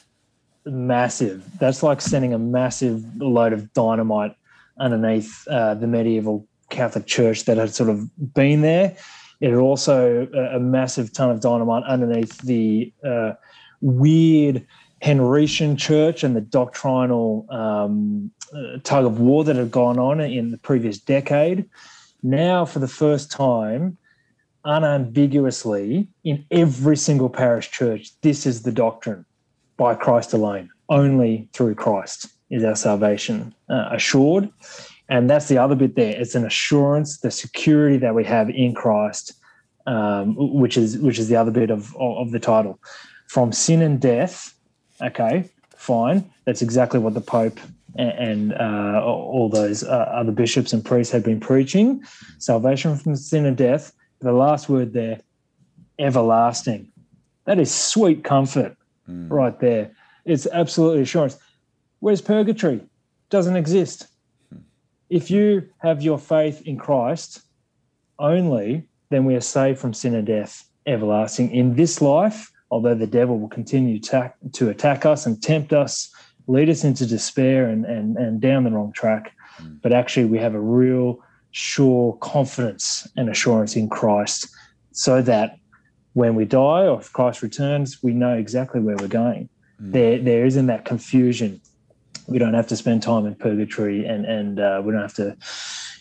massive. 0.64 1.44
That's 1.58 1.82
like 1.82 2.00
sending 2.00 2.32
a 2.32 2.38
massive 2.38 3.04
load 3.20 3.52
of 3.52 3.72
dynamite 3.72 4.34
underneath 4.78 5.46
uh, 5.48 5.74
the 5.74 5.86
medieval 5.86 6.46
Catholic 6.70 7.06
Church 7.06 7.44
that 7.44 7.56
had 7.56 7.74
sort 7.74 7.90
of 7.90 8.34
been 8.34 8.62
there 8.62 8.96
it 9.40 9.50
had 9.50 9.58
also 9.58 10.28
a, 10.32 10.56
a 10.56 10.60
massive 10.60 11.12
ton 11.12 11.30
of 11.30 11.40
dynamite 11.40 11.84
underneath 11.84 12.38
the 12.38 12.92
uh, 13.04 13.32
weird 13.80 14.66
Henrician 15.02 15.78
church 15.78 16.24
and 16.24 16.34
the 16.34 16.40
doctrinal 16.40 17.46
um, 17.50 18.30
uh, 18.52 18.78
tug 18.82 19.04
of 19.04 19.20
war 19.20 19.44
that 19.44 19.56
had 19.56 19.70
gone 19.70 19.98
on 19.98 20.20
in 20.20 20.50
the 20.50 20.58
previous 20.58 20.98
decade. 20.98 21.68
Now, 22.22 22.64
for 22.64 22.80
the 22.80 22.88
first 22.88 23.30
time, 23.30 23.96
unambiguously, 24.64 26.08
in 26.24 26.44
every 26.50 26.96
single 26.96 27.28
parish 27.28 27.70
church, 27.70 28.10
this 28.22 28.44
is 28.44 28.62
the 28.62 28.72
doctrine 28.72 29.24
by 29.76 29.94
Christ 29.94 30.32
alone. 30.32 30.70
only 30.88 31.48
through 31.52 31.74
Christ 31.74 32.28
is 32.50 32.64
our 32.64 32.76
salvation 32.76 33.54
uh, 33.68 33.90
assured. 33.92 34.48
And 35.08 35.28
that's 35.28 35.48
the 35.48 35.58
other 35.58 35.74
bit 35.74 35.96
there. 35.96 36.14
It's 36.20 36.34
an 36.34 36.44
assurance, 36.44 37.20
the 37.20 37.30
security 37.30 37.96
that 37.98 38.14
we 38.14 38.24
have 38.24 38.50
in 38.50 38.74
Christ, 38.74 39.32
um, 39.86 40.34
which 40.36 40.76
is 40.76 40.98
which 40.98 41.18
is 41.18 41.28
the 41.28 41.36
other 41.36 41.50
bit 41.50 41.70
of, 41.70 41.96
of 41.96 42.30
the 42.30 42.38
title. 42.38 42.78
From 43.26 43.52
sin 43.52 43.80
and 43.82 44.00
death, 44.00 44.54
okay, 45.00 45.50
fine. 45.70 46.30
That's 46.44 46.62
exactly 46.62 47.00
what 47.00 47.14
the 47.14 47.20
Pope 47.20 47.58
and, 47.96 48.52
uh, 48.54 49.02
all 49.04 49.48
those 49.48 49.82
uh, 49.84 50.10
other 50.12 50.32
bishops 50.32 50.72
and 50.72 50.84
priests 50.84 51.12
have 51.12 51.24
been 51.24 51.40
preaching. 51.40 52.02
Salvation 52.38 52.96
from 52.96 53.16
sin 53.16 53.46
and 53.46 53.56
death. 53.56 53.92
The 54.20 54.32
last 54.32 54.68
word 54.68 54.92
there, 54.92 55.20
everlasting. 55.98 56.92
That 57.44 57.58
is 57.58 57.72
sweet 57.72 58.24
comfort 58.24 58.76
mm. 59.08 59.30
right 59.30 59.58
there. 59.60 59.92
It's 60.24 60.46
absolutely 60.46 61.02
assurance. 61.02 61.38
Where's 62.00 62.20
purgatory? 62.20 62.82
Doesn't 63.30 63.56
exist. 63.56 64.07
If 65.10 65.30
you 65.30 65.68
have 65.78 66.02
your 66.02 66.18
faith 66.18 66.62
in 66.62 66.76
Christ 66.78 67.42
only, 68.18 68.88
then 69.10 69.24
we 69.24 69.34
are 69.34 69.40
saved 69.40 69.78
from 69.78 69.94
sin 69.94 70.14
and 70.14 70.26
death 70.26 70.68
everlasting 70.86 71.50
in 71.50 71.76
this 71.76 72.00
life, 72.00 72.50
although 72.70 72.94
the 72.94 73.06
devil 73.06 73.38
will 73.38 73.48
continue 73.48 73.98
to, 74.00 74.68
attack 74.68 75.06
us 75.06 75.26
and 75.26 75.42
tempt 75.42 75.72
us, 75.72 76.10
lead 76.46 76.68
us 76.68 76.84
into 76.84 77.06
despair 77.06 77.68
and, 77.68 77.84
and, 77.84 78.16
and 78.16 78.40
down 78.40 78.64
the 78.64 78.70
wrong 78.70 78.92
track. 78.92 79.32
Mm. 79.60 79.80
But 79.82 79.92
actually, 79.92 80.26
we 80.26 80.38
have 80.38 80.54
a 80.54 80.60
real 80.60 81.20
sure 81.50 82.14
confidence 82.20 83.08
and 83.16 83.28
assurance 83.28 83.76
in 83.76 83.88
Christ 83.88 84.48
so 84.92 85.22
that 85.22 85.58
when 86.12 86.34
we 86.34 86.44
die 86.44 86.86
or 86.86 87.00
if 87.00 87.12
Christ 87.12 87.42
returns, 87.42 88.02
we 88.02 88.12
know 88.12 88.34
exactly 88.36 88.80
where 88.80 88.96
we're 88.96 89.08
going. 89.08 89.48
Mm. 89.80 89.92
There, 89.92 90.18
there 90.18 90.46
isn't 90.46 90.66
that 90.66 90.84
confusion. 90.84 91.60
We 92.28 92.38
don't 92.38 92.54
have 92.54 92.66
to 92.68 92.76
spend 92.76 93.02
time 93.02 93.26
in 93.26 93.34
purgatory 93.34 94.04
and, 94.04 94.24
and 94.24 94.60
uh, 94.60 94.82
we 94.84 94.92
don't 94.92 95.02
have 95.02 95.14
to, 95.14 95.36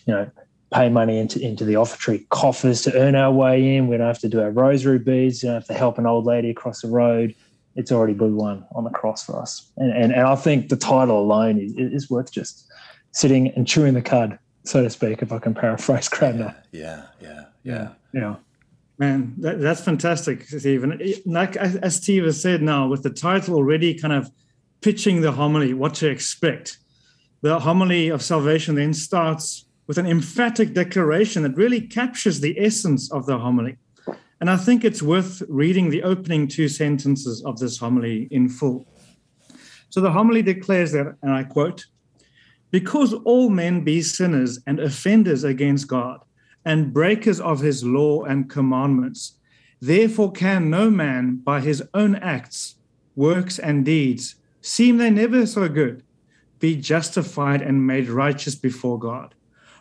you 0.06 0.14
know, 0.14 0.30
pay 0.72 0.88
money 0.88 1.18
into, 1.18 1.40
into 1.40 1.64
the 1.64 1.74
offertory 1.74 2.26
coffers 2.28 2.82
to 2.82 2.94
earn 2.94 3.14
our 3.14 3.32
way 3.32 3.76
in. 3.76 3.88
We 3.88 3.96
don't 3.96 4.06
have 4.06 4.18
to 4.20 4.28
do 4.28 4.40
our 4.40 4.50
rosary 4.50 4.98
beads. 4.98 5.42
You 5.42 5.48
don't 5.48 5.56
have 5.56 5.66
to 5.66 5.74
help 5.74 5.98
an 5.98 6.06
old 6.06 6.26
lady 6.26 6.50
across 6.50 6.82
the 6.82 6.88
road. 6.88 7.34
It's 7.74 7.90
already 7.90 8.12
been 8.12 8.36
won 8.36 8.66
on 8.74 8.84
the 8.84 8.90
cross 8.90 9.24
for 9.24 9.40
us. 9.40 9.70
And, 9.78 9.90
and, 9.92 10.12
and 10.12 10.22
I 10.22 10.36
think 10.36 10.68
the 10.68 10.76
title 10.76 11.20
alone 11.20 11.58
is, 11.58 11.72
is 11.76 12.10
worth 12.10 12.30
just 12.30 12.70
sitting 13.12 13.48
and 13.48 13.66
chewing 13.66 13.94
the 13.94 14.02
cud, 14.02 14.38
so 14.64 14.82
to 14.82 14.90
speak, 14.90 15.22
if 15.22 15.32
I 15.32 15.38
can 15.38 15.54
paraphrase 15.54 16.08
Cranmer. 16.08 16.54
Yeah, 16.72 17.04
yeah, 17.20 17.28
yeah. 17.28 17.44
Yeah. 17.62 17.88
yeah. 18.12 18.36
Man, 18.98 19.34
that, 19.38 19.60
that's 19.60 19.80
fantastic, 19.80 20.42
Stephen. 20.42 21.00
Like 21.24 21.56
as 21.56 21.96
Steve 21.96 22.24
has 22.24 22.42
said 22.42 22.62
now, 22.62 22.88
with 22.88 23.04
the 23.04 23.10
title 23.10 23.54
already 23.54 23.94
kind 23.94 24.12
of 24.12 24.30
pitching 24.80 25.20
the 25.20 25.32
homily, 25.32 25.74
what 25.74 25.94
to 25.94 26.08
expect. 26.08 26.78
The 27.42 27.60
homily 27.60 28.08
of 28.08 28.22
salvation 28.22 28.74
then 28.74 28.94
starts 28.94 29.66
with 29.86 29.98
an 29.98 30.06
emphatic 30.06 30.74
declaration 30.74 31.42
that 31.42 31.56
really 31.56 31.80
captures 31.80 32.40
the 32.40 32.58
essence 32.58 33.10
of 33.12 33.26
the 33.26 33.38
homily. 33.38 33.76
And 34.40 34.50
I 34.50 34.56
think 34.56 34.84
it's 34.84 35.02
worth 35.02 35.42
reading 35.48 35.90
the 35.90 36.02
opening 36.02 36.46
two 36.46 36.68
sentences 36.68 37.42
of 37.44 37.58
this 37.58 37.78
homily 37.78 38.28
in 38.30 38.48
full. 38.48 38.86
So 39.88 40.00
the 40.00 40.12
homily 40.12 40.42
declares 40.42 40.92
that, 40.92 41.16
and 41.22 41.32
I 41.32 41.44
quote, 41.44 41.86
because 42.70 43.14
all 43.14 43.48
men 43.48 43.82
be 43.82 44.02
sinners 44.02 44.60
and 44.66 44.78
offenders 44.78 45.42
against 45.42 45.88
God, 45.88 46.20
and 46.64 46.92
breakers 46.92 47.40
of 47.40 47.60
his 47.60 47.82
law 47.82 48.24
and 48.24 48.50
commandments. 48.50 49.38
Therefore, 49.80 50.32
can 50.32 50.68
no 50.68 50.90
man, 50.90 51.36
by 51.36 51.60
his 51.60 51.82
own 51.94 52.16
acts, 52.16 52.76
works, 53.16 53.58
and 53.58 53.86
deeds, 53.86 54.34
seem 54.60 54.98
they 54.98 55.10
never 55.10 55.46
so 55.46 55.68
good, 55.68 56.02
be 56.58 56.76
justified 56.76 57.62
and 57.62 57.86
made 57.86 58.08
righteous 58.08 58.54
before 58.54 58.98
God. 58.98 59.34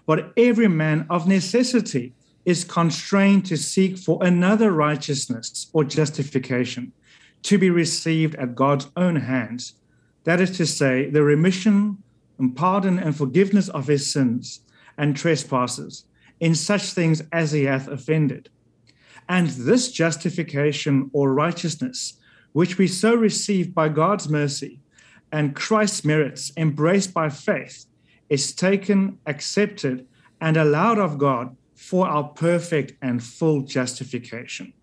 But 0.06 0.32
every 0.38 0.68
man 0.68 1.06
of 1.10 1.28
necessity 1.28 2.14
is 2.46 2.64
constrained 2.64 3.46
to 3.46 3.58
seek 3.58 3.98
for 3.98 4.20
another 4.22 4.72
righteousness 4.72 5.68
or 5.74 5.84
justification 5.84 6.94
to 7.44 7.58
be 7.58 7.70
received 7.70 8.36
at 8.36 8.56
God's 8.56 8.88
own 8.96 9.18
hands. 9.18 9.74
That 10.24 10.40
is 10.40 10.56
to 10.58 10.66
say, 10.66 11.10
the 11.10 11.24
remission 11.24 12.02
and 12.40 12.56
pardon 12.56 13.00
and 13.00 13.16
forgiveness 13.16 13.70
of 13.70 13.88
his 13.88 14.12
sins 14.12 14.62
and 14.98 15.16
trespasses 15.16 16.06
in 16.40 16.56
such 16.56 16.84
things 16.94 17.24
as 17.32 17.52
he 17.52 17.64
hath 17.64 17.88
offended. 17.88 18.50
And 19.28 19.48
this 19.48 19.92
justification 19.92 21.10
or 21.14 21.34
righteousness, 21.34 22.14
which 22.58 22.80
we 22.80 22.88
so 22.88 23.14
receive 23.14 23.72
by 23.72 23.88
God's 23.88 24.28
mercy 24.28 24.80
and 25.32 25.56
Christ's 25.56 26.04
merits, 26.04 26.52
embraced 26.58 27.14
by 27.14 27.30
faith, 27.30 27.86
is 28.30 28.52
taken, 28.52 29.20
accepted, 29.28 30.08
and 30.42 30.58
allowed 30.58 30.98
of 30.98 31.20
God 31.20 31.56
for 31.76 32.08
our 32.08 32.24
perfect 32.24 32.94
and 33.00 33.24
full 33.24 33.62
justification. 33.62 34.74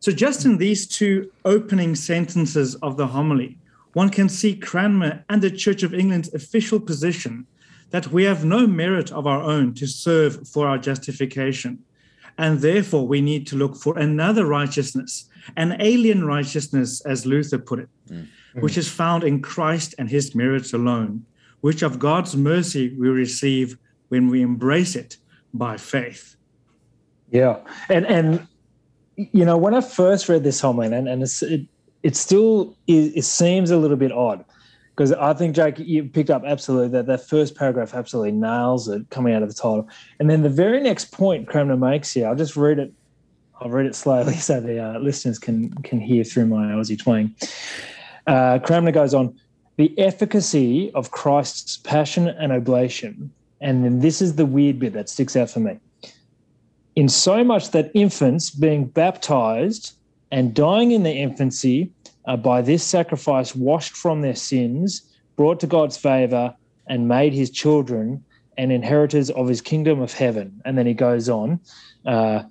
So, 0.00 0.10
just 0.10 0.44
in 0.44 0.58
these 0.58 0.88
two 0.88 1.30
opening 1.44 1.94
sentences 1.94 2.74
of 2.82 2.96
the 2.96 3.06
homily, 3.06 3.58
one 3.92 4.10
can 4.10 4.28
see 4.28 4.56
Cranmer 4.56 5.24
and 5.28 5.40
the 5.40 5.52
Church 5.52 5.84
of 5.84 5.94
England's 5.94 6.34
official 6.34 6.80
position 6.80 7.46
that 7.90 8.08
we 8.08 8.24
have 8.24 8.44
no 8.44 8.66
merit 8.66 9.12
of 9.12 9.28
our 9.28 9.40
own 9.40 9.72
to 9.74 9.86
serve 9.86 10.48
for 10.48 10.66
our 10.66 10.78
justification. 10.78 11.78
And 12.36 12.58
therefore, 12.58 13.06
we 13.06 13.20
need 13.20 13.46
to 13.46 13.56
look 13.56 13.76
for 13.76 13.96
another 13.96 14.46
righteousness, 14.46 15.28
an 15.56 15.76
alien 15.80 16.24
righteousness, 16.24 17.00
as 17.02 17.26
Luther 17.26 17.58
put 17.58 17.80
it, 17.80 17.88
mm-hmm. 18.10 18.60
which 18.60 18.76
is 18.76 18.88
found 18.88 19.24
in 19.24 19.42
Christ 19.42 19.94
and 19.98 20.08
his 20.08 20.34
merits 20.34 20.72
alone, 20.72 21.24
which 21.60 21.82
of 21.82 21.98
God's 21.98 22.36
mercy 22.36 22.94
we 22.98 23.08
receive 23.08 23.78
when 24.08 24.28
we 24.28 24.42
embrace 24.42 24.96
it 24.96 25.16
by 25.54 25.76
faith. 25.76 26.36
Yeah. 27.30 27.58
And, 27.88 28.06
and, 28.06 28.46
you 29.16 29.44
know, 29.44 29.56
when 29.56 29.74
I 29.74 29.80
first 29.80 30.28
read 30.28 30.44
this 30.44 30.60
homily, 30.60 30.86
and, 30.88 31.08
and 31.08 31.22
it, 31.22 31.66
it 32.02 32.16
still 32.16 32.76
is, 32.86 33.12
it 33.14 33.24
seems 33.24 33.70
a 33.70 33.76
little 33.76 33.96
bit 33.96 34.12
odd 34.12 34.44
because 34.96 35.12
I 35.12 35.34
think 35.34 35.54
Jake, 35.54 35.78
you 35.78 36.04
picked 36.04 36.30
up 36.30 36.42
absolutely 36.46 36.88
that 36.88 37.06
that 37.06 37.28
first 37.28 37.54
paragraph 37.54 37.94
absolutely 37.94 38.32
nails 38.32 38.88
it 38.88 39.10
coming 39.10 39.34
out 39.34 39.42
of 39.42 39.48
the 39.48 39.54
title, 39.54 39.88
and 40.18 40.30
then 40.30 40.42
the 40.42 40.48
very 40.48 40.80
next 40.80 41.12
point 41.12 41.46
Cranmer 41.46 41.76
makes 41.76 42.12
here. 42.12 42.28
I'll 42.28 42.34
just 42.34 42.56
read 42.56 42.78
it. 42.78 42.92
I'll 43.60 43.70
read 43.70 43.86
it 43.86 43.94
slowly 43.94 44.34
so 44.48 44.60
the 44.60 44.78
uh, 44.78 44.98
listeners 44.98 45.38
can 45.38 45.70
can 45.82 46.00
hear 46.00 46.24
through 46.24 46.46
my 46.46 46.66
Aussie 46.66 46.98
twang. 46.98 47.34
Uh, 48.26 48.58
Cranmer 48.58 48.92
goes 48.92 49.14
on 49.14 49.38
the 49.76 49.96
efficacy 49.98 50.90
of 50.94 51.10
Christ's 51.10 51.76
passion 51.76 52.28
and 52.28 52.52
oblation, 52.52 53.30
and 53.60 53.84
then 53.84 54.00
this 54.00 54.22
is 54.22 54.36
the 54.36 54.46
weird 54.46 54.78
bit 54.78 54.92
that 54.94 55.08
sticks 55.08 55.36
out 55.36 55.50
for 55.50 55.60
me. 55.60 55.78
In 56.96 57.08
so 57.08 57.44
much 57.44 57.72
that 57.72 57.90
infants 57.92 58.50
being 58.50 58.86
baptized 58.86 59.94
and 60.30 60.54
dying 60.54 60.92
in 60.92 61.02
their 61.02 61.14
infancy 61.14 61.92
by 62.42 62.62
this 62.62 62.82
sacrifice 62.82 63.54
washed 63.54 63.94
from 63.96 64.22
their 64.22 64.34
sins, 64.34 65.02
brought 65.36 65.60
to 65.60 65.66
God's 65.66 65.96
favor, 65.96 66.54
and 66.88 67.06
made 67.06 67.32
his 67.32 67.50
children 67.50 68.24
and 68.58 68.72
inheritors 68.72 69.30
of 69.30 69.46
his 69.46 69.60
kingdom 69.60 70.00
of 70.00 70.12
heaven. 70.12 70.60
And 70.64 70.76
then 70.76 70.86
he 70.86 70.94
goes 70.94 71.28
on, 71.28 71.60
uh, 72.06 72.42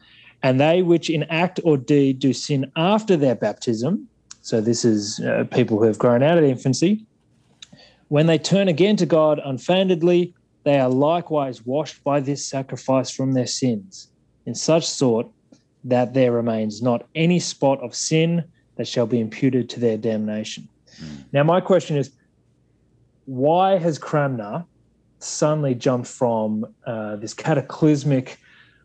and 0.45 0.61
they 0.61 0.83
which 0.83 1.09
in 1.09 1.23
act 1.23 1.59
or 1.63 1.75
deed 1.75 2.19
do 2.19 2.31
sin 2.31 2.71
after 2.75 3.17
their 3.17 3.33
baptism, 3.33 4.07
so 4.43 4.61
this 4.61 4.85
is 4.85 5.19
uh, 5.21 5.43
people 5.49 5.79
who 5.79 5.85
have 5.85 5.97
grown 5.97 6.21
out 6.21 6.37
of 6.37 6.43
infancy, 6.43 7.03
when 8.09 8.27
they 8.27 8.37
turn 8.37 8.67
again 8.67 8.95
to 8.97 9.07
God 9.07 9.41
unfeignedly, 9.43 10.35
they 10.63 10.79
are 10.79 10.87
likewise 10.87 11.65
washed 11.65 12.03
by 12.03 12.19
this 12.19 12.45
sacrifice 12.45 13.09
from 13.09 13.33
their 13.33 13.47
sins, 13.47 14.09
in 14.45 14.53
such 14.53 14.87
sort 14.87 15.27
that 15.83 16.13
there 16.13 16.31
remains 16.31 16.79
not 16.79 17.07
any 17.15 17.39
spot 17.39 17.79
of 17.81 17.95
sin 17.95 18.43
that 18.75 18.87
shall 18.87 19.07
be 19.07 19.19
imputed 19.19 19.67
to 19.69 19.79
their 19.79 19.97
damnation. 19.97 20.69
Mm. 21.01 21.23
Now, 21.31 21.43
my 21.43 21.59
question 21.59 21.97
is 21.97 22.11
why 23.25 23.79
has 23.79 23.97
Cranmer 23.97 24.63
suddenly 25.17 25.73
jumped 25.73 26.07
from 26.07 26.67
uh, 26.85 27.15
this 27.15 27.33
cataclysmic 27.33 28.37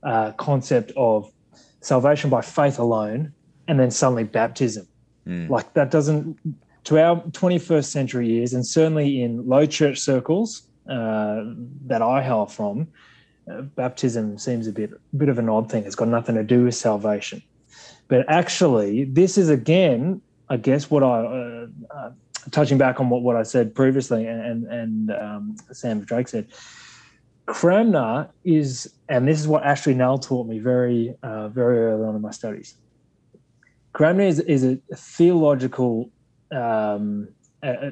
uh, 0.02 0.32
concept 0.32 0.90
of 0.96 1.30
salvation 1.80 2.30
by 2.30 2.42
faith 2.42 2.78
alone 2.78 3.32
and 3.68 3.78
then 3.78 3.90
suddenly 3.90 4.24
baptism? 4.24 4.86
Mm. 5.26 5.48
Like, 5.48 5.72
that 5.74 5.90
doesn't, 5.90 6.38
to 6.84 6.98
our 6.98 7.20
21st 7.22 7.84
century 7.84 8.30
ears, 8.32 8.52
and 8.52 8.66
certainly 8.66 9.22
in 9.22 9.46
low 9.48 9.66
church 9.66 9.98
circles 9.98 10.62
uh, 10.88 11.42
that 11.86 12.02
I 12.02 12.22
hail 12.22 12.46
from, 12.46 12.88
uh, 13.50 13.62
baptism 13.62 14.38
seems 14.38 14.66
a 14.66 14.72
bit, 14.72 14.90
bit 15.16 15.28
of 15.28 15.38
an 15.38 15.48
odd 15.48 15.70
thing. 15.70 15.84
It's 15.84 15.94
got 15.94 16.08
nothing 16.08 16.34
to 16.36 16.44
do 16.44 16.64
with 16.64 16.74
salvation. 16.74 17.42
But 18.08 18.24
actually, 18.28 19.04
this 19.04 19.38
is 19.38 19.48
again, 19.48 20.20
I 20.48 20.56
guess, 20.56 20.90
what 20.90 21.04
I 21.04 21.20
uh, 21.20 21.66
uh, 21.94 22.10
touching 22.50 22.76
back 22.76 22.98
on 22.98 23.08
what, 23.08 23.22
what 23.22 23.36
I 23.36 23.44
said 23.44 23.72
previously, 23.72 24.26
and 24.26 24.64
and 24.64 25.10
um, 25.12 25.56
Sam 25.72 26.00
Drake 26.00 26.28
said. 26.28 26.48
Cranmer 27.50 28.30
is, 28.44 28.94
and 29.08 29.26
this 29.26 29.40
is 29.40 29.48
what 29.48 29.64
Ashley 29.64 29.92
Null 29.92 30.18
taught 30.18 30.46
me 30.46 30.60
very, 30.60 31.16
uh, 31.24 31.48
very 31.48 31.80
early 31.80 32.04
on 32.04 32.14
in 32.14 32.22
my 32.22 32.30
studies. 32.30 32.76
Cranmer 33.92 34.22
is, 34.22 34.38
is 34.38 34.62
a 34.64 34.76
theological 34.94 36.10
um, 36.52 37.28
uh, 37.64 37.90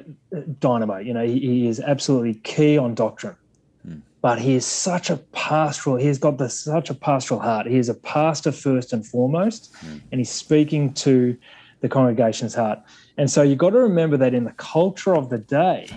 dynamite. 0.59 1.05
You 1.05 1.13
know, 1.13 1.25
he, 1.25 1.39
he, 1.39 1.67
is 1.67 1.81
absolutely 1.81 2.35
key 2.35 2.77
on 2.77 2.95
doctrine, 2.95 3.35
hmm. 3.83 3.97
but 4.21 4.39
he 4.39 4.55
is 4.55 4.65
such 4.65 5.09
a 5.09 5.17
pastoral. 5.17 5.97
He's 5.97 6.17
got 6.17 6.37
the, 6.37 6.49
such 6.49 6.89
a 6.89 6.93
pastoral 6.93 7.41
heart. 7.41 7.67
He 7.67 7.77
is 7.77 7.89
a 7.89 7.95
pastor 7.95 8.53
first 8.53 8.93
and 8.93 9.05
foremost, 9.05 9.75
hmm. 9.81 9.97
and 10.13 10.21
he's 10.21 10.31
speaking 10.31 10.93
to 10.93 11.37
the 11.81 11.89
congregation's 11.89 12.55
heart. 12.55 12.79
And 13.17 13.29
so 13.29 13.41
you've 13.41 13.57
got 13.57 13.71
to 13.71 13.79
remember 13.79 14.15
that 14.15 14.33
in 14.33 14.45
the 14.45 14.53
culture 14.53 15.15
of 15.15 15.29
the 15.29 15.37
day, 15.37 15.89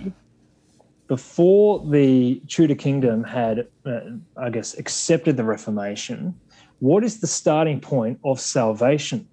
before 1.13 1.85
the 1.91 2.41
Tudor 2.47 2.73
kingdom 2.73 3.23
had, 3.23 3.67
uh, 3.85 3.99
I 4.35 4.49
guess, 4.49 4.75
accepted 4.79 5.37
the 5.37 5.43
Reformation, 5.43 6.33
what 6.79 7.03
is 7.03 7.19
the 7.19 7.27
starting 7.27 7.79
point 7.79 8.17
of 8.25 8.39
salvation? 8.39 9.27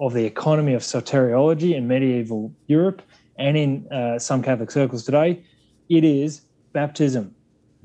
Of 0.00 0.14
the 0.14 0.24
economy 0.24 0.72
of 0.72 0.80
soteriology 0.80 1.74
in 1.74 1.86
medieval 1.86 2.54
Europe 2.68 3.02
and 3.36 3.54
in 3.54 3.86
uh, 3.92 4.18
some 4.18 4.42
Catholic 4.42 4.70
circles 4.70 5.04
today, 5.04 5.44
it 5.90 6.04
is 6.04 6.40
baptism. 6.72 7.34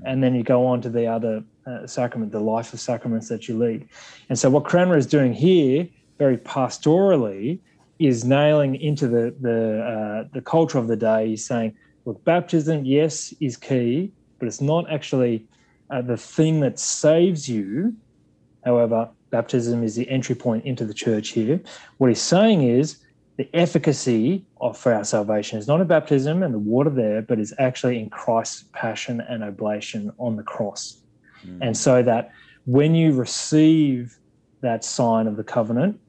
And 0.06 0.24
then 0.24 0.34
you 0.34 0.44
go 0.44 0.66
on 0.66 0.80
to 0.84 0.90
the 0.90 1.08
other 1.08 1.44
uh, 1.66 1.86
sacrament, 1.88 2.32
the 2.32 2.40
life 2.40 2.72
of 2.72 2.80
sacraments 2.80 3.28
that 3.28 3.50
you 3.50 3.58
lead. 3.58 3.86
And 4.30 4.40
so, 4.40 4.50
what 4.50 4.64
Cranmer 4.64 4.96
is 4.96 5.08
doing 5.08 5.34
here, 5.34 5.90
very 6.18 6.38
pastorally, 6.38 7.60
is 8.00 8.24
nailing 8.24 8.76
into 8.76 9.10
the 9.10 9.36
the 9.42 9.60
uh, 9.94 10.30
the 10.34 10.42
culture 10.42 10.78
of 10.78 10.88
the 10.88 10.96
day. 10.96 11.28
He's 11.28 11.46
saying, 11.46 11.76
look, 12.08 12.24
baptism, 12.24 12.86
yes, 12.86 13.34
is 13.42 13.58
key, 13.58 14.12
but 14.40 14.48
it's 14.48 14.62
not 14.62 14.90
actually 14.90 15.46
uh, 15.90 16.02
the 16.02 16.16
thing 16.16 16.62
that 16.62 16.80
saves 16.80 17.50
you. 17.50 17.94
However, 18.64 19.10
baptism 19.30 19.84
is 19.84 19.96
the 19.96 20.10
entry 20.10 20.34
point 20.34 20.64
into 20.66 20.86
the 20.86 20.94
church 20.94 21.30
here. 21.30 21.60
What 21.98 22.08
he's 22.08 22.22
saying 22.22 22.64
is 22.64 23.00
the 23.36 23.50
efficacy 23.54 24.46
of 24.62 24.78
for 24.78 24.94
our 24.94 25.04
salvation 25.04 25.60
is 25.60 25.68
not 25.68 25.82
in 25.82 25.88
baptism 25.88 26.44
and 26.44 26.54
the 26.54 26.60
water 26.60 26.90
there, 26.90 27.22
but 27.22 27.40
is 27.40 27.54
actually 27.60 28.00
in 28.00 28.10
Christ's 28.10 28.64
passion 28.72 29.20
and 29.20 29.44
oblation 29.44 30.14
on 30.18 30.38
the 30.38 30.44
cross. 30.44 31.02
Mm. 31.46 31.58
And 31.62 31.78
so 31.78 32.02
that 32.04 32.32
when 32.66 32.96
you 32.96 33.12
receive 33.12 34.18
that 34.62 34.86
sign 34.86 35.28
of 35.28 35.36
the 35.36 35.44
covenant, 35.44 36.00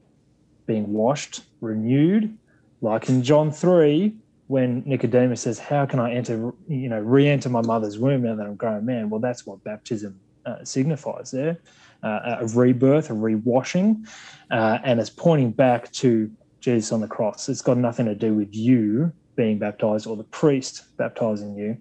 being 0.65 0.93
washed, 0.93 1.41
renewed, 1.59 2.37
like 2.81 3.09
in 3.09 3.21
John 3.21 3.51
3, 3.51 4.15
when 4.49 4.81
Nicodemus 4.83 5.41
says, 5.41 5.59
How 5.59 5.85
can 5.85 5.99
I 5.99 6.11
enter, 6.13 6.51
you 6.67 6.89
know, 6.89 6.99
re 6.99 7.27
enter 7.27 7.49
my 7.49 7.61
mother's 7.61 7.99
womb 7.99 8.23
now 8.23 8.35
that 8.35 8.45
I'm 8.45 8.53
a 8.53 8.55
grown 8.55 8.83
man? 8.83 9.09
Well, 9.09 9.19
that's 9.19 9.45
what 9.45 9.63
baptism 9.63 10.19
uh, 10.45 10.63
signifies 10.63 11.29
there 11.29 11.59
uh, 12.01 12.37
a 12.41 12.47
rebirth, 12.47 13.09
a 13.09 13.13
rewashing, 13.13 14.07
uh, 14.51 14.79
and 14.83 14.99
it's 14.99 15.09
pointing 15.09 15.51
back 15.51 15.91
to 15.91 16.31
Jesus 16.61 16.91
on 16.91 17.01
the 17.01 17.07
cross. 17.07 17.47
It's 17.47 17.61
got 17.61 17.77
nothing 17.77 18.05
to 18.07 18.15
do 18.15 18.33
with 18.33 18.53
you 18.55 19.11
being 19.35 19.59
baptized 19.59 20.07
or 20.07 20.17
the 20.17 20.23
priest 20.23 20.83
baptizing 20.97 21.55
you. 21.55 21.77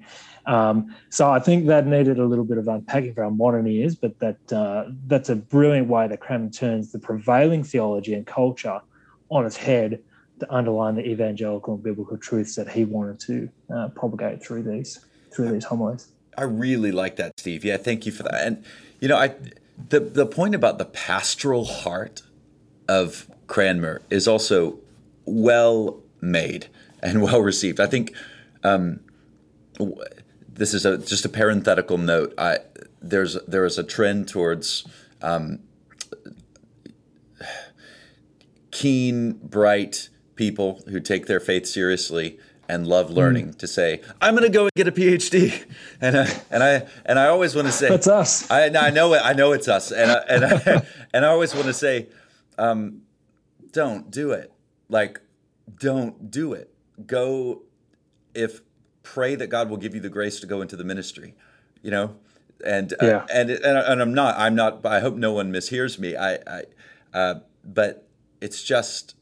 Um, 0.46 0.94
so 1.08 1.30
I 1.30 1.40
think 1.40 1.66
that 1.68 1.86
needed 1.86 2.18
a 2.18 2.24
little 2.24 2.44
bit 2.44 2.58
of 2.58 2.68
unpacking 2.68 3.14
for 3.14 3.24
our 3.24 3.30
modern 3.30 3.66
ears, 3.66 3.96
but 3.96 4.18
that 4.18 4.52
uh, 4.52 4.90
that's 5.06 5.30
a 5.30 5.36
brilliant 5.36 5.88
way 5.88 6.06
that 6.06 6.20
Cranmer 6.20 6.50
turns 6.50 6.92
the 6.92 6.98
prevailing 6.98 7.64
theology 7.64 8.12
and 8.12 8.26
culture 8.26 8.80
on 9.30 9.46
its 9.46 9.56
head 9.56 10.02
to 10.40 10.52
underline 10.52 10.94
the 10.94 11.06
evangelical 11.06 11.74
and 11.74 11.82
biblical 11.82 12.16
truths 12.16 12.54
that 12.56 12.68
he 12.68 12.84
wanted 12.84 13.20
to 13.20 13.48
uh, 13.74 13.88
propagate 13.88 14.42
through 14.42 14.62
these 14.62 15.00
through 15.30 15.50
these 15.50 15.64
homilies. 15.64 16.08
I 16.36 16.44
really 16.44 16.92
like 16.92 17.16
that, 17.16 17.38
Steve. 17.38 17.64
Yeah, 17.64 17.76
thank 17.76 18.06
you 18.06 18.12
for 18.12 18.22
that. 18.22 18.46
And 18.46 18.64
you 19.00 19.08
know, 19.08 19.16
I 19.16 19.34
the 19.88 20.00
the 20.00 20.26
point 20.26 20.54
about 20.54 20.78
the 20.78 20.84
pastoral 20.84 21.64
heart 21.64 22.22
of 22.88 23.30
Cranmer 23.46 24.02
is 24.10 24.26
also 24.28 24.78
well 25.24 26.00
made 26.20 26.68
and 27.02 27.22
well 27.28 27.40
received. 27.40 27.80
I 27.80 27.86
think 27.86 28.14
um, 28.64 29.00
this 30.48 30.74
is 30.74 30.84
a 30.84 30.98
just 30.98 31.24
a 31.24 31.28
parenthetical 31.28 31.98
note. 31.98 32.34
I 32.38 32.58
there's 33.00 33.36
there 33.46 33.64
is 33.64 33.78
a 33.78 33.84
trend 33.84 34.28
towards 34.28 34.86
um, 35.22 35.60
keen, 38.70 39.32
bright 39.42 40.08
people 40.38 40.80
who 40.88 41.00
take 41.00 41.26
their 41.26 41.40
faith 41.40 41.66
seriously 41.66 42.38
and 42.68 42.86
love 42.86 43.10
learning 43.10 43.48
mm. 43.48 43.58
to 43.58 43.66
say 43.66 44.00
I'm 44.22 44.34
going 44.34 44.50
to 44.50 44.56
go 44.56 44.62
and 44.62 44.70
get 44.74 44.88
a 44.88 44.92
PhD, 44.92 45.66
and 46.00 46.16
I, 46.16 46.40
and 46.50 46.62
I 46.62 46.86
and 47.04 47.18
I 47.18 47.26
always 47.26 47.54
want 47.54 47.66
to 47.66 47.72
say 47.72 47.88
that's 47.90 48.06
us. 48.06 48.50
I, 48.50 48.66
I 48.66 48.90
know 48.90 49.12
it. 49.14 49.20
I 49.22 49.34
know 49.34 49.52
it's 49.52 49.68
us, 49.68 49.90
and 49.90 50.10
I, 50.10 50.18
and 50.28 50.44
I, 50.44 50.86
and 51.12 51.26
I 51.26 51.28
always 51.28 51.54
want 51.54 51.66
to 51.66 51.74
say, 51.74 52.06
um, 52.56 53.02
don't 53.72 54.10
do 54.10 54.30
it. 54.30 54.52
Like, 54.88 55.20
don't 55.78 56.30
do 56.30 56.54
it. 56.54 56.72
Go 57.06 57.62
if 58.34 58.60
pray 59.02 59.34
that 59.34 59.48
God 59.48 59.68
will 59.68 59.76
give 59.76 59.94
you 59.94 60.00
the 60.00 60.08
grace 60.08 60.40
to 60.40 60.46
go 60.46 60.62
into 60.62 60.76
the 60.76 60.84
ministry. 60.84 61.34
You 61.82 61.90
know, 61.90 62.16
and 62.64 62.92
uh, 62.94 62.96
yeah. 63.06 63.16
uh, 63.16 63.26
and 63.32 63.50
and 63.50 63.78
and 63.78 64.02
I'm 64.02 64.14
not. 64.14 64.38
I'm 64.38 64.54
not. 64.54 64.86
I 64.86 65.00
hope 65.00 65.16
no 65.16 65.32
one 65.32 65.52
mishears 65.52 65.98
me. 65.98 66.16
I 66.16 66.34
I. 66.34 66.62
Uh, 67.14 67.34
but 67.64 68.06
it's 68.40 68.62
just 68.62 69.14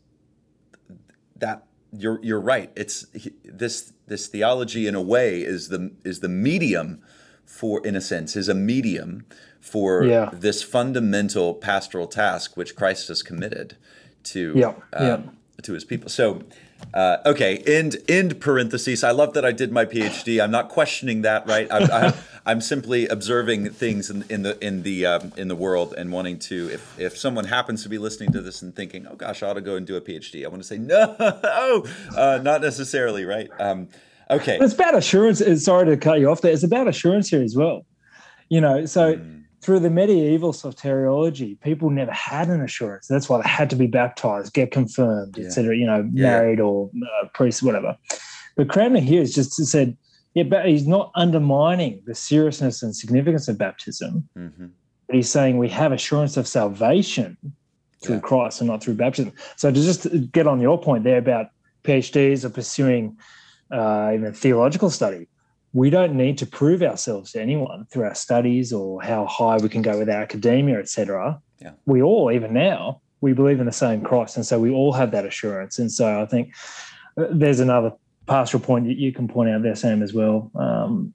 that 1.39 1.67
you're 1.93 2.21
you're 2.23 2.41
right. 2.41 2.71
It's 2.77 3.07
this 3.45 3.93
this 4.07 4.27
theology 4.27 4.87
in 4.87 4.95
a 4.95 5.03
way 5.03 5.43
is 5.43 5.69
the 5.69 5.93
is 6.05 6.21
the 6.21 6.29
medium 6.29 7.03
for 7.45 7.85
in 7.87 7.97
a 7.97 8.01
sense 8.01 8.37
is 8.37 8.49
a 8.49 8.55
medium 8.55 9.25
for 9.61 10.05
yeah. 10.05 10.31
this 10.33 10.63
fundamental 10.63 11.55
pastoral 11.55 12.07
task 12.07 12.57
which 12.57 12.77
Christ 12.77 13.09
has 13.09 13.23
committed 13.23 13.77
to 14.25 14.53
yeah. 14.57 14.75
Um, 14.93 15.07
yeah. 15.07 15.21
to 15.63 15.73
his 15.73 15.85
people. 15.85 16.09
So 16.09 16.43
uh, 16.95 17.19
okay, 17.27 17.59
end 17.67 17.97
end 18.09 18.41
parentheses. 18.41 19.05
I 19.05 19.11
love 19.11 19.35
that 19.35 19.45
I 19.45 19.53
did 19.53 19.71
my 19.71 19.85
PhD. 19.85 20.43
I'm 20.43 20.51
not 20.51 20.71
questioning 20.71 21.23
that, 21.23 21.47
right? 21.47 21.69
I, 21.71 22.15
am 22.47 22.61
simply 22.73 23.07
observing 23.09 23.71
things 23.71 24.09
in, 24.09 24.25
in 24.31 24.43
the 24.43 24.65
in 24.65 24.83
the 24.83 25.05
um, 25.05 25.33
in 25.37 25.49
the 25.49 25.55
world 25.55 25.95
and 25.97 26.11
wanting 26.11 26.39
to. 26.39 26.71
If 26.73 26.99
if 26.99 27.19
someone 27.19 27.45
happens 27.45 27.83
to 27.83 27.91
be 27.91 27.99
listening 27.99 28.33
to 28.33 28.41
this 28.41 28.63
and 28.63 28.75
thinking, 28.75 29.07
"Oh 29.11 29.15
gosh, 29.15 29.43
I 29.43 29.49
ought 29.49 29.55
to 29.55 29.61
go 29.61 29.77
and 29.77 29.87
do 29.87 29.97
a 29.97 30.01
PhD," 30.01 30.45
I 30.45 30.49
want 30.49 30.63
to 30.63 30.67
say, 30.67 30.79
"No, 30.79 31.15
oh, 31.21 31.85
uh, 32.17 32.41
not 32.43 32.63
necessarily." 32.63 33.27
Right? 33.27 33.51
Um, 33.59 33.89
okay. 34.31 34.59
It's 34.59 34.75
about 34.75 34.95
assurance. 34.95 35.43
Sorry 35.63 35.87
to 35.87 35.97
cut 35.99 36.19
you 36.19 36.31
off 36.31 36.41
there. 36.41 36.53
It's 36.53 36.63
about 36.63 36.89
assurance 36.89 37.29
here 37.29 37.43
as 37.43 37.57
well. 37.57 37.85
You 38.49 38.61
know, 38.61 38.87
so. 38.87 39.17
Mm 39.17 39.43
through 39.67 39.81
the 39.81 39.91
medieval 39.91 40.53
soteriology, 40.53 41.61
people 41.61 41.91
never 41.91 42.13
had 42.13 42.47
an 42.47 42.61
assurance. 42.61 43.09
That's 43.09 43.29
why 43.29 43.43
they 43.43 43.49
had 43.49 43.69
to 43.71 43.77
be 43.77 43.89
baptized, 43.89 44.53
get 44.53 44.71
confirmed, 44.71 45.37
yeah. 45.37 45.47
etc. 45.47 45.77
You 45.77 45.87
know, 45.87 46.09
yeah. 46.13 46.23
married 46.23 46.61
or 46.61 46.89
uh, 46.95 47.27
priest, 47.35 47.65
whatever. 47.65 47.99
But 48.55 48.69
Cranmer 48.69 49.01
here 49.01 49.19
has 49.19 49.35
just 49.35 49.55
said, 49.55 49.97
yeah, 50.35 50.45
but 50.45 50.67
he's 50.67 50.87
not 50.87 51.11
undermining 51.17 52.01
the 52.07 52.15
seriousness 52.15 52.81
and 52.81 52.95
significance 52.95 53.49
of 53.49 53.59
baptism. 53.59 54.29
Mm-hmm. 54.39 54.67
But 55.09 55.17
he's 55.17 55.29
saying 55.29 55.59
we 55.59 55.69
have 55.71 55.91
assurance 55.91 56.37
of 56.37 56.47
salvation 56.47 57.37
through 58.05 58.17
yeah. 58.17 58.21
Christ 58.21 58.61
and 58.61 58.71
not 58.71 58.85
through 58.85 58.95
baptism. 58.95 59.33
So 59.57 59.73
to 59.73 59.83
just 59.83 60.31
get 60.31 60.47
on 60.47 60.61
your 60.61 60.81
point 60.81 61.03
there 61.03 61.19
about 61.19 61.47
PhDs 61.83 62.45
or 62.45 62.51
pursuing 62.51 63.17
uh, 63.73 64.13
even 64.15 64.33
theological 64.33 64.91
study, 64.91 65.27
we 65.77 65.91
don't 65.91 66.15
need 66.15 66.39
to 66.39 66.47
prove 66.47 66.83
ourselves 66.83 67.33
to 67.33 67.41
anyone 67.43 67.85
through 67.91 68.05
our 68.05 68.15
studies 68.15 68.73
or 68.73 69.03
how 69.03 69.27
high 69.27 69.59
we 69.59 69.69
can 69.69 69.83
go 69.83 69.99
with 69.99 70.09
our 70.09 70.23
academia, 70.23 70.79
etc. 70.79 71.39
Yeah. 71.61 71.73
We 71.85 72.01
all, 72.01 72.33
even 72.33 72.55
now, 72.55 73.03
we 73.21 73.35
believe 73.35 73.61
in 73.61 73.67
the 73.67 73.73
same 73.73 74.01
Christ, 74.01 74.37
and 74.37 74.47
so 74.47 74.59
we 74.59 74.71
all 74.71 74.95
have 74.95 75.11
that 75.11 75.27
assurance. 75.27 75.79
And 75.79 75.93
so 75.93 76.23
I 76.23 76.25
think 76.25 76.55
uh, 77.19 77.27
there's 77.31 77.61
another 77.61 77.93
pastoral 78.27 78.63
point 78.63 78.87
that 78.87 78.97
you 78.97 79.13
can 79.13 79.29
point 79.29 79.51
out 79.51 79.61
there, 79.61 79.77
Sam, 79.77 80.03
as 80.03 80.15
well. 80.15 80.51
Um, 80.55 81.13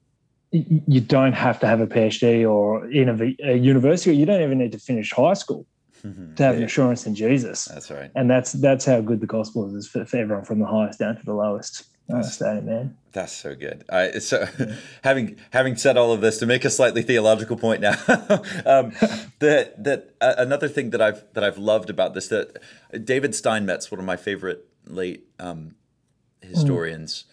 you 0.52 1.00
don't 1.00 1.32
have 1.32 1.58
to 1.60 1.66
have 1.66 1.80
a 1.80 1.88
PhD 1.88 2.48
or 2.48 2.88
in 2.88 3.08
a, 3.08 3.50
a 3.52 3.56
university, 3.56 4.10
or 4.10 4.12
you 4.12 4.26
don't 4.26 4.42
even 4.42 4.58
need 4.58 4.70
to 4.72 4.78
finish 4.78 5.10
high 5.12 5.34
school 5.34 5.66
mm-hmm. 6.06 6.34
to 6.34 6.42
have 6.44 6.54
yeah. 6.54 6.58
an 6.58 6.64
assurance 6.66 7.04
in 7.04 7.16
Jesus. 7.16 7.64
That's 7.64 7.90
right. 7.90 8.12
And 8.14 8.30
that's 8.30 8.52
that's 8.52 8.84
how 8.84 9.00
good 9.00 9.20
the 9.20 9.26
gospel 9.26 9.74
is 9.74 9.88
for, 9.88 10.04
for 10.04 10.18
everyone 10.18 10.44
from 10.44 10.60
the 10.60 10.66
highest 10.66 11.00
down 11.00 11.16
to 11.16 11.24
the 11.24 11.34
lowest. 11.34 11.88
That's, 12.12 12.40
man. 12.40 12.96
That's 13.12 13.32
so 13.32 13.54
good. 13.54 13.84
I, 13.88 14.18
so, 14.18 14.46
having 15.04 15.36
having 15.50 15.76
said 15.76 15.96
all 15.96 16.12
of 16.12 16.20
this, 16.20 16.38
to 16.38 16.46
make 16.46 16.64
a 16.64 16.70
slightly 16.70 17.02
theological 17.02 17.56
point 17.56 17.80
now, 17.80 17.92
um, 18.66 18.92
that 19.38 19.74
that 19.82 20.14
uh, 20.20 20.34
another 20.38 20.68
thing 20.68 20.90
that 20.90 21.00
I've 21.00 21.24
that 21.34 21.44
I've 21.44 21.58
loved 21.58 21.90
about 21.90 22.14
this 22.14 22.28
that 22.28 22.58
David 23.04 23.34
Steinmetz, 23.34 23.90
one 23.90 23.98
of 23.98 24.06
my 24.06 24.16
favorite 24.16 24.66
late 24.86 25.24
um, 25.38 25.74
historians, 26.40 27.24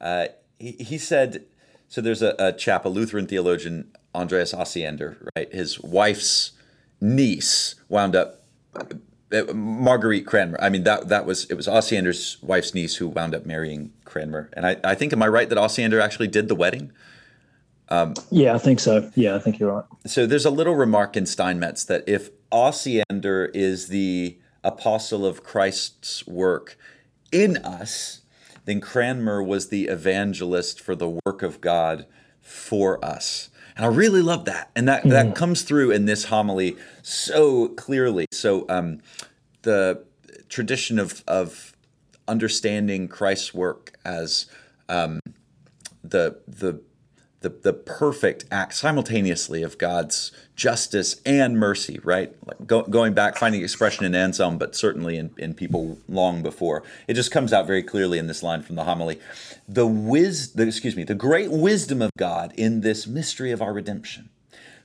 mm. 0.00 0.26
uh, 0.26 0.32
he 0.58 0.72
he 0.72 0.98
said 0.98 1.44
so. 1.88 2.00
There's 2.00 2.22
a, 2.22 2.34
a 2.38 2.52
chap, 2.52 2.84
a 2.84 2.88
Lutheran 2.88 3.26
theologian, 3.26 3.92
Andreas 4.14 4.52
Osiander, 4.52 5.28
right? 5.36 5.52
His 5.52 5.80
wife's 5.80 6.52
niece 7.00 7.76
wound 7.88 8.16
up 8.16 8.42
Marguerite 9.54 10.26
Cranmer. 10.26 10.58
I 10.60 10.68
mean, 10.68 10.84
that 10.84 11.08
that 11.08 11.26
was 11.26 11.44
it 11.50 11.54
was 11.54 11.66
Osiander's 11.66 12.38
wife's 12.42 12.74
niece 12.74 12.96
who 12.96 13.08
wound 13.08 13.34
up 13.34 13.44
marrying 13.44 13.92
Cranmer. 14.04 14.50
And 14.54 14.66
I, 14.66 14.76
I 14.84 14.94
think, 14.94 15.12
am 15.12 15.22
I 15.22 15.28
right 15.28 15.48
that 15.48 15.58
Osiander 15.58 16.00
actually 16.00 16.28
did 16.28 16.48
the 16.48 16.54
wedding? 16.54 16.92
Um, 17.90 18.14
yeah, 18.30 18.54
I 18.54 18.58
think 18.58 18.80
so. 18.80 19.10
Yeah, 19.14 19.34
I 19.34 19.38
think 19.38 19.58
you're 19.58 19.72
right. 19.72 19.84
So 20.06 20.26
there's 20.26 20.44
a 20.44 20.50
little 20.50 20.74
remark 20.74 21.16
in 21.16 21.26
Steinmetz 21.26 21.84
that 21.84 22.04
if 22.06 22.30
Osiander 22.52 23.50
is 23.54 23.88
the 23.88 24.38
apostle 24.64 25.24
of 25.24 25.42
Christ's 25.42 26.26
work 26.26 26.78
in 27.32 27.56
us, 27.58 28.22
then 28.64 28.80
Cranmer 28.80 29.42
was 29.42 29.68
the 29.68 29.86
evangelist 29.86 30.80
for 30.80 30.94
the 30.94 31.18
work 31.24 31.42
of 31.42 31.60
God 31.60 32.06
for 32.40 33.02
us. 33.04 33.48
And 33.78 33.86
I 33.86 33.88
really 33.88 34.22
love 34.22 34.44
that. 34.46 34.70
And 34.74 34.88
that, 34.88 35.04
mm. 35.04 35.10
that 35.10 35.36
comes 35.36 35.62
through 35.62 35.92
in 35.92 36.04
this 36.04 36.24
homily 36.24 36.76
so 37.02 37.68
clearly. 37.68 38.26
So 38.32 38.66
um, 38.68 39.00
the 39.62 40.04
tradition 40.48 40.98
of, 40.98 41.22
of 41.28 41.72
understanding 42.26 43.06
Christ's 43.06 43.54
work 43.54 43.96
as 44.04 44.46
um, 44.88 45.20
the, 46.02 46.40
the 46.48 46.82
the, 47.40 47.50
the 47.50 47.72
perfect 47.72 48.44
act 48.50 48.74
simultaneously 48.74 49.62
of 49.62 49.78
God's 49.78 50.32
justice 50.56 51.20
and 51.24 51.56
mercy, 51.56 52.00
right? 52.02 52.34
Like 52.44 52.66
go, 52.66 52.82
going 52.82 53.14
back, 53.14 53.36
finding 53.36 53.62
expression 53.62 54.04
in 54.04 54.14
Anselm, 54.14 54.58
but 54.58 54.74
certainly 54.74 55.16
in, 55.16 55.30
in 55.38 55.54
people 55.54 55.98
long 56.08 56.42
before. 56.42 56.82
It 57.06 57.14
just 57.14 57.30
comes 57.30 57.52
out 57.52 57.66
very 57.66 57.82
clearly 57.82 58.18
in 58.18 58.26
this 58.26 58.42
line 58.42 58.62
from 58.62 58.74
the 58.74 58.84
homily. 58.84 59.20
The 59.68 59.86
wis, 59.86 60.50
the, 60.50 60.66
excuse 60.66 60.96
me, 60.96 61.04
the 61.04 61.14
great 61.14 61.52
wisdom 61.52 62.02
of 62.02 62.10
God 62.18 62.52
in 62.56 62.80
this 62.80 63.06
mystery 63.06 63.52
of 63.52 63.62
our 63.62 63.72
redemption, 63.72 64.30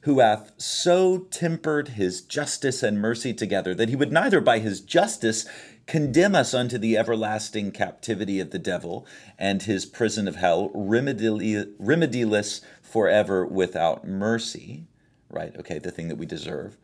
who 0.02 0.20
hath 0.20 0.52
so 0.58 1.20
tempered 1.32 1.90
his 1.90 2.22
justice 2.22 2.84
and 2.84 3.00
mercy 3.00 3.34
together 3.34 3.74
that 3.74 3.90
he 3.90 3.96
would 3.96 4.12
neither 4.12 4.42
by 4.42 4.60
his 4.60 4.80
justice 4.80 5.48
condemn 5.86 6.36
us 6.36 6.54
unto 6.54 6.78
the 6.78 6.98
everlasting 6.98 7.72
captivity 7.72 8.40
of 8.40 8.52
the 8.52 8.60
devil 8.60 9.06
and 9.38 9.64
his 9.64 9.86
prison 9.86 10.28
of 10.28 10.38
hell, 10.38 10.70
remediless 10.70 12.62
forever 12.82 13.46
without 13.46 14.08
mercy. 14.08 14.86
Right? 15.30 15.56
Okay, 15.58 15.80
the 15.80 15.92
thing 15.92 16.10
that 16.10 16.18
we 16.18 16.26
deserve. 16.26 16.78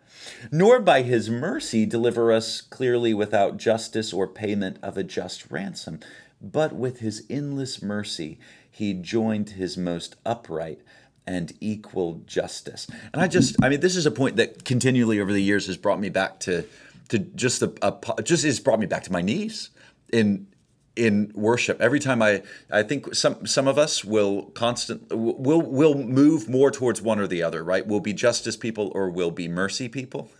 Nor 0.51 0.79
by 0.79 1.03
his 1.03 1.29
mercy 1.29 1.85
deliver 1.85 2.31
us 2.31 2.61
clearly 2.61 3.13
without 3.13 3.57
justice 3.57 4.11
or 4.11 4.27
payment 4.27 4.77
of 4.81 4.97
a 4.97 5.03
just 5.03 5.49
ransom, 5.51 5.99
but 6.41 6.73
with 6.73 6.99
his 6.99 7.25
endless 7.29 7.81
mercy 7.81 8.39
he 8.69 8.93
joined 8.93 9.51
his 9.51 9.77
most 9.77 10.15
upright 10.25 10.81
and 11.27 11.53
equal 11.59 12.23
justice. 12.25 12.87
And 13.13 13.21
I 13.21 13.27
just, 13.27 13.55
I 13.61 13.69
mean, 13.69 13.81
this 13.81 13.95
is 13.95 14.05
a 14.05 14.11
point 14.11 14.37
that 14.37 14.65
continually 14.65 15.19
over 15.19 15.31
the 15.31 15.43
years 15.43 15.67
has 15.67 15.77
brought 15.77 15.99
me 15.99 16.09
back 16.09 16.39
to 16.41 16.65
to 17.09 17.19
just 17.19 17.61
a, 17.61 17.73
a 17.81 18.23
just 18.23 18.45
has 18.45 18.59
brought 18.59 18.79
me 18.79 18.85
back 18.85 19.03
to 19.03 19.11
my 19.11 19.21
knees 19.21 19.71
in 20.11 20.47
in 20.95 21.31
worship. 21.33 21.81
Every 21.81 21.99
time 21.99 22.21
i 22.21 22.41
i 22.71 22.83
think 22.83 23.13
some 23.15 23.45
some 23.45 23.67
of 23.67 23.77
us 23.77 24.03
will 24.03 24.43
constant 24.51 25.07
will 25.11 25.61
will 25.61 25.95
move 25.95 26.49
more 26.49 26.71
towards 26.71 27.01
one 27.01 27.19
or 27.19 27.27
the 27.27 27.43
other 27.43 27.63
right? 27.63 27.85
We'll 27.85 27.99
be 27.99 28.13
justice 28.13 28.57
people 28.57 28.91
or 28.95 29.09
we'll 29.09 29.31
be 29.31 29.47
mercy 29.47 29.89
people. 29.89 30.29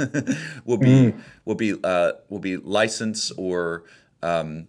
We'll 0.65 0.77
be 0.77 1.11
mm. 1.11 1.21
we'll 1.45 1.55
be 1.55 1.75
uh, 1.83 2.13
we'll 2.29 2.39
be 2.39 2.57
license 2.57 3.31
or 3.31 3.83
um, 4.21 4.67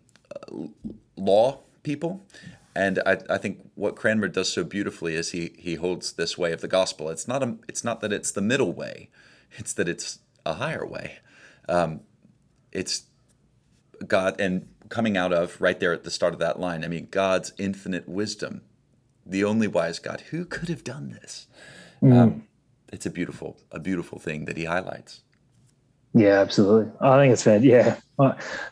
law 1.16 1.60
people. 1.82 2.24
And 2.74 3.00
I, 3.04 3.18
I 3.28 3.36
think 3.36 3.68
what 3.74 3.96
Cranmer 3.96 4.28
does 4.28 4.50
so 4.50 4.64
beautifully 4.64 5.14
is 5.14 5.32
he 5.32 5.52
he 5.58 5.74
holds 5.74 6.12
this 6.12 6.38
way 6.38 6.52
of 6.52 6.60
the 6.60 6.68
gospel. 6.68 7.10
It's 7.10 7.28
not 7.28 7.42
a 7.42 7.56
it's 7.68 7.84
not 7.84 8.00
that 8.00 8.12
it's 8.12 8.30
the 8.30 8.40
middle 8.40 8.72
way, 8.72 9.10
it's 9.58 9.74
that 9.74 9.88
it's 9.88 10.20
a 10.46 10.54
higher 10.54 10.86
way 10.86 11.18
um, 11.70 12.00
it's 12.72 13.04
God 14.06 14.40
and 14.40 14.68
coming 14.88 15.16
out 15.16 15.32
of 15.32 15.60
right 15.60 15.78
there 15.78 15.92
at 15.92 16.04
the 16.04 16.10
start 16.10 16.34
of 16.34 16.40
that 16.40 16.58
line. 16.58 16.84
I 16.84 16.88
mean, 16.88 17.08
God's 17.10 17.52
infinite 17.58 18.08
wisdom, 18.08 18.62
the 19.24 19.44
only 19.44 19.68
wise 19.68 19.98
God. 19.98 20.22
Who 20.30 20.44
could 20.44 20.68
have 20.68 20.84
done 20.84 21.10
this? 21.10 21.46
Mm. 22.02 22.18
Um, 22.18 22.42
it's 22.92 23.06
a 23.06 23.10
beautiful, 23.10 23.56
a 23.70 23.78
beautiful 23.78 24.18
thing 24.18 24.46
that 24.46 24.56
he 24.56 24.64
highlights. 24.64 25.22
Yeah, 26.12 26.40
absolutely. 26.40 26.90
I 27.00 27.18
think 27.18 27.32
it's 27.32 27.44
fair. 27.44 27.60
Yeah, 27.60 27.96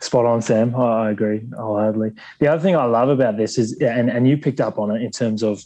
spot 0.01 0.25
on, 0.25 0.43
Sam. 0.43 0.75
I 0.75 1.11
agree 1.11 1.47
wholeheartedly. 1.57 2.11
The 2.41 2.49
other 2.49 2.61
thing 2.61 2.75
I 2.75 2.85
love 2.85 3.11
about 3.11 3.37
this 3.37 3.59
is, 3.59 3.79
and, 3.81 4.11
and 4.11 4.29
you 4.29 4.37
picked 4.37 4.61
up 4.61 4.77
on 4.77 4.91
it 4.91 5.03
in 5.03 5.13
terms 5.13 5.45
of 5.45 5.63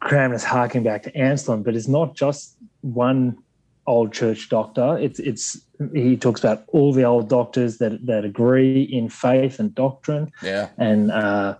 Cranmer's 0.00 0.44
harking 0.44 0.82
back 0.82 1.02
to 1.04 1.16
Anselm, 1.16 1.62
but 1.62 1.74
it's 1.74 1.88
not 1.88 2.14
just 2.14 2.58
one 2.82 3.38
old 3.86 4.12
church 4.12 4.50
doctor. 4.50 4.98
It's 4.98 5.18
it's 5.18 5.60
he 5.92 6.16
talks 6.16 6.40
about 6.40 6.64
all 6.68 6.92
the 6.92 7.04
old 7.04 7.28
doctors 7.28 7.78
that 7.78 8.06
that 8.06 8.24
agree 8.24 8.82
in 8.82 9.08
faith 9.08 9.58
and 9.58 9.74
doctrine. 9.74 10.30
Yeah. 10.42 10.68
And 10.78 11.10
uh, 11.10 11.56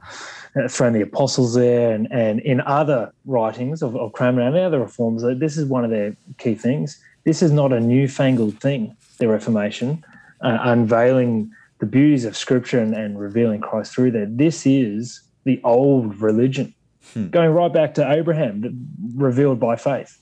throwing 0.68 0.94
the 0.94 1.00
apostles 1.02 1.54
there, 1.54 1.92
and 1.92 2.10
and 2.12 2.40
in 2.40 2.60
other 2.62 3.12
writings 3.24 3.82
of, 3.82 3.96
of 3.96 4.12
Cranmer 4.12 4.42
and 4.42 4.56
other 4.56 4.80
reforms, 4.80 5.22
this 5.38 5.56
is 5.56 5.64
one 5.66 5.84
of 5.84 5.90
their 5.90 6.16
key 6.38 6.54
things. 6.54 7.00
This 7.24 7.42
is 7.42 7.52
not 7.52 7.72
a 7.72 7.80
newfangled 7.80 8.58
thing. 8.60 8.96
The 9.18 9.28
Reformation, 9.28 10.04
uh, 10.40 10.58
unveiling 10.62 11.52
the 11.78 11.86
beauties 11.86 12.24
of 12.24 12.36
Scripture 12.36 12.80
and, 12.80 12.94
and 12.94 13.18
revealing 13.18 13.60
Christ 13.60 13.94
through 13.94 14.10
there. 14.12 14.26
This 14.26 14.66
is 14.66 15.22
the 15.44 15.60
old 15.64 16.20
religion, 16.20 16.74
hmm. 17.14 17.28
going 17.28 17.50
right 17.50 17.72
back 17.72 17.94
to 17.94 18.10
Abraham, 18.10 18.86
revealed 19.14 19.60
by 19.60 19.76
faith, 19.76 20.18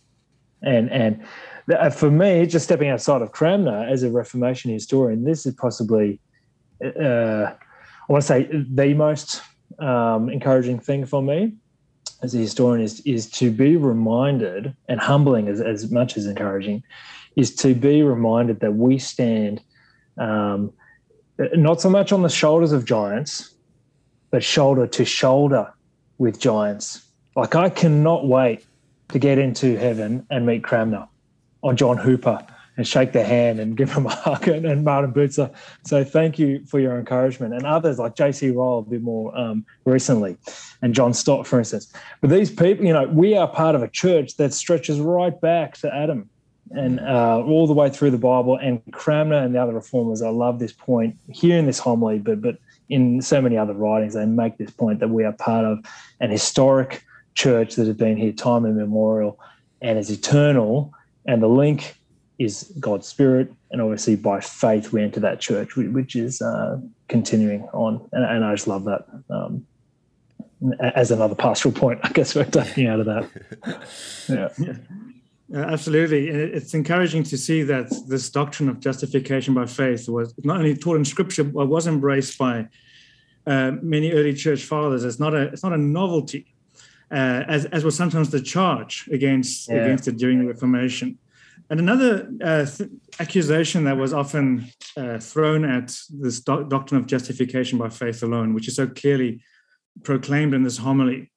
and 0.63 0.91
and 0.91 1.25
for 1.93 2.11
me, 2.11 2.47
just 2.47 2.65
stepping 2.65 2.89
outside 2.89 3.23
of 3.23 3.33
Cranmer 3.33 3.87
as 3.89 4.03
a 4.03 4.11
Reformation 4.11 4.71
historian, 4.71 5.25
this 5.25 5.47
is 5.47 5.55
possibly, 5.55 6.21
uh, 6.83 7.51
I 7.51 8.07
want 8.09 8.23
to 8.23 8.27
say, 8.27 8.49
the 8.71 8.95
most 8.95 9.43
um, 9.79 10.31
encouraging 10.31 10.81
thing 10.81 11.05
for 11.05 11.23
me 11.23 11.55
as 12.23 12.35
a 12.35 12.39
historian 12.39 12.83
is 12.83 13.01
is 13.01 13.31
to 13.31 13.51
be 13.51 13.77
reminded, 13.77 14.75
and 14.89 15.01
humbling 15.01 15.49
as, 15.49 15.61
as 15.61 15.91
much 15.91 16.17
as 16.17 16.27
encouraging, 16.27 16.83
is 17.37 17.55
to 17.57 17.75
be 17.75 18.03
reminded 18.03 18.61
that 18.61 18.75
we 18.75 18.99
stand 18.99 19.63
um, 20.17 20.73
not 21.55 21.81
so 21.81 21.89
much 21.89 22.11
on 22.11 22.23
the 22.23 22.29
shoulders 22.29 22.73
of 22.73 22.85
giants, 22.85 23.55
but 24.31 24.43
shoulder 24.43 24.87
to 24.87 25.05
shoulder 25.05 25.73
with 26.17 26.41
giants. 26.41 27.05
Like 27.37 27.55
I 27.55 27.69
cannot 27.69 28.27
wait 28.27 28.67
to 29.11 29.19
get 29.19 29.39
into 29.39 29.77
heaven 29.77 30.27
and 30.31 30.45
meet 30.45 30.65
Cranmer 30.65 31.07
on 31.63 31.77
John 31.77 31.97
Hooper 31.97 32.45
and 32.79 32.87
shake 32.87 33.13
their 33.13 33.27
hand 33.27 33.59
and 33.59 33.77
give 33.77 33.93
them 33.93 34.07
a 34.07 34.11
hug 34.15 34.49
and, 34.49 34.65
and 34.65 34.85
Martin 34.85 35.13
Bucer. 35.13 35.53
So 35.85 36.05
thank 36.05 36.39
you 36.39 36.65
for 36.67 36.79
your 36.79 36.99
encouragement 36.99 37.53
and 37.53 37.67
others 37.67 37.99
like 37.99 38.15
JC 38.15 38.55
Ryle 38.55 38.79
a 38.79 38.83
bit 38.83 39.03
more 39.03 39.37
um, 39.37 39.67
recently 39.85 40.37
and 40.81 40.95
John 40.95 41.13
Stott, 41.13 41.47
for 41.47 41.59
instance. 41.59 41.93
But 42.21 42.31
these 42.31 42.51
people, 42.51 42.87
you 42.87 42.93
know, 42.93 43.07
we 43.09 43.37
are 43.37 43.49
part 43.49 43.75
of 43.75 43.83
a 43.83 43.89
church 43.89 44.37
that 44.37 44.55
stretches 44.55 45.01
right 45.01 45.39
back 45.41 45.77
to 45.79 45.95
Adam 45.95 46.31
and 46.71 47.01
uh, 47.01 47.43
all 47.45 47.67
the 47.67 47.73
way 47.73 47.91
through 47.91 48.11
the 48.11 48.19
Bible 48.19 48.57
and 48.57 48.81
Cranmer 48.93 49.37
and 49.37 49.55
the 49.55 49.63
other 49.63 49.73
reformers. 49.73 50.23
I 50.23 50.29
love 50.29 50.59
this 50.59 50.73
point 50.73 51.17
here 51.31 51.59
in 51.59 51.67
this 51.67 51.79
homily, 51.79 52.19
but 52.19 52.41
but 52.41 52.59
in 52.89 53.21
so 53.23 53.41
many 53.41 53.57
other 53.57 53.75
writings, 53.75 54.15
they 54.15 54.25
make 54.25 54.59
this 54.59 54.71
point 54.71 55.01
that 55.01 55.09
we 55.09 55.25
are 55.25 55.33
part 55.33 55.65
of 55.65 55.85
an 56.21 56.31
historic 56.31 57.05
church 57.35 57.77
that 57.77 57.87
has 57.87 57.97
been 57.97 58.17
here 58.17 58.33
time 58.33 58.67
immemorial 58.67 59.39
and 59.81 59.99
is 59.99 60.11
eternal 60.11 60.93
and 61.29 61.43
the 61.43 61.49
link 61.49 61.95
is 62.39 62.73
God's 62.81 63.07
Spirit, 63.07 63.53
and 63.71 63.81
obviously 63.81 64.17
by 64.17 64.41
faith 64.41 64.93
we 64.93 65.03
enter 65.03 65.21
that 65.21 65.41
church, 65.41 65.77
which 65.77 66.17
is 66.17 66.41
uh, 66.41 66.81
continuing 67.09 67.65
on, 67.73 68.09
and, 68.13 68.25
and, 68.25 68.45
I 68.45 68.55
just 68.55 68.67
love 68.67 68.85
that. 68.85 69.05
Um, 69.31 69.67
as 70.81 71.13
another 71.13 71.37
pastoral 71.37 71.73
point, 71.73 72.01
I 72.03 72.09
guess 72.09 72.35
we're 72.35 72.45
taking 72.45 72.89
out 72.89 72.99
of 72.99 73.07
that. 73.07 73.31
yeah. 74.29 74.49
yeah. 74.59 74.75
Uh, 75.55 75.67
absolutely. 75.67 76.29
It's 76.29 76.75
encouraging 76.75 77.23
to 77.25 77.39
see 77.39 77.63
that 77.63 77.91
this 78.09 78.29
doctrine 78.29 78.69
of 78.69 78.81
justification 78.81 79.55
by 79.55 79.67
faith 79.67 80.09
was 80.09 80.35
not 80.43 80.57
only 80.57 80.77
taught 80.77 80.97
in 80.97 81.05
Scripture, 81.05 81.45
but 81.45 81.67
was 81.67 81.87
embraced 81.87 82.37
by 82.39 82.67
uh, 83.47 83.73
many 83.83 84.13
early 84.13 84.35
church 84.35 84.65
fathers. 84.65 85.05
It's 85.05 85.21
not 85.21 85.35
a 85.35 85.43
it's 85.43 85.63
not 85.63 85.73
a 85.73 85.79
novelty 85.79 86.47
uh, 87.11 87.45
as, 87.49 87.65
as 87.67 87.85
was 87.85 87.97
sometimes 87.97 88.31
the 88.31 88.41
charge 88.41 89.09
against, 89.13 89.69
yeah. 89.69 89.77
against 89.77 90.09
it 90.09 90.17
during 90.17 90.39
the 90.39 90.47
Reformation. 90.47 91.19
And 91.71 91.81
another 91.81 92.31
uh, 92.43 92.65
th- 92.65 92.91
accusation 93.21 93.85
that 93.85 93.97
was 93.97 94.13
often 94.13 94.67
uh, 94.97 95.19
thrown 95.19 95.65
at 95.65 95.95
this 96.09 96.41
do- 96.41 96.65
doctrine 96.65 97.01
of 97.01 97.07
justification 97.07 97.79
by 97.79 97.91
faith 97.91 98.23
alone, 98.23 98.55
which 98.55 98.69
is 98.69 98.77
so 98.77 98.87
clearly 98.87 99.43
proclaimed 100.03 100.55
in 100.55 100.63
this 100.63 100.79
homily, 100.79 101.31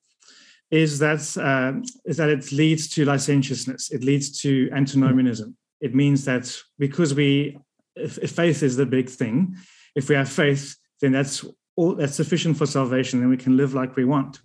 is 0.70 1.00
that 1.00 1.20
uh, 1.38 1.82
is 2.06 2.18
that 2.18 2.30
it 2.30 2.52
leads 2.52 2.88
to 2.90 3.04
licentiousness. 3.04 3.92
It 3.92 4.04
leads 4.04 4.42
to 4.42 4.70
antinomianism. 4.72 5.58
It 5.82 5.94
means 5.94 6.24
that 6.26 6.56
because 6.80 7.14
we, 7.14 7.58
if, 7.96 8.18
if 8.20 8.32
faith 8.32 8.64
is 8.64 8.78
the 8.78 8.86
big 8.86 9.10
thing, 9.10 9.58
if 9.96 10.08
we 10.08 10.16
have 10.16 10.30
faith, 10.30 10.78
then 11.02 11.12
that's 11.12 11.44
all 11.76 11.96
that's 11.96 12.16
sufficient 12.16 12.58
for 12.58 12.66
salvation. 12.66 13.20
Then 13.20 13.30
we 13.30 13.38
can 13.38 13.58
live 13.58 13.74
like 13.74 13.96
we 13.98 14.06
want. 14.06 14.40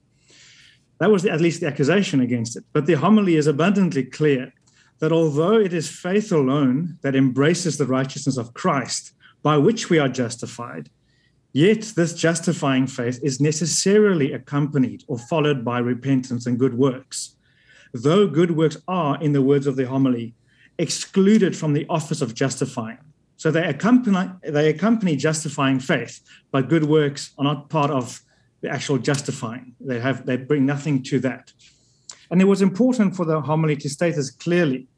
That 0.98 1.10
was 1.10 1.22
the, 1.22 1.30
at 1.30 1.40
least 1.40 1.60
the 1.60 1.66
accusation 1.66 2.20
against 2.20 2.56
it. 2.56 2.64
But 2.72 2.86
the 2.86 2.94
homily 2.94 3.36
is 3.36 3.46
abundantly 3.46 4.04
clear 4.04 4.52
that 4.98 5.12
although 5.12 5.58
it 5.58 5.72
is 5.72 5.88
faith 5.88 6.32
alone 6.32 6.98
that 7.02 7.14
embraces 7.14 7.76
the 7.76 7.86
righteousness 7.86 8.38
of 8.38 8.54
Christ, 8.54 9.12
by 9.42 9.58
which 9.58 9.90
we 9.90 9.98
are 9.98 10.08
justified, 10.08 10.88
yet 11.52 11.82
this 11.96 12.14
justifying 12.14 12.86
faith 12.86 13.20
is 13.22 13.40
necessarily 13.40 14.32
accompanied 14.32 15.04
or 15.06 15.18
followed 15.18 15.64
by 15.64 15.78
repentance 15.78 16.46
and 16.46 16.58
good 16.58 16.74
works. 16.74 17.36
Though 17.92 18.26
good 18.26 18.50
works 18.50 18.78
are, 18.88 19.20
in 19.20 19.32
the 19.32 19.42
words 19.42 19.66
of 19.66 19.76
the 19.76 19.86
homily, 19.86 20.34
excluded 20.78 21.56
from 21.56 21.72
the 21.72 21.86
office 21.88 22.20
of 22.20 22.34
justifying. 22.34 22.98
So 23.36 23.50
they 23.50 23.64
accompany, 23.64 24.30
they 24.42 24.70
accompany 24.70 25.16
justifying 25.16 25.78
faith, 25.78 26.20
but 26.50 26.68
good 26.68 26.84
works 26.84 27.32
are 27.38 27.44
not 27.44 27.68
part 27.68 27.90
of 27.90 28.20
the 28.60 28.70
actual 28.70 28.98
justifying. 28.98 29.74
They 29.80 30.00
have 30.00 30.26
they 30.26 30.36
bring 30.36 30.66
nothing 30.66 31.02
to 31.04 31.20
that. 31.20 31.52
And 32.30 32.40
it 32.40 32.46
was 32.46 32.62
important 32.62 33.14
for 33.14 33.24
the 33.24 33.40
homily 33.40 33.76
to 33.76 33.88
state 33.88 34.16
this 34.16 34.30
clearly, 34.30 34.88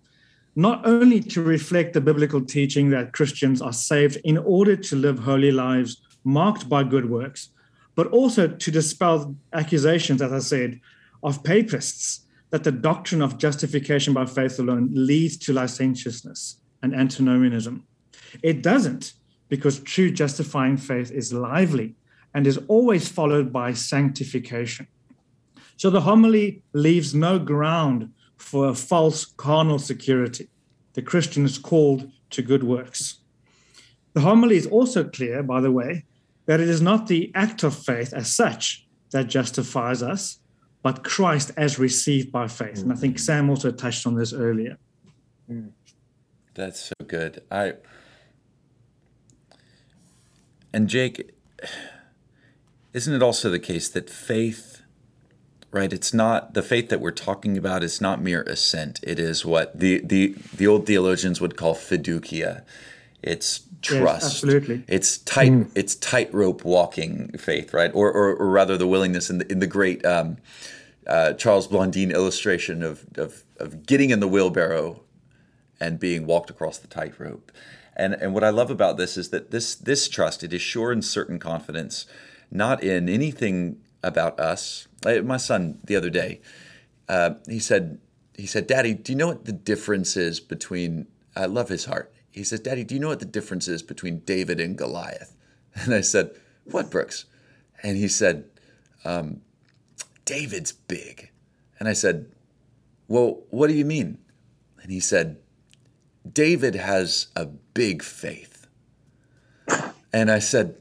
not 0.56 0.86
only 0.86 1.20
to 1.20 1.42
reflect 1.42 1.92
the 1.92 2.00
biblical 2.00 2.40
teaching 2.40 2.90
that 2.90 3.12
Christians 3.12 3.60
are 3.60 3.72
saved 3.72 4.16
in 4.24 4.38
order 4.38 4.76
to 4.76 4.96
live 4.96 5.18
holy 5.18 5.52
lives 5.52 6.00
marked 6.24 6.68
by 6.68 6.84
good 6.84 7.10
works, 7.10 7.50
but 7.94 8.06
also 8.08 8.48
to 8.48 8.70
dispel 8.70 9.34
accusations, 9.52 10.22
as 10.22 10.32
I 10.32 10.38
said, 10.38 10.80
of 11.22 11.42
papists 11.42 12.26
that 12.50 12.64
the 12.64 12.72
doctrine 12.72 13.20
of 13.20 13.38
justification 13.38 14.14
by 14.14 14.24
faith 14.24 14.58
alone 14.58 14.88
leads 14.92 15.36
to 15.36 15.52
licentiousness 15.52 16.60
and 16.82 16.94
antinomianism. 16.94 17.84
It 18.42 18.62
doesn't, 18.62 19.12
because 19.48 19.80
true 19.80 20.10
justifying 20.10 20.76
faith 20.76 21.10
is 21.10 21.32
lively 21.32 21.94
and 22.38 22.46
is 22.46 22.60
always 22.68 23.08
followed 23.08 23.52
by 23.52 23.72
sanctification. 23.72 24.86
So 25.76 25.90
the 25.90 26.02
homily 26.02 26.62
leaves 26.72 27.12
no 27.12 27.40
ground 27.40 28.12
for 28.36 28.68
a 28.68 28.76
false 28.76 29.24
carnal 29.24 29.80
security. 29.80 30.48
The 30.92 31.02
Christian 31.02 31.44
is 31.44 31.58
called 31.58 32.08
to 32.30 32.42
good 32.42 32.62
works. 32.62 33.18
The 34.12 34.20
homily 34.20 34.56
is 34.56 34.68
also 34.68 35.02
clear, 35.02 35.42
by 35.42 35.60
the 35.60 35.72
way, 35.72 36.04
that 36.46 36.60
it 36.60 36.68
is 36.68 36.80
not 36.80 37.08
the 37.08 37.32
act 37.34 37.64
of 37.64 37.74
faith 37.74 38.12
as 38.14 38.32
such 38.32 38.86
that 39.10 39.26
justifies 39.26 40.00
us, 40.00 40.38
but 40.84 41.02
Christ 41.02 41.50
as 41.56 41.76
received 41.76 42.30
by 42.30 42.46
faith. 42.46 42.82
And 42.82 42.92
I 42.92 42.94
think 42.94 43.18
Sam 43.18 43.50
also 43.50 43.72
touched 43.72 44.06
on 44.06 44.14
this 44.14 44.32
earlier. 44.32 44.78
That's 46.54 46.78
so 46.78 46.94
good. 47.04 47.42
I 47.50 47.72
and 50.72 50.86
Jake, 50.88 51.32
isn't 52.92 53.14
it 53.14 53.22
also 53.22 53.50
the 53.50 53.58
case 53.58 53.88
that 53.88 54.08
faith, 54.10 54.82
right? 55.70 55.92
It's 55.92 56.14
not 56.14 56.54
the 56.54 56.62
faith 56.62 56.88
that 56.88 57.00
we're 57.00 57.10
talking 57.10 57.58
about 57.58 57.82
is 57.82 58.00
not 58.00 58.22
mere 58.22 58.42
assent. 58.42 59.00
It 59.02 59.18
is 59.18 59.44
what 59.44 59.78
the 59.78 60.00
the 60.00 60.36
the 60.54 60.66
old 60.66 60.86
theologians 60.86 61.40
would 61.40 61.56
call 61.56 61.74
fiducia. 61.74 62.64
It's 63.22 63.60
trust. 63.82 64.22
Yes, 64.22 64.34
absolutely. 64.34 64.84
It's 64.88 65.18
tight. 65.18 65.52
Mm. 65.52 65.70
It's 65.74 65.94
tightrope 65.94 66.64
walking 66.64 67.32
faith, 67.38 67.74
right? 67.74 67.90
Or, 67.94 68.12
or, 68.12 68.36
or 68.36 68.48
rather, 68.48 68.76
the 68.76 68.86
willingness 68.86 69.30
in 69.30 69.38
the 69.38 69.50
in 69.50 69.58
the 69.58 69.66
great 69.66 70.04
um, 70.04 70.38
uh, 71.06 71.32
Charles 71.34 71.66
Blondin 71.66 72.10
illustration 72.10 72.82
of, 72.82 73.06
of 73.16 73.44
of 73.58 73.86
getting 73.86 74.10
in 74.10 74.20
the 74.20 74.28
wheelbarrow 74.28 75.02
and 75.80 75.98
being 75.98 76.26
walked 76.26 76.50
across 76.50 76.78
the 76.78 76.88
tightrope. 76.88 77.52
And 77.96 78.14
and 78.14 78.34
what 78.34 78.44
I 78.44 78.50
love 78.50 78.70
about 78.70 78.96
this 78.96 79.16
is 79.16 79.30
that 79.30 79.50
this 79.50 79.74
this 79.74 80.08
trust 80.08 80.44
it 80.44 80.52
is 80.52 80.62
sure 80.62 80.92
and 80.92 81.04
certain 81.04 81.38
confidence, 81.38 82.06
not 82.50 82.82
in 82.82 83.08
anything 83.08 83.80
about 84.02 84.38
us. 84.38 84.88
My 85.04 85.36
son 85.36 85.78
the 85.84 85.96
other 85.96 86.10
day, 86.10 86.40
uh, 87.08 87.34
he 87.48 87.58
said 87.58 87.98
he 88.34 88.46
said, 88.46 88.66
"Daddy, 88.66 88.94
do 88.94 89.12
you 89.12 89.18
know 89.18 89.28
what 89.28 89.44
the 89.44 89.52
difference 89.52 90.16
is 90.16 90.40
between?" 90.40 91.06
I 91.34 91.46
love 91.46 91.68
his 91.68 91.84
heart. 91.86 92.12
He 92.30 92.44
says, 92.44 92.60
"Daddy, 92.60 92.84
do 92.84 92.94
you 92.94 93.00
know 93.00 93.08
what 93.08 93.20
the 93.20 93.26
difference 93.26 93.68
is 93.68 93.82
between 93.82 94.20
David 94.20 94.60
and 94.60 94.76
Goliath?" 94.76 95.36
And 95.74 95.94
I 95.94 96.00
said, 96.00 96.30
"What, 96.64 96.90
Brooks?" 96.90 97.24
And 97.82 97.96
he 97.96 98.08
said, 98.08 98.44
um, 99.04 99.42
"David's 100.24 100.72
big." 100.72 101.30
And 101.78 101.88
I 101.88 101.92
said, 101.92 102.32
"Well, 103.06 103.42
what 103.50 103.68
do 103.68 103.74
you 103.74 103.84
mean?" 103.84 104.18
And 104.82 104.90
he 104.90 105.00
said, 105.00 105.36
David 106.32 106.74
has 106.74 107.28
a 107.36 107.46
big 107.46 108.02
faith. 108.02 108.66
And 110.12 110.30
I 110.30 110.38
said, 110.38 110.76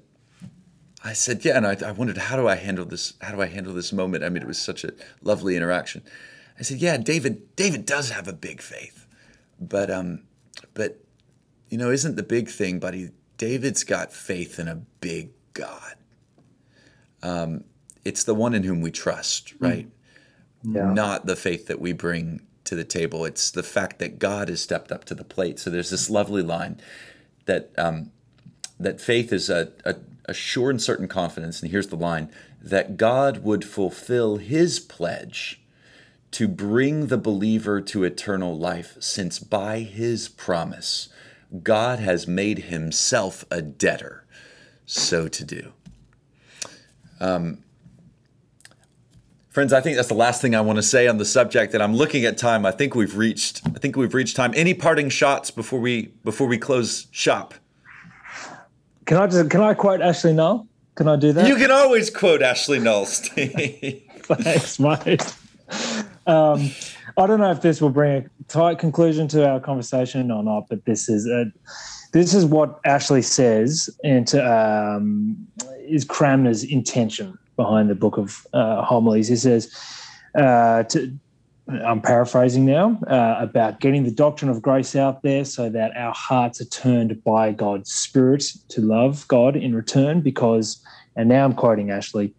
I 1.07 1.13
said, 1.13 1.45
yeah. 1.45 1.57
And 1.57 1.65
I, 1.65 1.77
I, 1.85 1.91
wondered, 1.91 2.17
how 2.17 2.35
do 2.35 2.47
I 2.47 2.55
handle 2.55 2.85
this? 2.85 3.13
How 3.21 3.31
do 3.33 3.41
I 3.41 3.45
handle 3.45 3.73
this 3.73 3.93
moment? 3.93 4.23
I 4.23 4.29
mean, 4.29 4.43
it 4.43 4.47
was 4.47 4.59
such 4.59 4.83
a 4.83 4.91
lovely 5.21 5.55
interaction. 5.55 6.03
I 6.59 6.63
said, 6.63 6.79
yeah, 6.79 6.97
David, 6.97 7.55
David 7.55 7.85
does 7.85 8.09
have 8.09 8.27
a 8.27 8.33
big 8.33 8.61
faith, 8.61 9.07
but, 9.59 9.89
um, 9.89 10.23
but, 10.73 11.03
you 11.69 11.77
know, 11.77 11.91
isn't 11.91 12.15
the 12.15 12.23
big 12.23 12.49
thing, 12.49 12.79
buddy? 12.79 13.11
David's 13.37 13.83
got 13.83 14.11
faith 14.11 14.59
in 14.59 14.67
a 14.67 14.75
big 14.75 15.29
God. 15.53 15.95
Um, 17.23 17.63
it's 18.03 18.23
the 18.23 18.33
one 18.35 18.53
in 18.53 18.63
whom 18.63 18.81
we 18.81 18.91
trust, 18.91 19.53
right? 19.59 19.87
Yeah. 20.63 20.91
Not 20.91 21.25
the 21.25 21.35
faith 21.35 21.67
that 21.67 21.79
we 21.79 21.93
bring 21.93 22.41
to 22.65 22.75
the 22.75 22.83
table. 22.83 23.23
It's 23.23 23.51
the 23.51 23.63
fact 23.63 23.99
that 23.99 24.19
God 24.19 24.49
has 24.49 24.61
stepped 24.61 24.91
up 24.91 25.05
to 25.05 25.15
the 25.15 25.23
plate. 25.23 25.59
So 25.59 25.69
there's 25.69 25.89
this 25.89 26.09
lovely 26.09 26.41
line 26.41 26.81
that 27.45 27.71
um, 27.77 28.11
that 28.79 28.99
faith 29.01 29.31
is 29.31 29.49
a, 29.49 29.71
a, 29.85 29.95
a 30.27 30.33
sure 30.33 30.69
and 30.69 30.81
certain 30.81 31.07
confidence. 31.07 31.61
And 31.61 31.71
here's 31.71 31.87
the 31.87 31.95
line: 31.95 32.29
that 32.61 32.97
God 32.97 33.43
would 33.43 33.63
fulfill 33.63 34.37
His 34.37 34.79
pledge 34.79 35.61
to 36.31 36.47
bring 36.47 37.07
the 37.07 37.17
believer 37.17 37.79
to 37.81 38.03
eternal 38.03 38.57
life, 38.57 38.97
since 38.99 39.39
by 39.39 39.79
His 39.79 40.27
promise 40.29 41.09
God 41.63 41.99
has 41.99 42.27
made 42.27 42.59
Himself 42.59 43.45
a 43.49 43.61
debtor, 43.61 44.25
so 44.85 45.27
to 45.27 45.43
do. 45.43 45.71
Um, 47.19 47.63
Friends, 49.57 49.73
I 49.73 49.81
think 49.81 49.95
that's 49.95 50.07
the 50.07 50.13
last 50.13 50.39
thing 50.39 50.53
I 50.53 50.61
want 50.61 50.75
to 50.75 50.83
say 50.83 51.07
on 51.07 51.17
the 51.17 51.25
subject. 51.25 51.73
And 51.73 51.81
I'm 51.81 51.95
looking 51.95 52.25
at 52.25 52.37
time. 52.37 52.63
I 52.63 52.69
think 52.69 52.93
we've 52.93 53.17
reached. 53.17 53.63
I 53.65 53.79
think 53.79 53.95
we've 53.95 54.13
reached 54.13 54.35
time. 54.35 54.53
Any 54.55 54.75
parting 54.75 55.09
shots 55.09 55.49
before 55.49 55.79
we 55.79 56.11
before 56.23 56.45
we 56.45 56.59
close 56.59 57.07
shop? 57.09 57.55
Can 59.07 59.15
I 59.17 59.27
just 59.27 59.49
can 59.49 59.61
I 59.61 59.73
quote 59.73 60.01
Ashley 60.01 60.33
Null? 60.33 60.67
Can 60.95 61.07
I 61.07 61.15
do 61.15 61.31
that? 61.31 61.47
You 61.47 61.55
can 61.55 61.71
always 61.71 62.09
quote 62.09 62.41
Ashley 62.41 62.77
Null, 62.77 63.05
Steve. 63.05 64.03
Thanks, 64.23 64.79
mate. 64.79 65.33
Um, 66.27 66.69
I 67.17 67.25
don't 67.25 67.39
know 67.39 67.49
if 67.51 67.61
this 67.61 67.81
will 67.81 67.89
bring 67.89 68.25
a 68.25 68.43
tight 68.49 68.79
conclusion 68.79 69.29
to 69.29 69.47
our 69.47 69.61
conversation 69.61 70.29
or 70.29 70.43
not, 70.43 70.67
but 70.69 70.83
this 70.83 71.07
is 71.07 71.25
a, 71.25 71.45
this 72.11 72.33
is 72.33 72.45
what 72.45 72.81
Ashley 72.83 73.21
says 73.21 73.89
into 74.03 74.45
um, 74.45 75.37
is 75.87 76.03
Cranmer's 76.03 76.65
intention 76.65 77.37
behind 77.55 77.89
the 77.89 77.95
book 77.95 78.17
of 78.17 78.45
uh, 78.51 78.83
homilies. 78.83 79.29
He 79.29 79.37
says, 79.37 79.73
uh, 80.37 80.83
to, 80.83 81.17
I'm 81.69 82.01
paraphrasing 82.01 82.65
now, 82.65 82.97
uh, 83.07 83.35
about 83.39 83.81
getting 83.81 84.03
the 84.03 84.11
doctrine 84.11 84.49
of 84.49 84.61
grace 84.61 84.95
out 84.95 85.21
there 85.21 85.43
so 85.43 85.69
that 85.69 85.95
our 85.97 86.13
hearts 86.13 86.61
are 86.61 86.65
turned 86.65 87.21
by 87.25 87.51
God's 87.51 87.93
Spirit 87.93 88.43
to 88.69 88.81
love 88.81 89.27
God 89.27 89.57
in 89.57 89.75
return. 89.75 90.21
Because, 90.21 90.81
and 91.17 91.27
now 91.27 91.43
I'm 91.43 91.53
quoting 91.53 91.91
Ashley, 91.91 92.33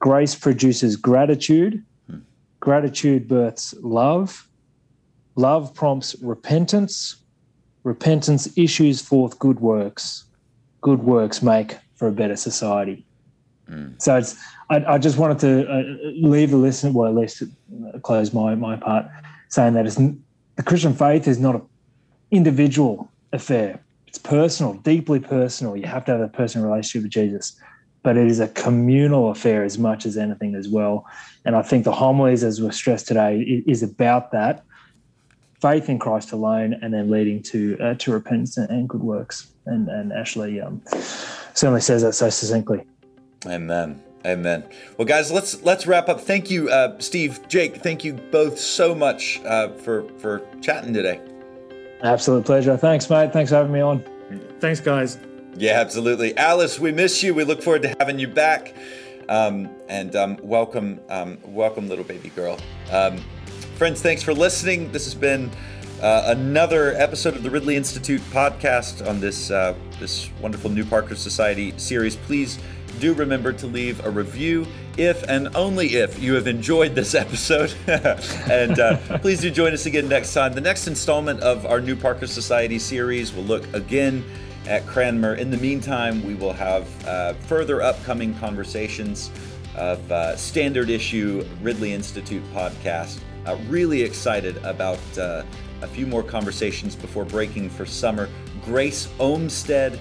grace 0.00 0.34
produces 0.34 0.96
gratitude, 0.96 1.82
gratitude 2.60 3.26
births 3.26 3.74
love, 3.80 4.46
love 5.36 5.72
prompts 5.72 6.14
repentance, 6.20 7.16
repentance 7.84 8.50
issues 8.58 9.00
forth 9.00 9.38
good 9.38 9.60
works, 9.60 10.24
good 10.82 11.02
works 11.02 11.42
make 11.42 11.78
for 11.94 12.08
a 12.08 12.12
better 12.12 12.36
society. 12.36 13.07
Mm. 13.68 14.00
So 14.00 14.16
it's 14.16 14.36
I, 14.70 14.94
I, 14.94 14.98
just 14.98 15.18
wanted 15.18 15.38
to 15.40 15.70
uh, 15.70 15.82
leave 16.14 16.50
the 16.50 16.56
listener, 16.56 16.92
well, 16.92 17.08
at 17.08 17.14
least 17.14 17.42
close 18.02 18.32
my 18.32 18.54
my 18.54 18.76
part, 18.76 19.06
saying 19.48 19.74
that 19.74 19.86
it's 19.86 19.96
the 19.96 20.62
Christian 20.64 20.94
faith 20.94 21.28
is 21.28 21.38
not 21.38 21.54
an 21.54 21.62
individual 22.30 23.10
affair. 23.32 23.82
It's 24.06 24.18
personal, 24.18 24.74
deeply 24.74 25.20
personal. 25.20 25.76
You 25.76 25.86
have 25.86 26.04
to 26.06 26.12
have 26.12 26.20
a 26.20 26.28
personal 26.28 26.66
relationship 26.66 27.02
with 27.02 27.12
Jesus, 27.12 27.60
but 28.02 28.16
it 28.16 28.26
is 28.26 28.40
a 28.40 28.48
communal 28.48 29.30
affair 29.30 29.64
as 29.64 29.78
much 29.78 30.06
as 30.06 30.16
anything 30.16 30.54
as 30.54 30.68
well. 30.68 31.06
And 31.44 31.54
I 31.54 31.62
think 31.62 31.84
the 31.84 31.92
homilies, 31.92 32.42
as 32.42 32.60
we're 32.60 32.72
stressed 32.72 33.06
today, 33.06 33.62
is 33.66 33.82
about 33.82 34.32
that 34.32 34.64
faith 35.60 35.88
in 35.88 35.98
Christ 35.98 36.32
alone, 36.32 36.78
and 36.82 36.94
then 36.94 37.10
leading 37.10 37.42
to 37.44 37.76
uh, 37.80 37.94
to 37.94 38.12
repentance 38.12 38.56
and, 38.56 38.70
and, 38.70 38.88
good 38.88 39.02
works. 39.02 39.48
And 39.66 39.88
and 39.88 40.12
Ashley 40.12 40.60
um, 40.60 40.82
certainly 41.54 41.80
says 41.80 42.02
that 42.02 42.14
so 42.14 42.30
succinctly. 42.30 42.84
Amen. 43.46 44.02
Amen. 44.26 44.64
Well, 44.96 45.06
guys, 45.06 45.30
let's 45.30 45.62
let's 45.62 45.86
wrap 45.86 46.08
up. 46.08 46.20
Thank 46.20 46.50
you, 46.50 46.68
uh, 46.68 46.98
Steve, 46.98 47.40
Jake. 47.48 47.76
Thank 47.76 48.04
you 48.04 48.14
both 48.14 48.58
so 48.58 48.94
much 48.94 49.40
uh, 49.44 49.70
for 49.70 50.08
for 50.18 50.42
chatting 50.60 50.92
today. 50.92 51.20
Absolute 52.02 52.44
pleasure. 52.44 52.76
Thanks, 52.76 53.08
mate. 53.08 53.32
Thanks 53.32 53.50
for 53.50 53.56
having 53.56 53.72
me 53.72 53.80
on. 53.80 54.04
Thanks, 54.60 54.80
guys. 54.80 55.18
Yeah, 55.56 55.80
absolutely. 55.80 56.36
Alice, 56.36 56.78
we 56.78 56.92
miss 56.92 57.22
you. 57.22 57.34
We 57.34 57.44
look 57.44 57.62
forward 57.62 57.82
to 57.82 57.94
having 57.98 58.18
you 58.18 58.28
back. 58.28 58.74
Um, 59.28 59.68
and 59.88 60.16
um, 60.16 60.38
welcome, 60.42 61.00
um, 61.08 61.38
welcome, 61.44 61.88
little 61.88 62.04
baby 62.04 62.30
girl. 62.30 62.58
Um, 62.90 63.18
friends, 63.74 64.00
thanks 64.00 64.22
for 64.22 64.32
listening. 64.32 64.90
This 64.90 65.04
has 65.04 65.14
been 65.14 65.50
uh, 66.00 66.24
another 66.26 66.94
episode 66.94 67.36
of 67.36 67.42
the 67.42 67.50
Ridley 67.50 67.76
Institute 67.76 68.20
podcast 68.30 69.06
on 69.06 69.20
this 69.20 69.50
uh, 69.50 69.74
this 69.98 70.30
wonderful 70.40 70.70
New 70.70 70.84
Parker 70.84 71.14
Society 71.14 71.74
series. 71.76 72.16
Please 72.16 72.58
do 72.98 73.14
remember 73.14 73.52
to 73.52 73.66
leave 73.66 74.04
a 74.04 74.10
review 74.10 74.66
if 74.96 75.22
and 75.24 75.54
only 75.56 75.94
if 75.94 76.20
you 76.20 76.34
have 76.34 76.46
enjoyed 76.46 76.94
this 76.94 77.14
episode. 77.14 77.72
and 78.50 78.78
uh, 78.78 79.18
please 79.18 79.40
do 79.40 79.50
join 79.50 79.72
us 79.72 79.86
again 79.86 80.08
next 80.08 80.34
time. 80.34 80.52
The 80.52 80.60
next 80.60 80.86
installment 80.86 81.40
of 81.40 81.66
our 81.66 81.80
New 81.80 81.96
Parker 81.96 82.26
Society 82.26 82.78
series 82.78 83.32
will 83.32 83.44
look 83.44 83.72
again 83.74 84.24
at 84.66 84.86
Cranmer. 84.86 85.34
In 85.34 85.50
the 85.50 85.56
meantime, 85.56 86.22
we 86.24 86.34
will 86.34 86.52
have 86.52 87.06
uh, 87.06 87.32
further 87.34 87.80
upcoming 87.80 88.34
conversations 88.34 89.30
of 89.76 90.10
uh, 90.10 90.36
Standard 90.36 90.90
Issue 90.90 91.46
Ridley 91.62 91.92
Institute 91.92 92.42
podcast. 92.52 93.20
Uh, 93.46 93.56
really 93.68 94.02
excited 94.02 94.56
about 94.58 94.98
uh, 95.16 95.42
a 95.82 95.86
few 95.86 96.06
more 96.06 96.22
conversations 96.22 96.96
before 96.96 97.24
breaking 97.24 97.70
for 97.70 97.86
summer. 97.86 98.28
Grace 98.64 99.08
Olmstead, 99.18 99.98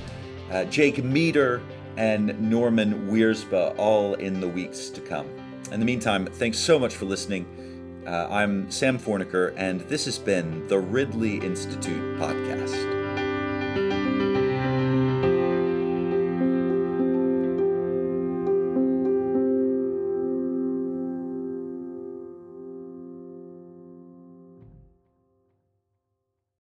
uh, 0.51 0.65
Jake 0.65 1.03
Meter, 1.03 1.61
and 1.97 2.39
Norman 2.39 3.09
Wirzba, 3.09 3.75
all 3.77 4.13
in 4.15 4.39
the 4.39 4.47
weeks 4.47 4.89
to 4.89 5.01
come. 5.01 5.27
In 5.71 5.79
the 5.79 5.85
meantime, 5.85 6.25
thanks 6.25 6.57
so 6.57 6.79
much 6.79 6.95
for 6.95 7.05
listening. 7.05 7.45
Uh, 8.07 8.27
I'm 8.29 8.71
Sam 8.71 8.97
Fornecker, 8.97 9.53
and 9.57 9.81
this 9.81 10.05
has 10.05 10.17
been 10.17 10.65
the 10.67 10.79
Ridley 10.79 11.37
Institute 11.37 12.17
Podcast. 12.17 12.96